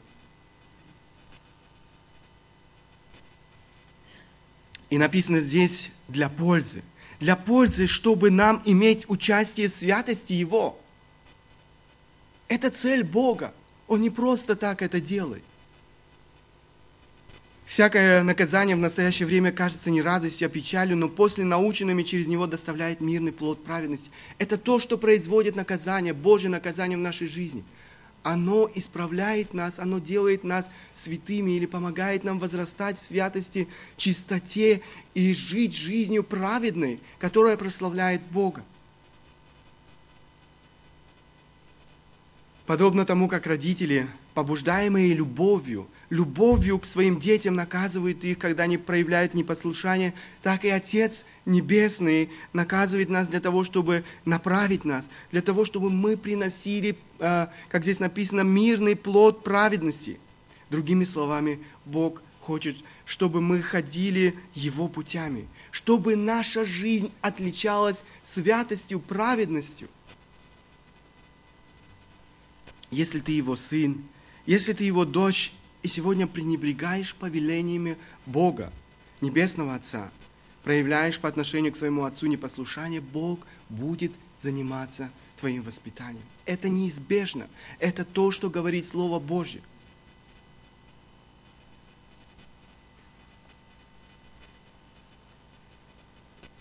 И 4.90 4.98
написано 4.98 5.42
здесь 5.42 5.92
для 6.08 6.30
пользы. 6.30 6.84
Для 7.20 7.36
пользы, 7.36 7.88
чтобы 7.88 8.30
нам 8.30 8.62
иметь 8.66 9.10
участие 9.10 9.68
в 9.68 9.72
святости 9.72 10.34
Его. 10.34 10.78
Это 12.48 12.70
цель 12.70 13.04
Бога. 13.04 13.54
Он 13.88 14.02
не 14.02 14.10
просто 14.10 14.56
так 14.56 14.82
это 14.82 15.00
делает. 15.00 15.44
Всякое 17.66 18.22
наказание 18.22 18.76
в 18.76 18.80
настоящее 18.80 19.26
время 19.26 19.52
кажется 19.52 19.90
не 19.90 20.02
радостью, 20.02 20.46
а 20.46 20.50
печалью, 20.50 20.96
но 20.96 21.10
после 21.10 21.44
наученными 21.44 22.04
через 22.04 22.28
него 22.28 22.46
доставляет 22.46 23.02
мирный 23.02 23.32
плод 23.32 23.64
праведности. 23.64 24.12
Это 24.38 24.58
то, 24.58 24.80
что 24.80 24.98
производит 24.98 25.56
наказание, 25.56 26.14
Божье 26.14 26.50
наказание 26.50 26.98
в 26.98 27.02
нашей 27.02 27.28
жизни. 27.28 27.64
Оно 28.26 28.68
исправляет 28.74 29.54
нас, 29.54 29.78
оно 29.78 30.00
делает 30.00 30.44
нас 30.44 30.72
святыми 30.96 31.52
или 31.52 31.68
помогает 31.68 32.24
нам 32.24 32.40
возрастать 32.40 32.98
в 32.98 33.04
святости, 33.04 33.68
чистоте 33.98 34.82
и 35.14 35.32
жить 35.36 35.76
жизнью 35.76 36.24
праведной, 36.24 37.00
которая 37.20 37.56
прославляет 37.56 38.24
Бога. 38.32 38.66
Подобно 42.66 43.06
тому, 43.06 43.28
как 43.28 43.46
родители, 43.46 44.08
побуждаемые 44.34 45.14
любовью, 45.14 45.88
любовью 46.16 46.80
к 46.80 46.86
своим 46.86 47.20
детям 47.20 47.56
наказывают 47.56 48.24
их, 48.24 48.40
когда 48.40 48.64
они 48.64 48.78
проявляют 48.78 49.34
непослушание, 49.34 50.14
так 50.42 50.64
и 50.64 50.70
Отец 50.70 51.26
Небесный 51.46 52.32
наказывает 52.54 53.10
нас 53.10 53.28
для 53.28 53.42
того, 53.42 53.64
чтобы 53.64 54.04
направить 54.24 54.86
нас, 54.86 55.06
для 55.32 55.42
того, 55.42 55.66
чтобы 55.66 55.90
мы 55.90 56.16
приносили, 56.18 56.98
а, 57.20 57.52
как 57.68 57.84
здесь 57.84 58.00
написано, 58.00 58.42
мирный 58.42 58.96
плод 58.96 59.44
праведности. 59.44 60.18
Другими 60.70 61.04
словами, 61.04 61.60
Бог 61.86 62.22
хочет, 62.40 62.78
чтобы 63.04 63.42
мы 63.42 63.62
ходили 63.62 64.36
Его 64.54 64.88
путями, 64.88 65.48
чтобы 65.72 66.16
наша 66.16 66.64
жизнь 66.66 67.12
отличалась 67.22 68.04
святостью, 68.24 69.00
праведностью. 69.00 69.90
Если 72.90 73.20
ты 73.20 73.34
Его 73.34 73.58
сын, 73.58 74.02
если 74.46 74.74
ты 74.74 74.86
Его 74.86 75.04
дочь, 75.06 75.52
и 75.86 75.88
сегодня 75.88 76.26
пренебрегаешь 76.26 77.14
повелениями 77.14 77.96
Бога, 78.26 78.74
Небесного 79.22 79.76
Отца, 79.76 80.10
проявляешь 80.64 81.20
по 81.20 81.30
отношению 81.30 81.72
к 81.74 81.78
своему 81.78 82.06
Отцу 82.06 82.26
непослушание, 82.26 83.02
Бог 83.02 83.42
будет 83.70 84.12
заниматься 84.42 85.12
твоим 85.38 85.62
воспитанием. 85.62 86.26
Это 86.48 86.70
неизбежно. 86.70 87.48
Это 87.78 88.04
то, 88.04 88.32
что 88.32 88.50
говорит 88.50 88.84
Слово 88.88 89.20
Божье. 89.20 89.62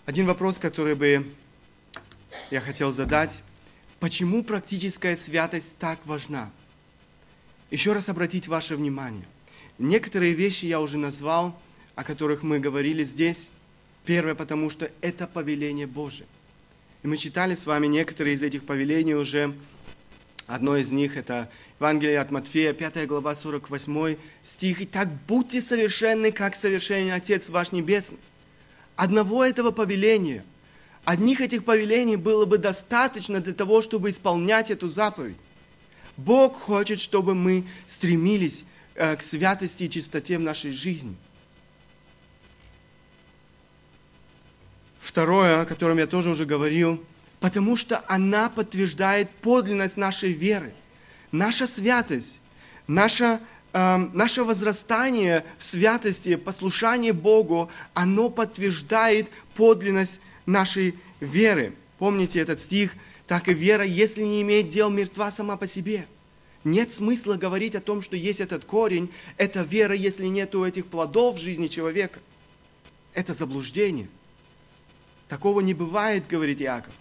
Один 0.05 0.27
вопрос, 0.27 0.59
который 0.59 0.93
бы 0.93 1.33
я 2.51 2.61
хотел 2.61 2.91
задать. 2.91 3.41
Почему 3.99 4.43
практическая 4.43 5.17
святость 5.17 5.79
так 5.79 6.05
важна? 6.05 6.51
Еще 7.75 7.91
раз 7.91 8.07
обратить 8.07 8.47
ваше 8.47 8.77
внимание. 8.77 9.25
Некоторые 9.79 10.33
вещи 10.33 10.65
я 10.65 10.79
уже 10.79 10.97
назвал, 10.97 11.59
о 11.95 12.05
которых 12.05 12.41
мы 12.41 12.59
говорили 12.59 13.03
здесь. 13.03 13.49
Первое, 14.05 14.33
потому 14.33 14.69
что 14.69 14.89
это 15.01 15.27
повеление 15.27 15.85
Божие. 15.85 16.25
И 17.03 17.07
мы 17.07 17.17
читали 17.17 17.53
с 17.53 17.65
вами 17.65 17.87
некоторые 17.87 18.35
из 18.35 18.43
этих 18.43 18.63
повелений 18.63 19.15
уже. 19.15 19.53
Одно 20.47 20.77
из 20.77 20.89
них– 20.91 21.17
это 21.17 21.49
Евангелие 21.77 22.21
от 22.21 22.31
Матфея, 22.31 22.71
5 22.71 23.07
глава, 23.07 23.35
48 23.35 24.15
стих. 24.41 24.81
«Итак, 24.83 25.09
будьте 25.27 25.61
совершенны, 25.61 26.31
как 26.31 26.55
совершенный 26.55 27.13
Отец 27.13 27.49
ваш 27.49 27.73
Небесный». 27.73 28.19
Одного 28.95 29.43
этого 29.43 29.71
повеления, 29.71 30.45
одних 31.03 31.41
этих 31.41 31.65
повелений 31.65 32.15
было 32.15 32.45
бы 32.45 32.57
достаточно 32.57 33.41
для 33.41 33.53
того, 33.53 33.81
чтобы 33.81 34.11
исполнять 34.11 34.71
эту 34.71 34.87
заповедь. 34.87 35.35
Бог 36.17 36.59
хочет, 36.61 36.99
чтобы 36.99 37.35
мы 37.35 37.65
стремились 37.87 38.63
э, 38.95 39.15
к 39.15 39.21
святости 39.21 39.83
и 39.83 39.89
чистоте 39.89 40.37
в 40.37 40.41
нашей 40.41 40.71
жизни. 40.71 41.15
Второе, 44.99 45.61
о 45.61 45.65
котором 45.65 45.97
я 45.97 46.07
тоже 46.07 46.29
уже 46.29 46.45
говорил, 46.45 47.03
потому 47.39 47.75
что 47.75 48.03
она 48.07 48.49
подтверждает 48.49 49.29
подлинность 49.29 49.97
нашей 49.97 50.31
веры. 50.31 50.73
Наша 51.31 51.67
святость, 51.67 52.39
наша, 52.87 53.41
э, 53.73 53.97
наше 54.13 54.43
возрастание 54.43 55.45
в 55.57 55.63
святости, 55.63 56.37
послушание 56.37 57.13
Богу, 57.13 57.69
оно 57.93 58.29
подтверждает 58.29 59.27
подлинность 59.55 60.21
нашей 60.45 60.95
веры. 61.19 61.73
Помните 61.99 62.39
этот 62.39 62.61
стих– 62.61 62.93
так 63.27 63.47
и 63.47 63.53
вера, 63.53 63.83
если 63.83 64.23
не 64.23 64.41
имеет 64.41 64.69
дел, 64.69 64.89
мертва 64.89 65.31
сама 65.31 65.57
по 65.57 65.67
себе. 65.67 66.07
Нет 66.63 66.91
смысла 66.91 67.35
говорить 67.35 67.75
о 67.75 67.81
том, 67.81 68.01
что 68.01 68.15
есть 68.15 68.39
этот 68.39 68.65
корень, 68.65 69.11
это 69.37 69.61
вера, 69.61 69.95
если 69.95 70.25
нет 70.27 70.53
этих 70.55 70.87
плодов 70.87 71.37
в 71.37 71.39
жизни 71.39 71.67
человека. 71.67 72.19
Это 73.13 73.33
заблуждение. 73.33 74.09
Такого 75.27 75.61
не 75.61 75.73
бывает, 75.73 76.27
говорит 76.27 76.61
Иаков. 76.61 76.93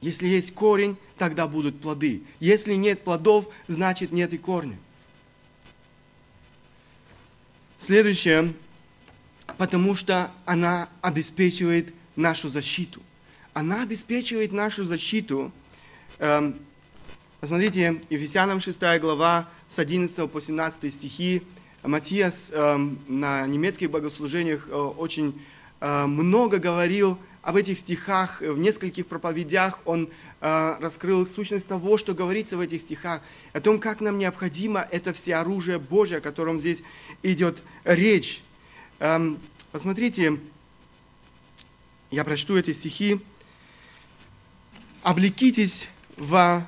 Если 0.00 0.28
есть 0.28 0.54
корень, 0.54 0.96
тогда 1.18 1.46
будут 1.46 1.80
плоды. 1.80 2.22
Если 2.38 2.74
нет 2.74 3.02
плодов, 3.02 3.48
значит 3.66 4.12
нет 4.12 4.32
и 4.32 4.38
корня. 4.38 4.78
Следующее, 7.78 8.54
потому 9.58 9.94
что 9.94 10.30
она 10.46 10.88
обеспечивает 11.00 11.92
нашу 12.16 12.48
защиту 12.48 13.02
она 13.54 13.82
обеспечивает 13.82 14.52
нашу 14.52 14.84
защиту. 14.84 15.50
Эм, 16.18 16.56
посмотрите, 17.40 18.00
Ефесянам 18.10 18.60
6 18.60 18.80
глава 19.00 19.48
с 19.68 19.78
11 19.78 20.30
по 20.30 20.40
17 20.40 20.92
стихи. 20.92 21.42
Матиас 21.82 22.50
эм, 22.52 22.98
на 23.08 23.46
немецких 23.46 23.90
богослужениях 23.90 24.68
э, 24.68 24.72
очень 24.72 25.40
э, 25.80 26.06
много 26.06 26.58
говорил 26.58 27.18
об 27.42 27.56
этих 27.56 27.78
стихах, 27.78 28.42
в 28.42 28.58
нескольких 28.58 29.06
проповедях 29.06 29.78
он 29.86 30.10
э, 30.42 30.76
раскрыл 30.78 31.26
сущность 31.26 31.66
того, 31.66 31.96
что 31.96 32.14
говорится 32.14 32.58
в 32.58 32.60
этих 32.60 32.82
стихах, 32.82 33.22
о 33.54 33.60
том, 33.62 33.80
как 33.80 34.00
нам 34.00 34.18
необходимо 34.18 34.86
это 34.90 35.14
все 35.14 35.36
оружие 35.36 35.78
Божье, 35.78 36.18
о 36.18 36.20
котором 36.20 36.58
здесь 36.58 36.82
идет 37.22 37.62
речь. 37.84 38.42
Эм, 38.98 39.40
посмотрите, 39.72 40.38
я 42.10 42.24
прочту 42.24 42.58
эти 42.58 42.74
стихи 42.74 43.20
облекитесь 45.02 45.88
во 46.16 46.66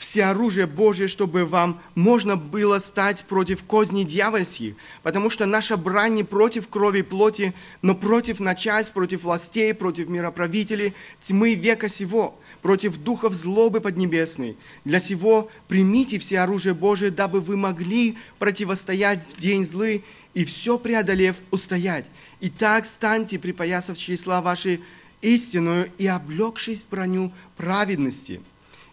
все 0.00 0.24
оружие 0.24 0.66
Божие, 0.66 1.08
чтобы 1.08 1.44
вам 1.44 1.78
можно 1.94 2.34
было 2.34 2.78
стать 2.78 3.22
против 3.26 3.64
козней 3.64 4.04
дьявольских, 4.04 4.74
потому 5.02 5.28
что 5.28 5.44
наша 5.44 5.76
брань 5.76 6.14
не 6.14 6.24
против 6.24 6.68
крови 6.68 7.00
и 7.00 7.02
плоти, 7.02 7.52
но 7.82 7.94
против 7.94 8.40
начальств, 8.40 8.94
против 8.94 9.24
властей, 9.24 9.74
против 9.74 10.08
мироправителей, 10.08 10.94
тьмы 11.22 11.54
века 11.54 11.90
сего, 11.90 12.34
против 12.62 12.96
духов 12.96 13.34
злобы 13.34 13.82
поднебесной. 13.82 14.56
Для 14.86 15.00
сего 15.00 15.50
примите 15.68 16.18
все 16.18 16.40
оружие 16.40 16.72
Божие, 16.72 17.10
дабы 17.10 17.42
вы 17.42 17.58
могли 17.58 18.16
противостоять 18.38 19.26
в 19.28 19.38
день 19.38 19.66
злы 19.66 20.02
и 20.32 20.46
все 20.46 20.78
преодолев 20.78 21.36
устоять. 21.50 22.06
Итак, 22.40 22.86
станьте, 22.86 23.38
припоясав 23.38 23.98
числа 23.98 24.40
ваши 24.40 24.80
истинную 25.22 25.90
и 25.98 26.06
облегшись 26.06 26.84
броню 26.84 27.32
праведности, 27.56 28.40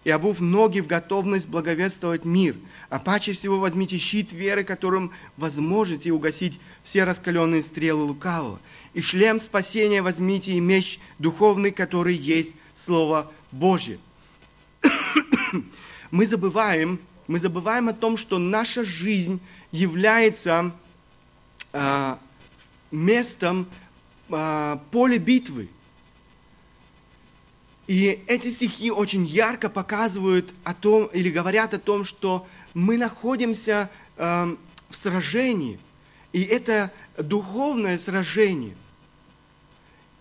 и 0.03 0.09
обув 0.09 0.39
ноги 0.39 0.79
в 0.79 0.87
готовность 0.87 1.49
благовествовать 1.49 2.23
мир, 2.23 2.55
а 2.89 2.99
паче 2.99 3.33
всего 3.33 3.59
возьмите 3.59 3.97
щит 3.97 4.31
веры, 4.31 4.63
которым 4.63 5.11
возможете 5.35 6.11
угасить 6.11 6.59
все 6.83 7.03
раскаленные 7.03 7.61
стрелы 7.61 8.03
лукавого, 8.03 8.59
и 8.93 9.01
шлем 9.01 9.39
спасения 9.39 10.01
возьмите 10.01 10.53
и 10.53 10.59
меч 10.59 10.99
духовный, 11.19 11.71
который 11.71 12.15
есть 12.15 12.53
Слово 12.73 13.31
Божье. 13.51 13.99
мы 16.11 16.25
забываем, 16.25 16.99
мы 17.27 17.39
забываем 17.39 17.89
о 17.89 17.93
том, 17.93 18.15
что 18.15 18.37
наша 18.37 18.83
жизнь 18.83 19.41
является 19.71 20.71
э, 21.73 22.15
местом 22.91 23.67
э, 24.29 24.77
поля 24.91 25.17
битвы. 25.17 25.67
И 27.87 28.21
эти 28.27 28.49
стихи 28.49 28.91
очень 28.91 29.25
ярко 29.25 29.69
показывают 29.69 30.53
о 30.65 30.73
том, 30.73 31.05
или 31.07 31.29
говорят 31.29 31.73
о 31.73 31.79
том, 31.79 32.03
что 32.03 32.45
мы 32.73 32.97
находимся 32.97 33.89
э, 34.17 34.55
в 34.89 34.95
сражении. 34.95 35.79
И 36.33 36.43
это 36.43 36.91
духовное 37.17 37.97
сражение. 37.97 38.75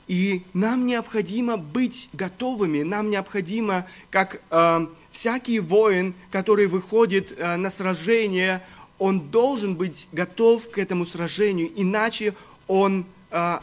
И 0.07 0.45
нам 0.53 0.87
необходимо 0.87 1.57
быть 1.57 2.09
готовыми, 2.12 2.83
нам 2.83 3.11
необходимо, 3.11 3.87
как 4.11 4.41
э, 4.51 4.87
всякий 5.11 5.59
воин, 5.59 6.14
который 6.31 6.69
выходит 6.69 7.35
э, 7.37 7.57
на 7.57 7.71
сражение, 7.71 8.62
он 8.99 9.29
должен 9.29 9.75
быть 9.75 10.07
готов 10.12 10.71
к 10.71 10.79
этому 10.79 11.05
сражению, 11.05 11.71
иначе 11.75 12.35
он, 12.69 13.05
э, 13.33 13.59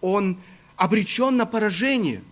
он 0.00 0.36
обречен 0.76 1.36
на 1.36 1.46
поражение. 1.46 2.22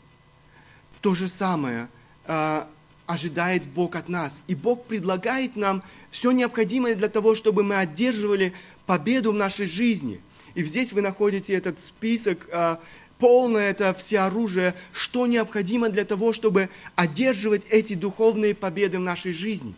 То 1.03 1.14
же 1.14 1.28
самое 1.28 1.88
э, 2.26 2.64
ожидает 3.07 3.64
Бог 3.64 3.94
от 3.94 4.09
нас. 4.09 4.42
И 4.46 4.55
Бог 4.55 4.86
предлагает 4.86 5.57
нам 5.57 5.82
все 6.11 6.30
необходимое 6.30 6.94
для 6.94 7.11
того, 7.11 7.34
чтобы 7.34 7.62
мы 7.62 7.76
одерживали 7.76 8.55
победу 8.86 9.32
в 9.32 9.34
нашей 9.34 9.66
жизни– 9.66 10.18
и 10.55 10.64
здесь 10.64 10.92
вы 10.92 11.00
находите 11.00 11.55
этот 11.55 11.80
список, 11.80 12.46
а, 12.53 12.80
полное 13.18 13.70
это 13.70 13.94
все 13.94 14.20
оружие, 14.20 14.74
что 14.92 15.26
необходимо 15.26 15.88
для 15.88 16.05
того, 16.05 16.32
чтобы 16.32 16.68
одерживать 16.94 17.62
эти 17.70 17.94
духовные 17.94 18.55
победы 18.55 18.98
в 18.98 19.03
нашей 19.03 19.32
жизни. 19.32 19.74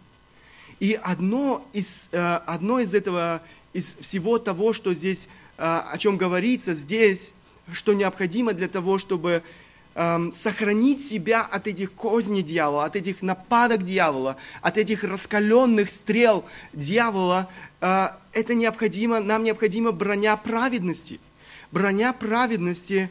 И 0.81 0.99
одно 1.01 1.67
из, 1.73 2.09
а, 2.13 2.43
одно 2.47 2.81
из 2.81 2.95
этого, 2.95 3.43
из 3.73 3.95
всего 4.01 4.39
того, 4.39 4.73
что 4.73 4.95
здесь, 4.95 5.29
а, 5.59 5.89
о 5.93 5.99
чем 5.99 6.17
говорится 6.17 6.75
здесь, 6.75 7.33
что 7.73 7.95
необходимо 7.95 8.53
для 8.53 8.69
того, 8.69 8.99
чтобы 8.99 9.43
сохранить 9.95 11.07
себя 11.07 11.43
от 11.43 11.69
этих 11.69 11.93
козней 11.93 12.43
дьявола, 12.43 12.85
от 12.85 12.97
этих 12.97 13.23
нападок 13.23 13.85
дьявола, 13.85 14.37
от 14.61 14.77
этих 14.77 15.05
раскаленных 15.05 15.89
стрел 15.89 16.45
дьявола, 16.73 17.49
а, 17.81 18.19
это 18.33 18.55
необходимо, 18.55 19.21
нам 19.21 19.45
необходима 19.45 19.93
броня 19.93 20.37
праведности. 20.37 21.21
Броня 21.71 22.13
праведности, 22.13 23.11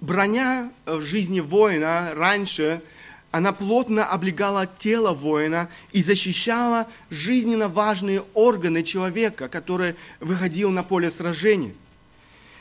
броня 0.00 0.72
в 0.86 1.00
жизни 1.02 1.40
воина 1.40 2.12
раньше, 2.14 2.82
она 3.30 3.52
плотно 3.52 4.06
облегала 4.06 4.66
тело 4.66 5.12
воина 5.12 5.68
и 5.92 6.02
защищала 6.02 6.86
жизненно 7.10 7.68
важные 7.68 8.24
органы 8.34 8.82
человека, 8.82 9.48
который 9.48 9.96
выходил 10.20 10.70
на 10.70 10.82
поле 10.82 11.10
сражения. 11.10 11.74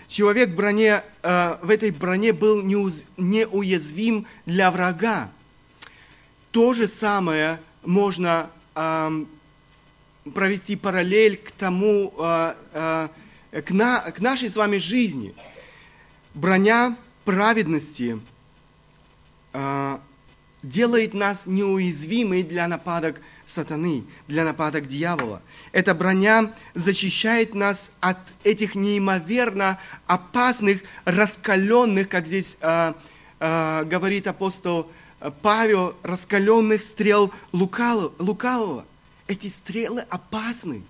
Человек 0.08 0.50
в, 0.50 0.56
броне, 0.56 1.04
э, 1.22 1.58
в 1.62 1.70
этой 1.70 1.92
броне 1.92 2.34
был 2.34 2.62
неуязвим 2.64 4.26
для 4.46 4.72
врага. 4.72 5.30
То 6.52 6.74
же 6.74 6.88
самое 6.88 7.60
можно 7.84 8.50
провести 10.34 10.76
параллель 10.76 11.38
к 11.38 11.52
тому, 11.52 12.14
а, 12.18 12.56
а, 12.74 13.10
к, 13.62 13.72
на, 13.72 14.00
к 14.12 14.20
нашей 14.20 14.50
с 14.50 14.56
вами 14.56 14.78
жизни. 14.78 15.34
Броня 16.34 16.96
праведности 17.26 18.20
делает 20.64 21.14
нас 21.14 21.46
неуязвимой 21.46 22.44
для 22.44 22.68
нападок 22.68 23.22
сатаны, 23.46 24.04
для 24.28 24.44
нападок 24.44 24.88
дьявола. 24.88 25.42
Эта 25.72 25.94
броня 25.94 26.54
защищает 26.74 27.54
нас 27.54 27.92
от 28.00 28.18
этих 28.44 28.76
неимоверно 28.76 29.80
опасных, 30.08 30.82
раскаленных, 31.06 32.10
как 32.10 32.26
здесь 32.26 32.58
э, 32.62 32.94
э, 33.40 33.84
говорит 33.86 34.28
апостол 34.28 34.92
Павел, 35.42 35.96
раскаленных 36.04 36.82
стрел 36.82 37.32
лукавого. 37.52 38.86
Эти 39.28 39.48
стрелы 39.48 40.02
опасны. 40.10 40.84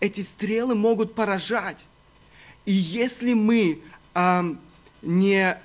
Эти 0.00 0.22
стрелы 0.22 0.74
могут 0.74 1.14
поражать. 1.14 1.86
И 2.64 2.72
если 2.72 3.34
мы 3.34 3.80
э, 4.14 4.54
не 5.02 5.58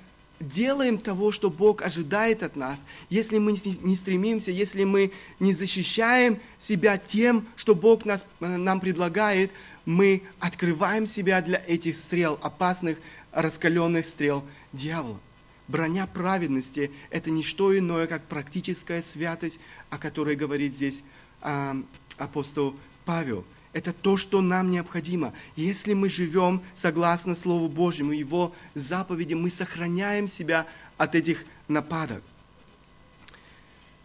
делаем 0.47 0.97
того, 0.97 1.31
что 1.31 1.49
Бог 1.49 1.81
ожидает 1.81 2.43
от 2.43 2.55
нас, 2.55 2.79
если 3.09 3.37
мы 3.37 3.51
не 3.81 3.95
стремимся, 3.95 4.51
если 4.51 4.83
мы 4.83 5.11
не 5.39 5.53
защищаем 5.53 6.39
себя 6.59 6.97
тем, 6.97 7.45
что 7.55 7.75
Бог 7.75 8.05
нас, 8.05 8.25
э, 8.39 8.57
нам 8.57 8.79
предлагает, 8.79 9.51
мы 9.85 10.23
открываем 10.39 11.07
себя 11.07 11.41
для 11.41 11.61
этих 11.67 11.95
стрел, 11.95 12.39
опасных, 12.41 12.97
раскаленных 13.31 14.05
стрел 14.05 14.43
дьявола. 14.73 15.19
Броня 15.67 16.05
праведности– 16.05 16.91
это 17.09 17.31
не 17.31 17.41
что 17.41 17.75
иное, 17.77 18.07
как 18.07 18.23
практическая 18.23 19.01
святость, 19.01 19.59
о 19.89 19.97
которой 19.97 20.35
говорит 20.35 20.75
здесь 20.75 21.03
а, 21.41 21.75
апостол 22.17 22.75
Павел. 23.03 23.45
Это 23.75 23.91
то, 23.91 24.15
что 24.15 24.39
нам 24.39 24.71
необходимо. 24.71 25.33
Если 25.57 25.91
мы 25.93 26.07
живем 26.07 26.61
согласно 26.73 27.35
Слову 27.35 27.67
Божьему, 27.67 28.13
Его 28.13 28.55
заповедям, 28.73 29.41
мы 29.41 29.49
сохраняем 29.49 30.29
себя 30.29 30.65
от 30.95 31.13
этих 31.13 31.43
нападок. 31.67 32.23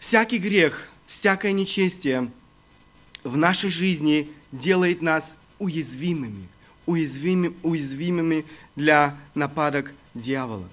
Всякий 0.01 0.39
грех, 0.39 0.89
всякое 1.07 1.53
нечестие 1.53 2.33
в 3.23 3.37
нашей 3.37 3.71
жизни 3.71 4.33
делает 4.51 5.03
нас 5.03 5.37
уязвимыми, 5.61 6.49
уязвимыми, 6.85 7.55
уязвимыми 7.62 8.47
для 8.75 9.16
нападок 9.37 9.93
дьявола. 10.14 10.68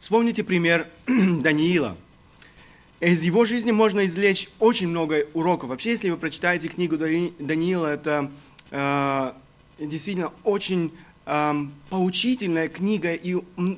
Вспомните 0.00 0.44
пример 0.44 0.86
Даниила. 1.06 1.96
Из 3.00 3.24
его 3.24 3.44
жизни 3.44 3.72
можно 3.72 4.06
извлечь 4.06 4.48
очень 4.58 4.88
много 4.88 5.26
уроков. 5.34 5.68
Вообще, 5.68 5.90
если 5.90 6.08
вы 6.08 6.16
прочитаете 6.16 6.68
книгу 6.68 6.96
Даниила, 6.96 7.88
это 7.88 8.30
э, 8.70 9.32
действительно 9.78 10.32
очень 10.44 10.90
э, 11.26 11.52
поучительная 11.90 12.70
книга, 12.70 13.12
и 13.12 13.36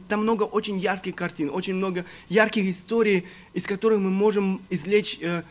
там 0.09 0.23
много 0.23 0.45
очень 0.45 0.79
ярких 0.79 1.17
картин, 1.17 1.51
очень 1.51 1.75
много 1.75 2.05
ярких 2.29 2.65
историй, 2.67 3.27
из 3.55 3.67
которых 3.67 3.99
мы 3.99 4.11
можем 4.11 4.63
извлечь 4.71 5.19
э, 5.21 5.43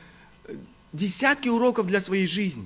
десятки 0.93 1.49
уроков 1.49 1.87
для 1.87 1.99
своей 1.99 2.25
жизни. 2.25 2.65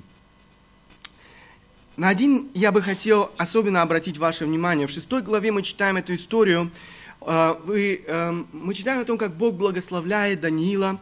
На 1.97 2.09
один 2.09 2.51
я 2.53 2.71
бы 2.71 2.83
хотел 2.83 3.31
особенно 3.37 3.81
обратить 3.81 4.19
ваше 4.19 4.45
внимание. 4.45 4.85
В 4.85 4.91
шестой 4.91 5.23
главе 5.23 5.51
мы 5.51 5.63
читаем 5.63 5.97
эту 5.97 6.13
историю, 6.13 6.69
вы, 7.21 8.01
эм, 8.07 8.47
мы 8.51 8.73
читаем 8.73 9.01
о 9.01 9.05
том, 9.05 9.17
как 9.17 9.35
Бог 9.35 9.53
благословляет 9.53 10.41
Даниила, 10.41 10.99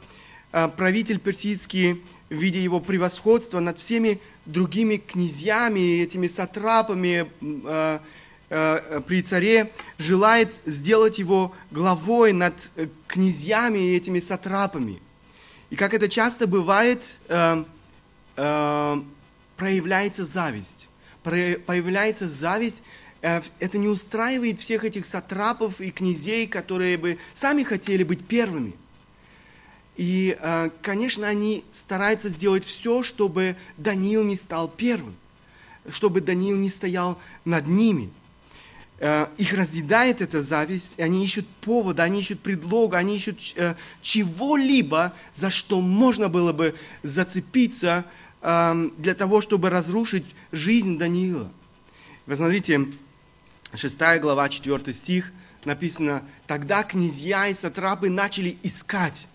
а, 0.52 0.68
правитель 0.68 1.20
персидский, 1.20 2.04
в 2.30 2.34
виде 2.34 2.62
его 2.62 2.80
превосходства 2.80 3.60
над 3.60 3.80
всеми 3.80 4.20
другими 4.46 4.98
князьями, 4.98 6.02
этими 6.02 6.28
сатрапами 6.28 7.32
а, 7.66 8.02
при 8.50 9.22
царе, 9.22 9.72
желает 9.98 10.60
сделать 10.66 11.20
его 11.20 11.54
главой 11.70 12.34
над 12.34 12.56
э, 12.76 12.88
князьями 13.06 13.78
и 13.78 13.96
этими 13.96 14.20
сатрапами. 14.20 15.00
И 15.70 15.76
как 15.76 15.94
это 15.94 16.10
часто 16.10 16.48
бывает, 16.48 17.04
э, 17.28 17.64
э, 18.38 19.02
проявляется 19.56 20.26
зависть. 20.26 20.90
Появляется 21.22 22.28
зависть 22.28 22.82
Э, 22.82 23.09
это 23.22 23.78
не 23.78 23.88
устраивает 23.88 24.60
всех 24.60 24.84
этих 24.84 25.06
сатрапов 25.06 25.82
и 25.82 25.92
князей, 25.92 26.48
которые 26.48 26.98
бы 26.98 27.18
сами 27.34 27.64
хотели 27.64 28.04
быть 28.04 28.26
первыми. 28.26 28.74
И, 29.98 30.38
э, 30.40 30.70
конечно, 30.82 31.28
они 31.28 31.66
стараются 31.74 32.30
сделать 32.30 32.64
все, 32.64 33.04
чтобы 33.04 33.58
Даниил 33.78 34.24
не 34.24 34.38
стал 34.38 34.70
первым, 34.70 35.14
чтобы 35.92 36.22
Даниил 36.22 36.56
не 36.56 36.70
стоял 36.70 37.20
над 37.44 37.68
ними. 37.68 38.10
Э, 39.00 39.28
их 39.38 39.52
разъедает 39.52 40.22
эта 40.22 40.42
зависть, 40.42 40.94
и 40.96 41.02
они 41.02 41.26
ищут 41.26 41.46
повода, 41.62 42.04
они 42.04 42.22
ищут 42.22 42.40
предлога, 42.40 42.98
они 42.98 43.18
ищут 43.18 43.40
чего-либо, 44.02 45.14
за 45.34 45.50
что 45.50 45.82
можно 45.82 46.30
было 46.30 46.54
бы 46.54 46.76
зацепиться 47.04 48.06
для 48.42 49.16
того, 49.18 49.42
чтобы 49.42 49.70
разрушить 49.70 50.24
жизнь 50.54 50.98
Даниила. 50.98 51.52
Вы 52.26 52.38
смотрите, 52.38 52.88
6 53.76 53.98
глава, 54.20 54.50
4 54.50 54.94
стих, 54.94 55.32
написано, 55.66 56.24
«Тогда 56.48 56.84
князья 56.84 57.48
и 57.48 57.54
сатрапы 57.54 58.10
начали 58.10 58.58
искать, 58.64 59.28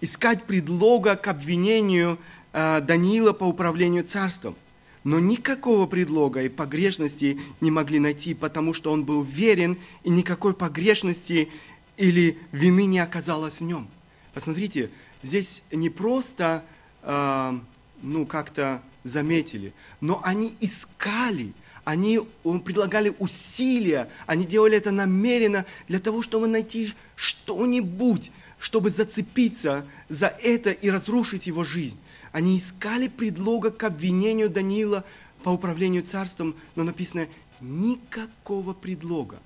искать 0.00 0.44
предлога 0.44 1.16
к 1.16 1.28
обвинению 1.28 2.18
э, 2.52 2.80
Даниила 2.80 3.32
по 3.32 3.44
управлению 3.44 4.04
царством. 4.04 4.56
Но 5.02 5.18
никакого 5.18 5.86
предлога 5.86 6.42
и 6.42 6.48
погрешности 6.48 7.38
не 7.60 7.70
могли 7.70 7.98
найти, 7.98 8.32
потому 8.32 8.72
что 8.72 8.90
он 8.90 9.04
был 9.04 9.22
верен, 9.22 9.76
и 10.02 10.08
никакой 10.08 10.54
погрешности 10.54 11.50
или 11.98 12.38
вины 12.52 12.86
не 12.86 13.00
оказалось 13.00 13.60
в 13.60 13.64
нем. 13.64 13.86
Посмотрите, 14.32 14.90
здесь 15.22 15.62
не 15.70 15.90
просто, 15.90 16.64
э, 17.02 17.58
ну, 18.00 18.24
как-то 18.24 18.80
заметили, 19.02 19.74
но 20.00 20.22
они 20.24 20.54
искали– 20.60 21.52
они 21.84 22.20
предлагали 22.64 23.14
усилия, 23.18 24.08
они 24.26 24.44
делали 24.44 24.76
это 24.76 24.90
намеренно 24.90 25.66
для 25.86 26.00
того, 26.00 26.22
чтобы 26.22 26.46
найти 26.46 26.92
что-нибудь, 27.14 28.30
чтобы 28.58 28.90
зацепиться 28.90 29.86
за 30.08 30.26
это 30.42 30.70
и 30.70 30.90
разрушить 30.90 31.46
его 31.46 31.64
жизнь, 31.64 31.98
Они 32.32 32.56
искали 32.56 33.08
предлога 33.08 33.70
к 33.70 33.84
обвинению 33.84 34.50
Даниила 34.50 35.04
по 35.42 35.50
управлению 35.50 36.02
царством, 36.02 36.56
но 36.74 36.82
написано 36.82 37.28
никакого 37.60 38.72
предлога. 38.72 39.38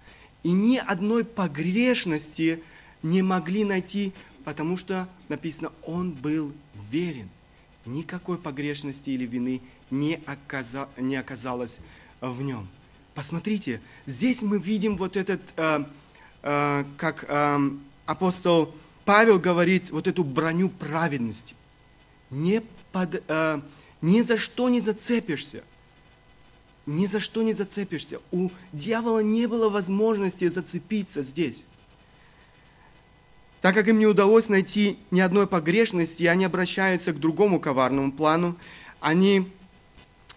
И 0.44 0.52
ни 0.52 0.76
одной 0.76 1.24
погрешности 1.24 2.62
не 3.02 3.22
могли 3.22 3.64
найти, 3.64 4.12
потому 4.44 4.76
что 4.76 5.08
написано, 5.28 5.72
он 5.84 6.12
был 6.12 6.52
верен. 6.90 7.28
Никакой 7.84 8.38
погрешности 8.38 9.10
или 9.10 9.26
вины 9.26 9.60
не, 9.90 10.20
оказа, 10.26 10.88
не 10.96 11.16
оказалось 11.16 11.78
в 12.20 12.42
нем. 12.42 12.68
Посмотрите, 13.14 13.80
здесь 14.06 14.42
мы 14.42 14.58
видим 14.58 14.96
вот 14.96 15.16
этот, 15.16 15.40
э, 15.56 15.84
э, 16.42 16.84
как 16.96 17.24
э, 17.28 17.70
апостол 18.06 18.74
Павел 19.04 19.38
говорит, 19.38 19.90
вот 19.90 20.06
эту 20.06 20.22
броню 20.22 20.68
праведности. 20.68 21.54
Не, 22.30 22.62
под, 22.92 23.22
э, 23.26 23.60
ни 24.02 24.20
за 24.20 24.36
что 24.36 24.68
не 24.68 24.80
зацепишься. 24.80 25.64
Ни 26.86 27.06
за 27.06 27.20
что 27.20 27.42
не 27.42 27.52
зацепишься. 27.52 28.20
У 28.30 28.50
дьявола 28.72 29.20
не 29.20 29.46
было 29.46 29.68
возможности 29.68 30.48
зацепиться 30.48 31.22
здесь. 31.22 31.66
Так 33.60 33.74
как 33.74 33.88
им 33.88 33.98
не 33.98 34.06
удалось 34.06 34.48
найти 34.48 34.98
ни 35.10 35.20
одной 35.20 35.46
погрешности, 35.46 36.24
они 36.24 36.44
обращаются 36.44 37.12
к 37.12 37.18
другому 37.18 37.58
коварному 37.60 38.12
плану. 38.12 38.56
Они 39.00 39.50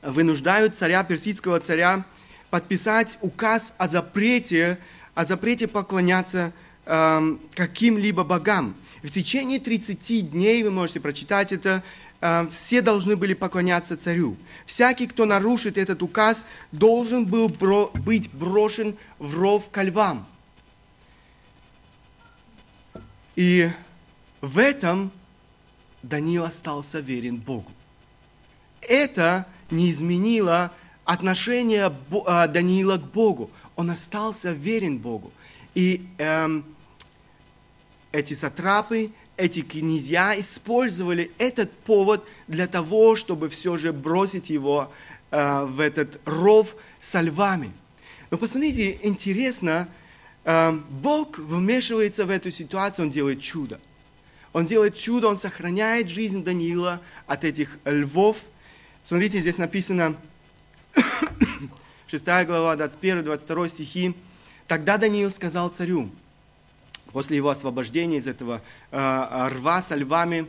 вынуждают 0.01 0.75
царя, 0.75 1.03
персидского 1.03 1.59
царя, 1.59 2.03
подписать 2.49 3.17
указ 3.21 3.73
о 3.77 3.87
запрете, 3.87 4.77
о 5.15 5.25
запрете 5.25 5.67
поклоняться 5.67 6.51
э, 6.85 7.35
каким-либо 7.55 8.23
богам. 8.23 8.75
В 9.03 9.09
течение 9.09 9.59
30 9.59 10.31
дней, 10.31 10.63
вы 10.63 10.71
можете 10.71 10.99
прочитать 10.99 11.51
это, 11.51 11.83
э, 12.19 12.47
все 12.51 12.81
должны 12.81 13.15
были 13.15 13.33
поклоняться 13.33 13.97
царю. 13.97 14.35
Всякий, 14.65 15.07
кто 15.07 15.25
нарушит 15.25 15.77
этот 15.77 16.01
указ, 16.03 16.45
должен 16.71 17.25
был 17.25 17.47
бро- 17.47 17.91
быть 17.97 18.31
брошен 18.31 18.95
в 19.17 19.37
ров 19.37 19.69
ко 19.69 19.83
львам. 19.83 20.27
И 23.35 23.69
в 24.41 24.57
этом 24.57 25.11
Даниил 26.03 26.43
остался 26.43 26.99
верен 26.99 27.37
Богу. 27.37 27.71
Это 28.81 29.45
не 29.71 29.91
изменило 29.91 30.71
отношение 31.05 31.91
а, 32.25 32.47
Даниила 32.47 32.97
к 32.97 33.11
Богу. 33.11 33.49
Он 33.75 33.89
остался 33.89 34.51
верен 34.51 34.97
Богу. 34.97 35.31
И 35.73 36.05
эм, 36.17 36.63
эти 38.11 38.33
сатрапы, 38.33 39.11
эти 39.37 39.61
князья 39.61 40.39
использовали 40.39 41.31
этот 41.37 41.71
повод 41.71 42.23
для 42.47 42.67
того, 42.67 43.15
чтобы 43.15 43.49
все 43.49 43.77
же 43.77 43.93
бросить 43.93 44.49
его 44.49 44.91
э, 45.31 45.63
в 45.65 45.79
этот 45.79 46.19
ров 46.25 46.75
со 46.99 47.21
львами. 47.21 47.71
Но 48.29 48.37
посмотрите, 48.37 48.99
интересно, 49.01 49.87
Эм, 50.43 50.83
Бог 50.89 51.37
вмешивается 51.37 52.25
в 52.25 52.31
эту 52.31 52.49
ситуацию, 52.51 53.05
Он 53.05 53.11
делает 53.11 53.41
чудо. 53.41 53.79
Он 54.53 54.65
делает 54.65 54.95
чудо, 54.95 55.27
Он 55.27 55.37
сохраняет 55.37 56.09
жизнь 56.09 56.43
Даниила 56.43 56.99
от 57.27 57.43
этих 57.43 57.77
львов. 57.85 58.37
Смотрите, 59.03 59.41
здесь 59.41 59.57
написано, 59.57 60.15
6 62.07 62.23
глава, 62.23 62.75
21-22 62.75 63.69
стихи. 63.69 64.15
Тогда 64.67 64.97
Даниил 64.97 65.31
сказал 65.31 65.69
царю, 65.69 66.09
после 67.11 67.37
его 67.37 67.49
освобождения 67.49 68.17
из 68.17 68.27
этого 68.27 68.61
э, 68.91 69.47
рва 69.49 69.81
со 69.81 69.95
львами, 69.95 70.47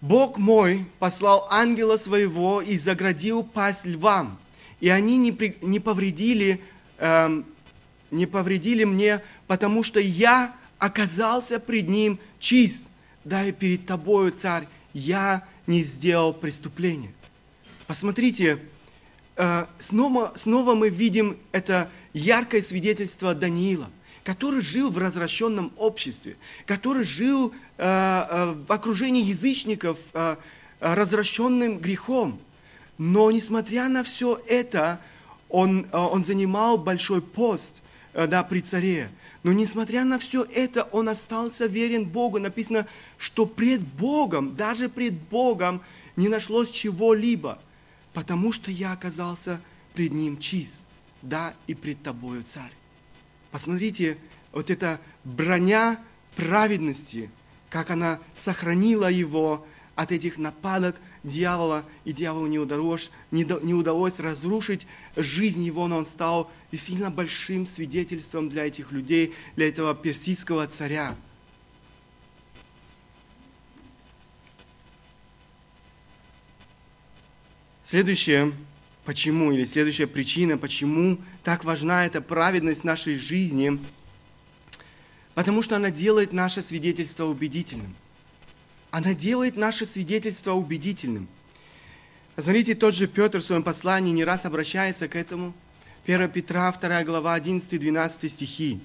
Бог 0.00 0.38
мой 0.38 0.86
послал 0.98 1.46
ангела 1.50 1.96
своего 1.96 2.62
и 2.62 2.76
заградил 2.76 3.42
пасть 3.42 3.84
львам, 3.84 4.38
и 4.80 4.88
они 4.88 5.18
не, 5.18 5.30
при, 5.30 5.56
не 5.60 5.78
повредили 5.78 6.60
э, 6.98 7.42
не 8.10 8.26
повредили 8.26 8.84
мне, 8.84 9.22
потому 9.46 9.82
что 9.82 10.00
я 10.00 10.54
оказался 10.78 11.60
пред 11.60 11.88
ним 11.88 12.18
чист. 12.38 12.82
Да 13.24 13.44
и 13.44 13.52
перед 13.52 13.86
тобою, 13.86 14.32
царь, 14.32 14.66
я 14.92 15.44
не 15.66 15.82
сделал 15.82 16.32
преступления. 16.32 17.12
Посмотрите, 17.90 18.60
э, 19.34 19.66
снова, 19.80 20.32
снова 20.36 20.76
мы 20.76 20.90
видим 20.90 21.36
это 21.50 21.90
яркое 22.12 22.62
свидетельство 22.62 23.34
Даниила, 23.34 23.90
который 24.22 24.60
жил 24.60 24.92
в 24.92 24.98
развращенном 24.98 25.72
обществе, 25.76 26.36
который 26.66 27.02
жил 27.02 27.52
э, 27.78 27.82
э, 27.82 28.54
в 28.64 28.70
окружении 28.70 29.24
язычников, 29.24 29.98
развращенным 30.78 31.80
грехом. 31.80 32.38
Но 32.96 33.32
несмотря 33.32 33.88
на 33.88 34.04
все 34.04 34.40
это, 34.46 35.00
он, 35.48 35.84
он 35.92 36.22
занимал 36.22 36.78
большой 36.78 37.20
пост– 37.20 37.82
да, 38.12 38.42
при 38.42 38.60
царе. 38.60 39.08
Но 39.44 39.52
несмотря 39.52 40.04
на 40.04 40.18
все 40.18 40.42
это, 40.42 40.82
он 40.90 41.08
остался 41.08 41.66
верен 41.66 42.04
Богу. 42.04 42.40
Написано, 42.40 42.88
что 43.18 43.46
пред 43.46 43.80
Богом, 43.82 44.56
даже 44.56 44.88
пред 44.88 45.14
Богом 45.14 45.80
не 46.16 46.28
нашлось 46.28 46.72
чего-либо, 46.72 47.60
потому 48.12 48.52
что 48.52 48.70
я 48.70 48.92
оказался 48.92 49.60
пред 49.94 50.12
Ним 50.12 50.38
чист. 50.38 50.80
Да, 51.22 51.54
и 51.66 51.74
пред 51.74 52.02
Тобою, 52.02 52.42
Царь. 52.44 52.72
Посмотрите, 53.50 54.16
вот 54.52 54.70
эта 54.70 55.00
броня 55.24 56.00
праведности, 56.34 57.30
как 57.68 57.90
она 57.90 58.18
сохранила 58.34 59.10
его 59.10 59.66
от 59.96 60.12
этих 60.12 60.38
нападок 60.38 60.96
дьявола, 61.22 61.84
и 62.04 62.12
дьяволу 62.12 62.46
не 62.46 62.58
удалось, 62.58 63.10
не, 63.30 63.46
не 63.62 63.74
удалось 63.74 64.18
разрушить 64.18 64.86
жизнь 65.16 65.62
его, 65.62 65.86
но 65.88 65.98
он 65.98 66.06
стал 66.06 66.50
действительно 66.72 67.10
большим 67.10 67.66
свидетельством 67.66 68.48
для 68.48 68.66
этих 68.66 68.92
людей, 68.92 69.34
для 69.56 69.68
этого 69.68 69.94
персидского 69.94 70.66
царя. 70.66 71.14
Следующее, 77.90 78.52
почему, 79.04 79.50
или 79.50 79.64
следующая 79.64 80.06
причина, 80.06 80.56
почему 80.56 81.18
так 81.42 81.64
важна 81.64 82.06
эта 82.06 82.20
праведность 82.20 82.84
нашей 82.84 83.16
жизни, 83.16 83.80
потому 85.34 85.60
что 85.60 85.74
она 85.74 85.90
делает 85.90 86.32
наше 86.32 86.62
свидетельство 86.62 87.24
убедительным– 87.24 87.96
она 88.90 89.14
делает 89.14 89.56
наше 89.56 89.86
свидетельство 89.86 90.52
убедительным. 90.52 91.28
Смотрите, 92.36 92.74
тот 92.74 92.94
же 92.94 93.06
Петр 93.06 93.38
в 93.38 93.44
своем 93.44 93.62
послании 93.62 94.12
не 94.12 94.24
раз 94.24 94.46
обращается 94.46 95.08
к 95.08 95.16
этому. 95.16 95.52
1 96.06 96.28
Петра, 96.30 96.72
2 96.72 97.04
глава, 97.04 97.38
11-12 97.38 98.28
стихи. 98.28 98.80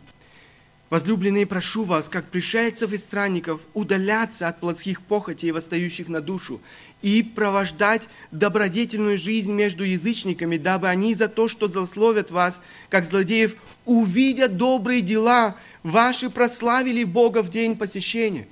«Возлюбленные, 0.89 1.47
прошу 1.47 1.83
вас, 1.83 2.09
как 2.09 2.25
пришельцев 2.29 2.93
и 2.93 2.97
странников, 2.97 3.61
удаляться 3.73 4.47
от 4.47 4.59
плотских 4.59 5.01
похотей, 5.01 5.51
восстающих 5.51 6.07
на 6.09 6.21
душу, 6.21 6.61
и 7.01 7.23
провождать 7.23 8.03
добродетельную 8.31 9.17
жизнь 9.17 9.51
между 9.51 9.83
язычниками, 9.83 10.57
дабы 10.57 10.87
они 10.87 11.15
за 11.15 11.27
то, 11.27 11.47
что 11.47 11.67
злословят 11.67 12.29
вас, 12.29 12.61
как 12.89 13.05
злодеев, 13.05 13.55
увидят 13.85 14.57
добрые 14.57 15.01
дела 15.01 15.55
ваши, 15.81 16.29
прославили 16.29 17.03
Бога 17.03 17.41
в 17.41 17.49
день 17.49 17.75
посещения». 17.75 18.47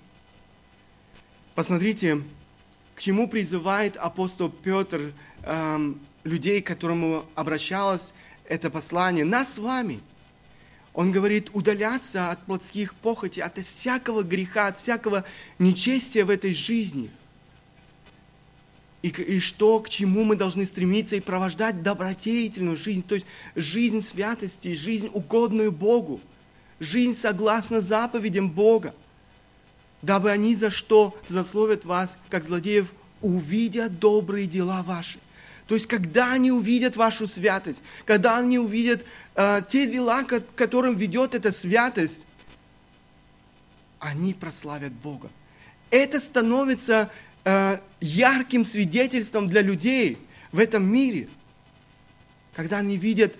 Посмотрите, 1.55 2.23
к 2.95 2.99
чему 2.99 3.27
призывает 3.27 3.95
апостол 3.97 4.49
Петр 4.49 5.13
эм, 5.43 5.99
людей, 6.23 6.61
к 6.61 6.67
которому 6.67 7.25
обращалось 7.35 8.13
это 8.47 8.71
послание, 8.71 9.23
нас 9.23 9.53
с 9.53 9.57
вами. 9.59 9.99
Он 10.93 11.11
говорит, 11.11 11.49
удаляться 11.53 12.29
от 12.29 12.43
плотских 12.45 12.93
похотей, 12.95 13.43
от 13.43 13.57
всякого 13.57 14.21
греха, 14.23 14.67
от 14.67 14.79
всякого 14.79 15.23
нечестия 15.57 16.23
в 16.23 16.29
этой 16.29 16.53
жизни. 16.53 17.09
И, 19.01 19.09
и 19.09 19.39
что, 19.39 19.79
к 19.79 19.89
чему 19.89 20.23
мы 20.23 20.35
должны 20.35 20.65
стремиться 20.65 21.15
и 21.15 21.19
провождать 21.19 21.81
добродетельную 21.81 22.77
жизнь, 22.77 23.03
то 23.03 23.15
есть 23.15 23.27
жизнь 23.55 24.01
святости, 24.01 24.75
жизнь 24.75 25.09
угодную 25.11 25.71
Богу, 25.71 26.21
жизнь 26.79 27.15
согласно 27.15 27.81
заповедям 27.81 28.49
Бога 28.49 28.93
дабы 30.03 30.29
они 30.29 30.53
за 30.53 30.69
что 30.69 31.17
засловят 31.27 31.85
вас, 31.85 32.17
как 32.29 32.43
злодеев, 32.43 32.93
увидят 33.21 33.99
добрые 33.99 34.45
дела 34.45 34.83
ваши. 34.83 35.17
То 35.67 35.75
есть, 35.75 35.87
когда 35.87 36.33
они 36.33 36.51
увидят 36.51 36.95
вашу 36.95 37.27
святость, 37.27 37.81
когда 38.05 38.37
они 38.37 38.59
увидят 38.59 39.05
э, 39.35 39.61
те 39.67 39.89
дела, 39.89 40.23
к 40.23 40.41
которым 40.55 40.97
ведет 40.97 41.35
эта 41.35 41.51
святость, 41.51 42.25
они 43.99 44.33
прославят 44.33 44.91
Бога. 44.91 45.29
Это 45.89 46.19
становится 46.19 47.09
э, 47.45 47.79
ярким 48.01 48.65
свидетельством 48.65 49.47
для 49.47 49.61
людей 49.61 50.17
в 50.51 50.59
этом 50.59 50.85
мире. 50.85 51.29
Когда 52.55 52.79
они 52.79 52.97
видят, 52.97 53.33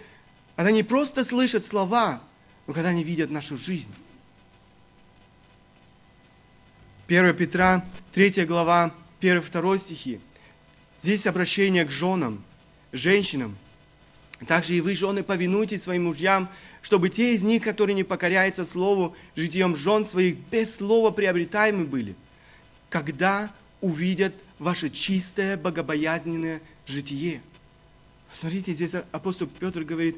когда 0.55 0.71
не 0.71 0.84
просто 0.84 1.26
слышат 1.26 1.65
слова, 1.65 2.21
но 2.67 2.74
когда 2.74 2.89
они 2.89 3.03
видят 3.03 3.30
нашу 3.30 3.57
жизнь. 3.57 3.93
1 7.07 7.36
Петра, 7.36 7.86
3 8.13 8.45
глава, 8.45 8.93
1 9.19 9.41
2 9.41 9.78
стихи. 9.78 10.21
Здесь 11.03 11.27
обращение 11.27 11.83
к 11.83 11.91
женам, 11.91 12.41
женщинам. 12.93 13.57
Также 14.47 14.75
и 14.75 14.79
вы, 14.79 14.95
жены, 14.95 15.21
повинуйтесь 15.21 15.83
своим 15.83 16.05
мужьям, 16.05 16.47
чтобы 16.81 17.09
те 17.09 17.35
из 17.35 17.43
них, 17.43 17.61
которые 17.61 17.93
не 17.93 18.05
покоряются 18.05 18.63
слову, 18.63 19.13
житием 19.35 19.75
жен 19.75 20.05
своих 20.05 20.37
без 20.49 20.77
слова 20.77 21.11
приобретаемы 21.11 21.83
были, 21.83 22.15
когда 22.89 23.51
увидят 23.81 24.33
ваше 24.59 24.89
чистое, 24.89 25.57
богобоязненное 25.57 26.61
житие. 26.85 27.41
Смотрите, 28.31 28.71
здесь 28.71 28.93
апостол 29.11 29.47
Петр 29.47 29.83
говорит, 29.83 30.17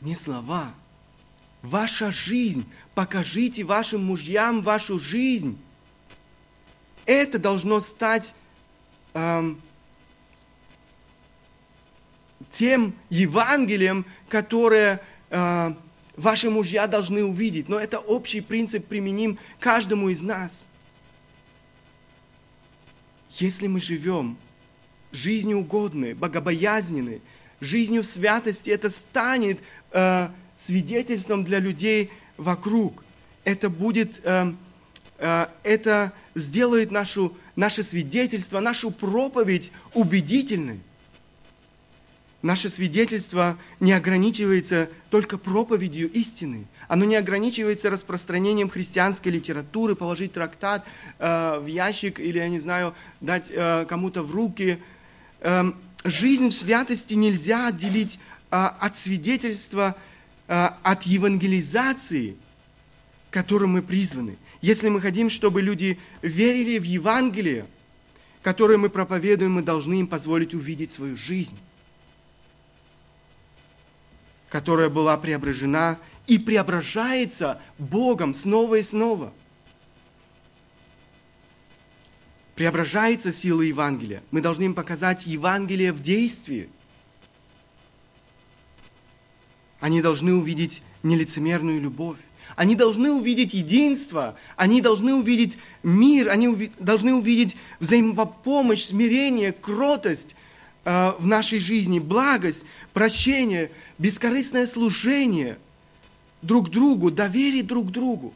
не 0.00 0.16
слова, 0.16 0.74
ваша 1.62 2.10
жизнь. 2.10 2.66
Покажите 2.96 3.62
вашим 3.62 4.04
мужьям 4.04 4.62
вашу 4.62 4.98
жизнь. 4.98 5.56
Это 7.06 7.38
должно 7.38 7.78
стать 7.80 8.34
эм, 9.14 9.60
тем 12.52 12.94
Евангелием, 13.10 14.04
которое 14.28 15.00
э, 15.30 15.74
ваши 16.16 16.50
мужья 16.50 16.86
должны 16.86 17.24
увидеть. 17.24 17.68
Но 17.68 17.78
это 17.78 17.98
общий 17.98 18.40
принцип 18.40 18.86
применим 18.86 19.38
каждому 19.58 20.10
из 20.10 20.22
нас. 20.22 20.64
Если 23.38 23.66
мы 23.66 23.80
живем 23.80 24.36
жизнью 25.10 25.60
угодной, 25.60 26.14
богобоязненной, 26.14 27.22
жизнью 27.60 28.04
святости, 28.04 28.70
это 28.70 28.90
станет 28.90 29.60
э, 29.92 30.28
свидетельством 30.56 31.44
для 31.44 31.58
людей 31.58 32.10
вокруг. 32.36 33.04
Это 33.44 33.70
будет, 33.70 34.20
э, 34.24 34.52
э, 35.18 35.46
это 35.62 36.12
сделает 36.34 36.90
нашу, 36.90 37.36
наше 37.56 37.82
свидетельство, 37.82 38.60
нашу 38.60 38.90
проповедь 38.90 39.72
убедительной. 39.94 40.80
Наше 42.42 42.70
свидетельство 42.70 43.56
не 43.78 43.92
ограничивается 43.92 44.90
только 45.10 45.38
проповедью 45.38 46.10
истины. 46.10 46.66
Оно 46.88 47.04
не 47.04 47.14
ограничивается 47.14 47.88
распространением 47.88 48.68
христианской 48.68 49.30
литературы, 49.30 49.94
положить 49.94 50.32
трактат 50.32 50.84
э, 51.20 51.58
в 51.60 51.66
ящик 51.66 52.18
или, 52.18 52.38
я 52.38 52.48
не 52.48 52.58
знаю, 52.58 52.94
дать 53.20 53.52
э, 53.52 53.86
кому-то 53.88 54.24
в 54.24 54.32
руки. 54.32 54.78
Э, 55.40 55.72
жизнь 56.02 56.48
в 56.48 56.52
святости 56.52 57.14
нельзя 57.14 57.68
отделить 57.68 58.18
э, 58.50 58.56
от 58.56 58.98
свидетельства, 58.98 59.94
э, 60.48 60.68
от 60.82 61.04
евангелизации, 61.04 62.34
к 63.30 63.34
которой 63.34 63.66
мы 63.66 63.82
призваны. 63.82 64.36
Если 64.62 64.88
мы 64.88 65.00
хотим, 65.00 65.30
чтобы 65.30 65.62
люди 65.62 65.96
верили 66.22 66.78
в 66.78 66.84
Евангелие, 66.84 67.66
которое 68.42 68.78
мы 68.78 68.90
проповедуем, 68.90 69.52
мы 69.52 69.62
должны 69.62 70.00
им 70.00 70.08
позволить 70.08 70.54
увидеть 70.54 70.90
свою 70.90 71.16
жизнь 71.16 71.56
которая 74.52 74.90
была 74.90 75.16
преображена 75.16 75.98
и 76.26 76.38
преображается 76.38 77.58
Богом 77.78 78.34
снова 78.34 78.74
и 78.74 78.82
снова. 78.82 79.32
Преображается 82.54 83.32
сила 83.32 83.62
Евангелия. 83.62 84.22
Мы 84.30 84.42
должны 84.42 84.64
им 84.64 84.74
показать 84.74 85.26
Евангелие 85.26 85.90
в 85.90 86.02
действии. 86.02 86.68
Они 89.80 90.02
должны 90.02 90.34
увидеть 90.34 90.82
нелицемерную 91.02 91.80
любовь. 91.80 92.18
Они 92.54 92.76
должны 92.76 93.10
увидеть 93.10 93.54
единство, 93.54 94.36
они 94.56 94.82
должны 94.82 95.14
увидеть 95.14 95.56
мир, 95.82 96.28
они 96.28 96.48
уви- 96.48 96.72
должны 96.78 97.14
увидеть 97.14 97.56
взаимопомощь, 97.80 98.84
смирение, 98.84 99.52
кротость, 99.52 100.36
Э, 100.84 101.12
в 101.18 101.26
нашей 101.26 101.60
жизни, 101.60 102.00
благость, 102.00 102.64
прощение, 102.92 103.70
бескорыстное 103.98 104.66
служение 104.66 105.58
друг 106.42 106.70
другу, 106.70 107.10
доверие 107.10 107.62
друг 107.62 107.92
другу. 107.92 108.34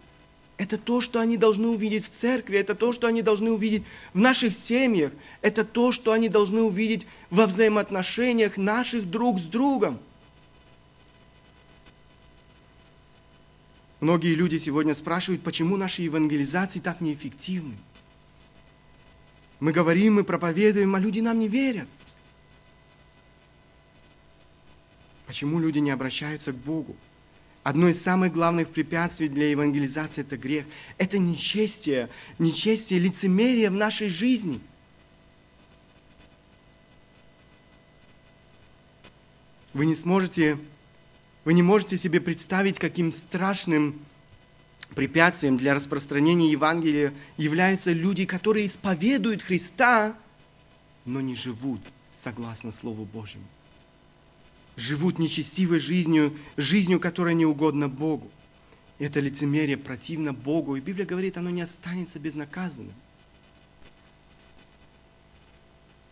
Это 0.56 0.78
то, 0.78 1.00
что 1.00 1.20
они 1.20 1.36
должны 1.36 1.68
увидеть 1.68 2.06
в 2.06 2.10
церкви, 2.10 2.56
это 2.58 2.74
то, 2.74 2.92
что 2.92 3.08
они 3.08 3.20
должны 3.20 3.50
увидеть 3.50 3.82
в 4.14 4.18
наших 4.18 4.54
семьях, 4.54 5.12
это 5.42 5.64
то, 5.64 5.92
что 5.92 6.12
они 6.12 6.28
должны 6.28 6.62
увидеть 6.62 7.06
во 7.30 7.46
взаимоотношениях 7.46 8.56
наших 8.56 9.10
друг 9.10 9.38
с 9.38 9.42
другом. 9.42 9.98
Многие 14.00 14.34
люди 14.34 14.56
сегодня 14.56 14.94
спрашивают, 14.94 15.42
почему 15.42 15.76
наши 15.76 16.02
евангелизации 16.02 16.78
так 16.78 17.00
неэффективны. 17.00 17.74
Мы 19.58 19.72
говорим, 19.72 20.14
мы 20.14 20.24
проповедуем, 20.24 20.94
а 20.94 21.00
люди 21.00 21.20
нам 21.20 21.40
не 21.40 21.48
верят. 21.48 21.88
Почему 25.26 25.58
люди 25.58 25.80
не 25.80 25.90
обращаются 25.90 26.52
к 26.52 26.56
Богу? 26.56 26.96
Одно 27.64 27.88
из 27.88 28.00
самых 28.00 28.32
главных 28.32 28.68
препятствий 28.68 29.28
для 29.28 29.50
евангелизации– 29.50 30.20
это 30.22 30.36
грех. 30.36 30.66
Это 30.98 31.18
нечестие, 31.18 32.08
нечестие, 32.38 33.00
лицемерие 33.00 33.70
в 33.70 33.74
нашей 33.74 34.08
жизни. 34.08 34.60
Вы 39.74 39.86
не 39.86 39.96
сможете, 39.96 40.58
вы 41.44 41.54
не 41.54 41.62
можете 41.62 41.98
себе 41.98 42.20
представить, 42.20 42.78
каким 42.78 43.10
страшным 43.10 43.98
препятствием 44.94 45.56
для 45.56 45.74
распространения 45.74 46.52
Евангелия 46.52 47.12
являются 47.36 47.90
люди, 47.90 48.26
которые 48.26 48.66
исповедуют 48.66 49.42
Христа, 49.42 50.16
но 51.04 51.20
не 51.20 51.34
живут 51.34 51.80
согласно 52.14 52.70
Слову 52.70 53.04
Божьему 53.04 53.44
живут 54.76 55.18
нечестивой 55.18 55.78
жизнью, 55.78 56.36
жизнью, 56.56 57.00
которая 57.00 57.34
не 57.34 57.46
угодна 57.46 57.88
Богу. 57.88 58.30
Это 58.98 59.20
лицемерие 59.20 59.76
противно 59.76 60.32
Богу. 60.32 60.76
И 60.76 60.80
Библия 60.80 61.06
говорит, 61.06 61.36
оно 61.36 61.50
не 61.50 61.62
останется 61.62 62.18
безнаказанным. 62.18 62.94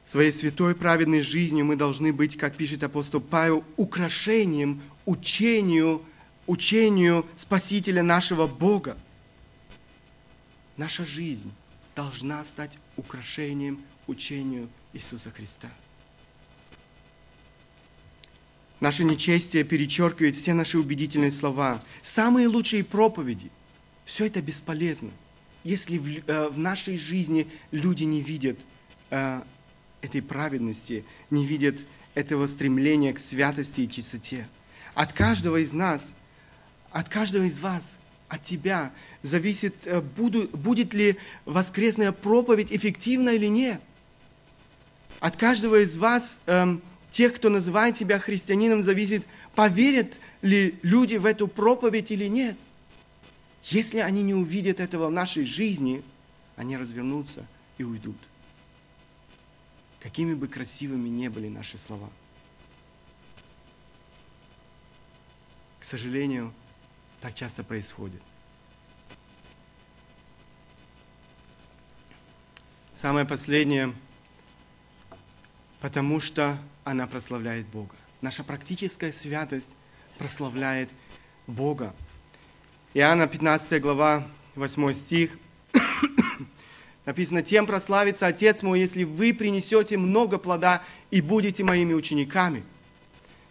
Своей 0.05 0.33
святой 0.33 0.75
праведной 0.75 1.21
жизнью 1.21 1.65
мы 1.65 1.77
должны 1.77 2.13
быть, 2.13 2.37
как 2.37 2.57
пишет 2.57 2.83
апостол 2.83 3.21
Павел, 3.21 3.65
украшением 3.77 4.83
учению, 5.07 6.03
учению 6.47 7.27
Спасителя 7.37 8.03
нашего 8.03 8.47
Бога. 8.47 8.97
Наша 10.77 11.05
жизнь 11.05 11.53
должна 11.95 12.45
стать 12.45 12.79
украшением 12.97 13.81
учению 14.07 14.69
Иисуса 14.93 15.31
Христа. 15.31 15.71
Наше 18.85 19.05
нечестие 19.05 19.65
перечеркивает 19.65 20.37
все 20.37 20.53
наши 20.53 20.79
убедительные 20.79 21.31
слова. 21.31 21.83
Самые 22.03 22.49
лучшие 22.49 22.85
проповеди. 22.85 23.51
Все 24.05 24.27
это 24.27 24.43
бесполезно, 24.43 25.09
если 25.63 25.97
в, 25.97 26.07
э, 26.07 26.49
в 26.51 26.59
нашей 26.59 26.99
жизни 26.99 27.47
люди 27.71 28.05
не 28.05 28.21
видят 28.21 28.59
э, 29.09 29.41
этой 30.03 30.21
праведности, 30.21 31.03
не 31.31 31.47
видят 31.47 31.77
этого 32.15 32.47
стремления 32.47 33.15
к 33.15 33.19
святости 33.19 33.81
и 33.81 33.89
чистоте. 33.89 34.47
От 34.93 35.15
каждого 35.15 35.63
из 35.63 35.73
нас, 35.73 36.15
от 36.91 37.09
каждого 37.09 37.45
из 37.45 37.61
вас, 37.61 37.99
от 38.29 38.43
тебя 38.43 38.93
зависит, 39.23 39.87
э, 39.87 40.03
буду, 40.03 40.47
будет 40.53 40.93
ли 40.93 41.17
воскресная 41.47 42.13
проповедь 42.13 42.71
эффективна 42.71 43.31
или 43.31 43.47
нет. 43.47 43.81
От 45.21 45.39
каждого 45.39 45.81
из 45.81 45.97
вас 45.97 46.41
э, 46.45 46.77
тех, 47.15 47.33
кто 47.37 47.49
называет 47.49 47.97
себя 47.97 48.19
христианином, 48.19 48.83
зависит, 48.83 49.25
поверят 49.55 50.19
ли 50.43 50.81
люди 50.83 51.15
в 51.15 51.27
эту 51.27 51.47
проповедь 51.47 52.11
или 52.11 52.25
нет. 52.25 52.59
Если 53.63 53.99
они 53.99 54.25
не 54.25 54.35
увидят 54.35 54.81
этого 54.81 55.07
в 55.07 55.13
нашей 55.13 55.45
жизни, 55.45 56.03
они 56.57 56.77
развернутся 56.77 57.47
и 57.79 57.85
уйдут. 57.85 58.17
Какими 60.01 60.35
бы 60.35 60.49
красивыми 60.49 61.09
не 61.09 61.29
были 61.29 61.49
наши 61.49 61.79
слова. 61.79 62.11
К 65.79 65.85
сожалению, 65.85 66.53
так 67.21 67.33
часто 67.35 67.63
происходит. 67.63 68.21
Самое 72.97 73.25
последнее, 73.25 73.95
потому 75.81 76.19
что 76.19 76.59
она 76.85 77.07
прославляет 77.07 77.67
Бога. 77.67 77.95
Наша 78.21 78.45
практическая 78.45 79.13
святость 79.13 79.75
прославляет 80.19 80.91
Бога. 81.47 81.95
Иоанна 82.93 83.27
15 83.27 83.81
глава, 83.81 84.27
8 84.55 84.93
стих. 84.93 85.31
Написано, 87.07 87.43
тем 87.43 87.67
прославится 87.67 88.27
Отец 88.27 88.63
мой, 88.63 88.81
если 88.81 89.05
вы 89.05 89.35
принесете 89.35 89.97
много 89.97 90.39
плода 90.39 90.83
и 91.11 91.21
будете 91.21 91.65
моими 91.65 91.95
учениками. 91.95 92.63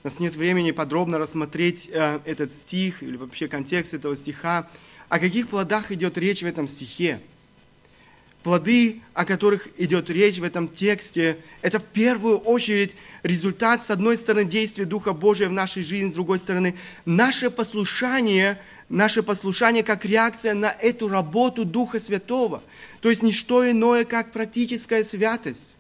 У 0.04 0.08
нас 0.08 0.20
нет 0.20 0.36
времени 0.36 0.72
подробно 0.72 1.18
рассмотреть 1.18 1.90
э, 1.92 2.20
этот 2.26 2.52
стих 2.52 3.04
или 3.04 3.16
вообще 3.18 3.48
контекст 3.48 3.94
этого 3.94 4.16
стиха. 4.16 4.70
О 5.10 5.20
каких 5.20 5.50
плодах 5.50 5.92
идет 5.92 6.18
речь 6.18 6.42
в 6.42 6.46
этом 6.46 6.68
стихе? 6.68 7.22
Плоды, 8.44 9.02
о 9.14 9.24
которых 9.24 9.70
идет 9.78 10.10
речь 10.10 10.38
в 10.38 10.44
этом 10.44 10.68
тексте, 10.68 11.38
это 11.62 11.80
в 11.80 11.84
первую 11.84 12.40
очередь 12.40 12.94
результат, 13.24 13.86
с 13.86 13.90
одной 13.90 14.18
стороны, 14.18 14.44
действия 14.44 14.84
Духа 14.84 15.14
Божия 15.14 15.48
в 15.48 15.54
нашей 15.54 15.82
жизни, 15.82 16.10
с 16.10 16.14
другой 16.14 16.40
стороны, 16.40 16.76
наше 17.06 17.50
послушание, 17.50 18.60
наше 18.90 19.24
послушание 19.24 19.82
как 19.82 20.04
реакция 20.04 20.56
на 20.56 20.70
эту 20.72 21.08
работу 21.08 21.64
Духа 21.64 22.02
Святого. 22.02 22.62
То 23.00 23.10
есть 23.10 23.24
не 23.24 23.32
что 23.32 23.70
иное, 23.70 24.04
как 24.04 24.34
практическая 24.34 25.06
святость. 25.06 25.74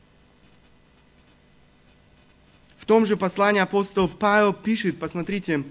В 2.78 2.86
том 2.86 3.06
же 3.06 3.18
послании 3.18 3.62
апостол 3.62 4.08
Павел 4.08 4.54
пишет, 4.54 5.00
посмотрите, 5.00 5.64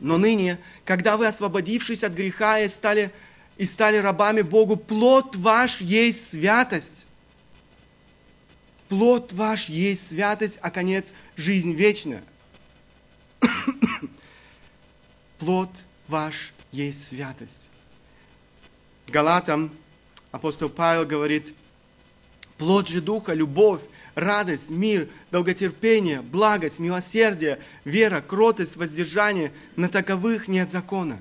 «Но 0.00 0.16
ныне, 0.16 0.58
когда 0.86 1.18
вы, 1.18 1.26
освободившись 1.26 2.02
от 2.02 2.14
греха 2.14 2.60
и 2.60 2.68
стали 2.68 3.10
и 3.58 3.66
стали 3.66 3.96
рабами 3.96 4.42
Богу, 4.42 4.76
плод 4.76 5.34
ваш 5.36 5.80
есть 5.80 6.30
святость. 6.30 7.04
Плод 8.88 9.32
ваш 9.32 9.68
есть 9.68 10.08
святость, 10.08 10.58
а 10.62 10.70
конец– 10.70 11.08
жизнь 11.36 11.72
вечная. 11.72 12.22
плод 15.38 15.70
ваш 16.06 16.52
есть 16.70 17.06
святость. 17.08 17.68
Галатам 19.08 19.72
апостол 20.30 20.68
Павел 20.68 21.04
говорит, 21.04 21.52
плод 22.58 22.88
же 22.88 23.02
Духа– 23.02 23.32
любовь, 23.34 23.82
радость, 24.14 24.70
мир, 24.70 25.08
долготерпение, 25.32 26.22
благость, 26.22 26.78
милосердие, 26.78 27.58
вера, 27.84 28.20
кротость, 28.20 28.76
воздержание, 28.76 29.52
на 29.74 29.88
таковых 29.88 30.46
нет 30.46 30.70
закона 30.70 31.20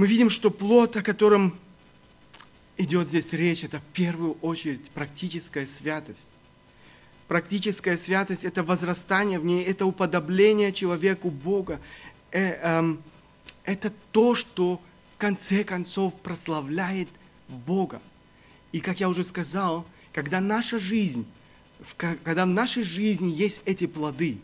мы 0.00 0.06
видим, 0.06 0.30
что 0.30 0.50
плод, 0.50 0.96
о 0.96 1.02
котором 1.02 1.54
идет 2.78 3.08
здесь 3.08 3.34
речь, 3.34 3.64
это 3.64 3.80
в 3.80 3.84
первую 3.84 4.32
очередь 4.40 4.90
практическая 4.92 5.66
святость. 5.66 6.30
Практическая 7.28 7.98
святость– 7.98 8.44
это 8.46 8.62
возрастание 8.62 9.38
в 9.38 9.44
ней, 9.44 9.62
это 9.62 9.84
уподобление 9.84 10.72
человеку 10.72 11.28
Бога. 11.30 11.82
Э, 12.30 12.80
э, 12.80 12.96
это 13.64 13.92
то, 14.10 14.34
что 14.34 14.80
в 15.16 15.18
конце 15.18 15.64
концов 15.64 16.18
прославляет 16.22 17.10
Бога. 17.46 18.00
И 18.72 18.80
как 18.80 19.00
я 19.00 19.08
уже 19.10 19.22
сказал, 19.22 19.84
когда 20.14 20.40
наша 20.40 20.78
жизнь, 20.78 21.26
когда 21.98 22.46
в 22.46 22.48
нашей 22.48 22.84
жизни 22.84 23.28
есть 23.28 23.60
эти 23.66 23.86
плоды, 23.86 24.38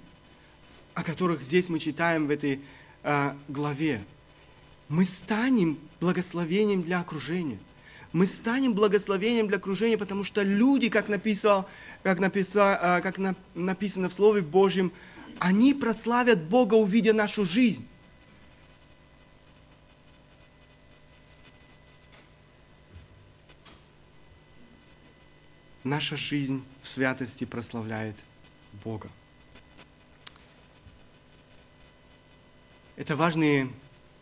о 0.92 1.02
которых 1.02 1.42
здесь 1.42 1.70
мы 1.70 1.78
читаем 1.78 2.26
в 2.26 2.30
этой 2.30 2.60
э, 3.04 3.32
главе, 3.48 4.04
мы 4.88 5.04
станем 5.04 5.78
благословением 6.00 6.82
для 6.82 7.00
окружения. 7.00 7.58
Мы 8.12 8.26
станем 8.26 8.72
благословением 8.72 9.48
для 9.48 9.58
окружения, 9.58 9.98
потому 9.98 10.24
что 10.24 10.42
люди, 10.42 10.88
как, 10.88 11.08
написал, 11.08 11.68
как, 12.02 12.18
написал, 12.18 12.78
а, 12.80 13.00
как 13.00 13.18
написано 13.54 14.08
в 14.08 14.12
Слове 14.12 14.42
Божьем, 14.42 14.92
они 15.38 15.74
прославят 15.74 16.42
Бога, 16.44 16.74
увидя 16.74 17.12
нашу 17.12 17.44
жизнь. 17.44 17.86
Наша 25.84 26.16
жизнь 26.16 26.64
в 26.82 26.88
святости 26.88 27.44
прославляет 27.44 28.16
Бога. 28.82 29.08
Это 32.96 33.14
важные 33.14 33.68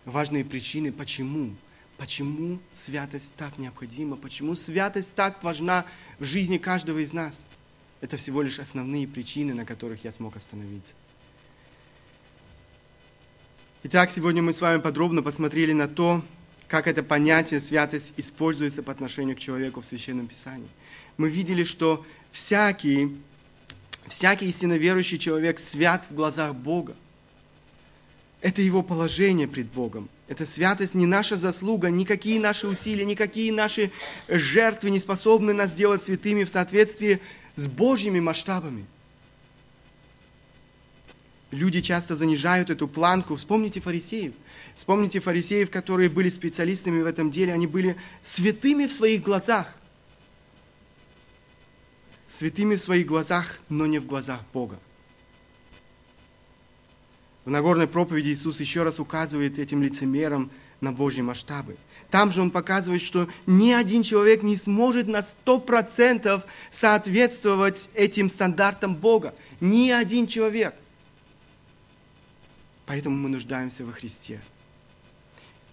важные 0.04 0.44
причины, 0.44 0.92
почему. 0.92 1.54
Почему 1.96 2.58
святость 2.72 3.36
так 3.36 3.56
необходима, 3.56 4.16
почему 4.16 4.56
святость 4.56 5.14
так 5.14 5.42
важна 5.44 5.86
в 6.18 6.24
жизни 6.24 6.58
каждого 6.58 6.98
из 6.98 7.12
нас. 7.12 7.46
Это 8.00 8.16
всего 8.16 8.42
лишь 8.42 8.58
основные 8.58 9.06
причины, 9.06 9.54
на 9.54 9.64
которых 9.64 10.04
я 10.04 10.10
смог 10.10 10.36
остановиться. 10.36 10.94
Итак, 13.84 14.10
сегодня 14.10 14.42
мы 14.42 14.52
с 14.52 14.60
вами 14.60 14.80
подробно 14.80 15.22
посмотрели 15.22 15.72
на 15.72 15.86
то, 15.86 16.24
как 16.68 16.86
это 16.88 17.02
понятие 17.02 17.60
святость 17.60 18.12
используется 18.16 18.82
по 18.82 18.90
отношению 18.90 19.36
к 19.36 19.40
человеку 19.40 19.80
в 19.80 19.86
Священном 19.86 20.26
Писании. 20.26 20.68
Мы 21.16 21.30
видели, 21.30 21.64
что 21.64 22.04
всякий, 22.32 23.16
всякий 24.08 24.46
истинно 24.46 24.76
верующий 24.76 25.18
человек 25.18 25.58
свят 25.58 26.06
в 26.10 26.14
глазах 26.14 26.54
Бога. 26.54 26.96
Это 28.44 28.60
его 28.60 28.82
положение 28.82 29.48
пред 29.48 29.68
Богом. 29.68 30.10
Эта 30.28 30.44
святость 30.44 30.94
не 30.94 31.06
наша 31.06 31.36
заслуга, 31.36 31.88
никакие 31.88 32.38
наши 32.38 32.68
усилия, 32.68 33.06
никакие 33.06 33.50
наши 33.50 33.90
жертвы 34.28 34.90
не 34.90 34.98
способны 34.98 35.54
нас 35.54 35.70
сделать 35.70 36.04
святыми 36.04 36.44
в 36.44 36.50
соответствии 36.50 37.22
с 37.56 37.66
Божьими 37.66 38.20
масштабами. 38.20 38.84
Люди 41.52 41.80
часто 41.80 42.16
занижают 42.16 42.68
эту 42.68 42.86
планку. 42.86 43.36
Вспомните 43.36 43.80
фарисеев. 43.80 44.34
Вспомните 44.74 45.20
фарисеев, 45.20 45.70
которые 45.70 46.10
были 46.10 46.28
специалистами 46.28 47.00
в 47.00 47.06
этом 47.06 47.30
деле. 47.30 47.54
Они 47.54 47.66
были 47.66 47.96
святыми 48.22 48.84
в 48.84 48.92
своих 48.92 49.22
глазах. 49.22 49.74
Святыми 52.28 52.76
в 52.76 52.82
своих 52.82 53.06
глазах, 53.06 53.58
но 53.70 53.86
не 53.86 54.00
в 54.00 54.06
глазах 54.06 54.42
Бога. 54.52 54.78
В 57.44 57.50
Нагорной 57.50 57.86
проповеди 57.86 58.30
Иисус 58.30 58.60
еще 58.60 58.82
раз 58.82 58.98
указывает 58.98 59.58
этим 59.58 59.82
лицемерам 59.82 60.50
на 60.80 60.92
Божьи 60.92 61.20
масштабы. 61.20 61.76
Там 62.10 62.32
же 62.32 62.40
он 62.40 62.50
показывает, 62.50 63.02
что 63.02 63.28
ни 63.46 63.72
один 63.72 64.02
человек 64.02 64.42
не 64.42 64.56
сможет 64.56 65.08
на 65.08 65.22
сто 65.22 65.58
процентов 65.58 66.44
соответствовать 66.70 67.88
этим 67.94 68.30
стандартам 68.30 68.94
Бога. 68.94 69.34
Ни 69.60 69.90
один 69.90 70.26
человек. 70.26 70.74
Поэтому 72.86 73.16
мы 73.16 73.28
нуждаемся 73.28 73.84
во 73.84 73.92
Христе. 73.92 74.40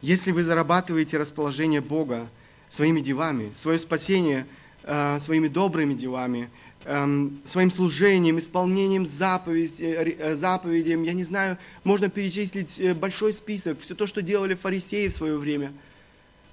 Если 0.01 0.31
вы 0.31 0.43
зарабатываете 0.43 1.17
расположение 1.17 1.81
Бога 1.81 2.27
своими 2.69 3.01
делами, 3.01 3.51
свое 3.55 3.77
спасение 3.77 4.47
э, 4.83 5.19
своими 5.19 5.47
добрыми 5.47 5.93
делами, 5.93 6.49
своим 6.83 7.69
служением, 7.69 8.39
исполнением 8.39 9.05
заповедей, 9.05 9.85
э, 9.85 10.15
э, 10.17 10.35
заповедям, 10.35 11.03
я 11.03 11.13
не 11.13 11.23
знаю, 11.23 11.57
можно 11.83 12.09
перечислить 12.09 12.79
э, 12.79 12.95
большой 12.95 13.33
список, 13.33 13.79
все 13.79 13.93
то, 13.93 14.07
что 14.07 14.21
делали 14.21 14.55
фарисеи 14.55 15.07
в 15.07 15.13
свое 15.13 15.37
время. 15.37 15.71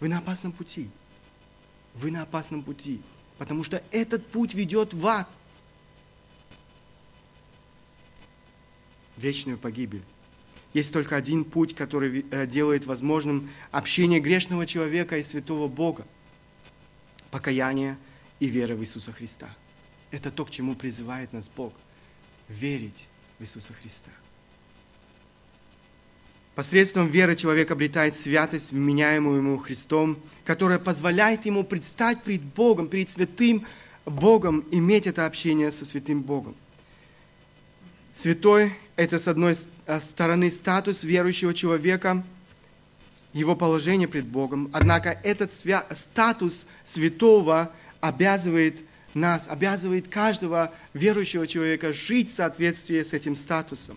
Вы 0.01 0.09
на 0.09 0.19
опасном 0.19 0.53
пути. 0.53 0.91
Вы 1.95 2.11
на 2.11 2.23
опасном 2.23 2.63
пути, 2.63 3.01
потому 3.39 3.65
что 3.65 3.83
этот 3.91 4.27
путь 4.27 4.55
ведет 4.55 4.93
в 4.93 5.07
ад. 5.07 5.29
Вечную 9.17 9.59
погибель. 9.59 10.03
Есть 10.75 10.93
только 10.93 11.17
один 11.17 11.45
путь, 11.45 11.75
который 11.75 12.23
делает 12.47 12.85
возможным 12.85 13.51
общение 13.73 14.21
грешного 14.21 14.65
человека 14.67 15.19
и 15.19 15.25
святого 15.25 15.67
Бога. 15.67 16.07
Покаяние 17.33 17.97
и 18.39 18.47
вера 18.47 18.77
в 18.77 18.81
Иисуса 18.81 19.11
Христа. 19.11 19.49
Это 20.11 20.31
то, 20.31 20.45
к 20.45 20.51
чему 20.51 20.75
призывает 20.75 21.33
нас 21.33 21.51
Бог. 21.55 21.73
Верить 22.49 23.09
в 23.39 23.43
Иисуса 23.43 23.73
Христа. 23.75 24.11
Посредством 26.55 27.07
веры 27.07 27.37
человек 27.37 27.71
обретает 27.71 28.17
святость, 28.17 28.73
вменяемую 28.73 29.37
ему 29.37 29.59
Христом, 29.59 30.19
которая 30.45 30.81
позволяет 30.81 31.47
ему 31.47 31.63
предстать 31.63 32.23
пред 32.23 32.43
Богом, 32.43 32.89
перед 32.89 33.09
святым 33.09 33.65
Богом, 34.05 34.65
иметь 34.73 35.07
это 35.07 35.27
общение 35.27 35.71
со 35.71 35.85
святым 35.85 36.23
Богом. 36.23 36.57
Святой– 38.17 38.75
это, 38.97 39.21
с 39.21 39.29
одной 39.29 39.57
стороны, 40.01 40.51
статус 40.51 41.05
верующего 41.05 41.55
человека, 41.55 42.25
его 43.33 43.55
положение 43.55 44.09
пред 44.09 44.27
Богом. 44.27 44.69
Однако 44.73 45.21
этот 45.23 45.53
статус 45.53 46.67
святого 46.85 47.71
обязывает 48.01 48.81
нас, 49.15 49.47
обязывает 49.49 50.09
каждого 50.09 50.73
верующего 50.95 51.47
человека 51.47 51.93
жить 51.93 52.31
в 52.31 52.35
соответствии 52.35 53.03
с 53.03 53.13
этим 53.13 53.37
статусом. 53.37 53.97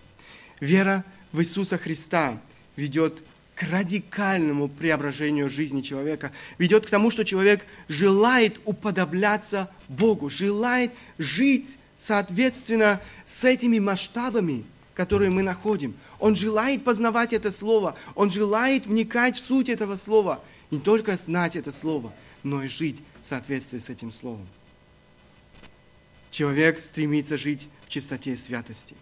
Вера 0.60 1.04
в 1.32 1.40
Иисуса 1.40 1.78
Христа 1.78 2.38
ведет 2.76 3.22
к 3.54 3.64
радикальному 3.64 4.68
преображению 4.68 5.50
жизни 5.50 5.82
человека, 5.82 6.32
ведет 6.58 6.86
к 6.86 6.90
тому, 6.90 7.10
что 7.10 7.24
человек 7.24 7.64
желает 7.88 8.58
уподобляться 8.64 9.70
Богу, 9.88 10.30
желает 10.30 10.90
жить 11.18 11.78
соответственно 11.98 13.00
с 13.26 13.44
этими 13.44 13.78
масштабами, 13.78 14.64
которые 14.94 15.30
мы 15.30 15.42
находим. 15.42 15.94
Он 16.18 16.34
желает 16.34 16.84
познавать 16.84 17.32
это 17.32 17.52
слово, 17.52 17.96
он 18.14 18.30
желает 18.30 18.86
вникать 18.86 19.36
в 19.36 19.44
суть 19.44 19.68
этого 19.68 19.96
слова, 19.96 20.42
не 20.70 20.78
только 20.78 21.16
знать 21.16 21.56
это 21.56 21.70
слово, 21.70 22.12
но 22.42 22.62
и 22.62 22.68
жить 22.68 23.00
в 23.22 23.26
соответствии 23.26 23.78
с 23.78 23.90
этим 23.90 24.12
словом. 24.12 24.46
Человек 26.32 26.82
стремится 26.82 27.36
жить 27.36 27.68
в 27.84 27.90
чистоте 27.90 28.32
и 28.32 28.36
святости. 28.38 28.96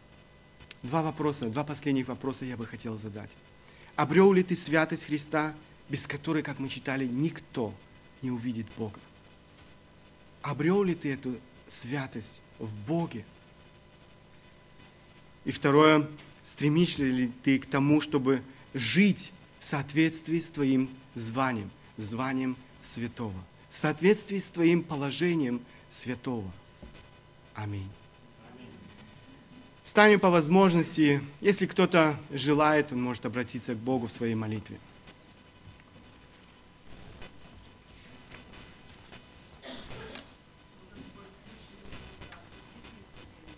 Два 0.83 1.01
вопроса, 1.01 1.49
два 1.49 1.63
последних 1.63 2.09
вопроса 2.09 2.45
я 2.45 2.57
бы 2.57 2.67
хотел 2.67 2.99
задать. 2.99 3.31
Обрел 3.95 4.33
ли 4.33 4.43
ты 4.43 4.57
святость 4.57 5.05
Христа, 5.05 5.55
без 5.89 6.09
которой, 6.09 6.43
как 6.43 6.59
мы 6.59 6.69
читали, 6.69 7.07
никто 7.07 7.73
не 8.21 8.33
увидит 8.33 8.67
Бога. 8.77 8.99
Обрел 10.43 10.83
ли 10.83 10.97
ты 10.97 11.13
эту 11.13 11.39
святость 11.69 12.43
в 12.59 12.75
Боге? 12.89 13.25
И 15.45 15.53
второе, 15.53 16.09
стремишься 16.45 17.05
ли 17.05 17.31
ты 17.45 17.61
к 17.61 17.67
тому, 17.67 18.01
чтобы 18.01 18.43
жить 18.75 19.31
в 19.61 19.65
соответствии 19.65 20.41
с 20.41 20.51
твоим 20.51 20.91
званием, 21.15 21.71
званием 21.97 22.57
святого, 22.81 23.45
в 23.69 23.77
соответствии 23.77 24.41
с 24.41 24.51
твоим 24.51 24.83
положением 24.83 25.61
святого. 25.91 26.51
Аминь. 27.55 27.89
Встанем 29.85 30.21
по 30.21 30.31
возможности. 30.31 31.21
Если 31.41 31.67
кто-то 31.67 32.17
желает, 32.31 32.93
он 32.93 33.03
может 33.03 33.27
обратиться 33.27 33.75
к 33.75 33.79
Богу 33.79 34.07
в 34.07 34.13
своей 34.13 34.35
молитве. 34.35 34.79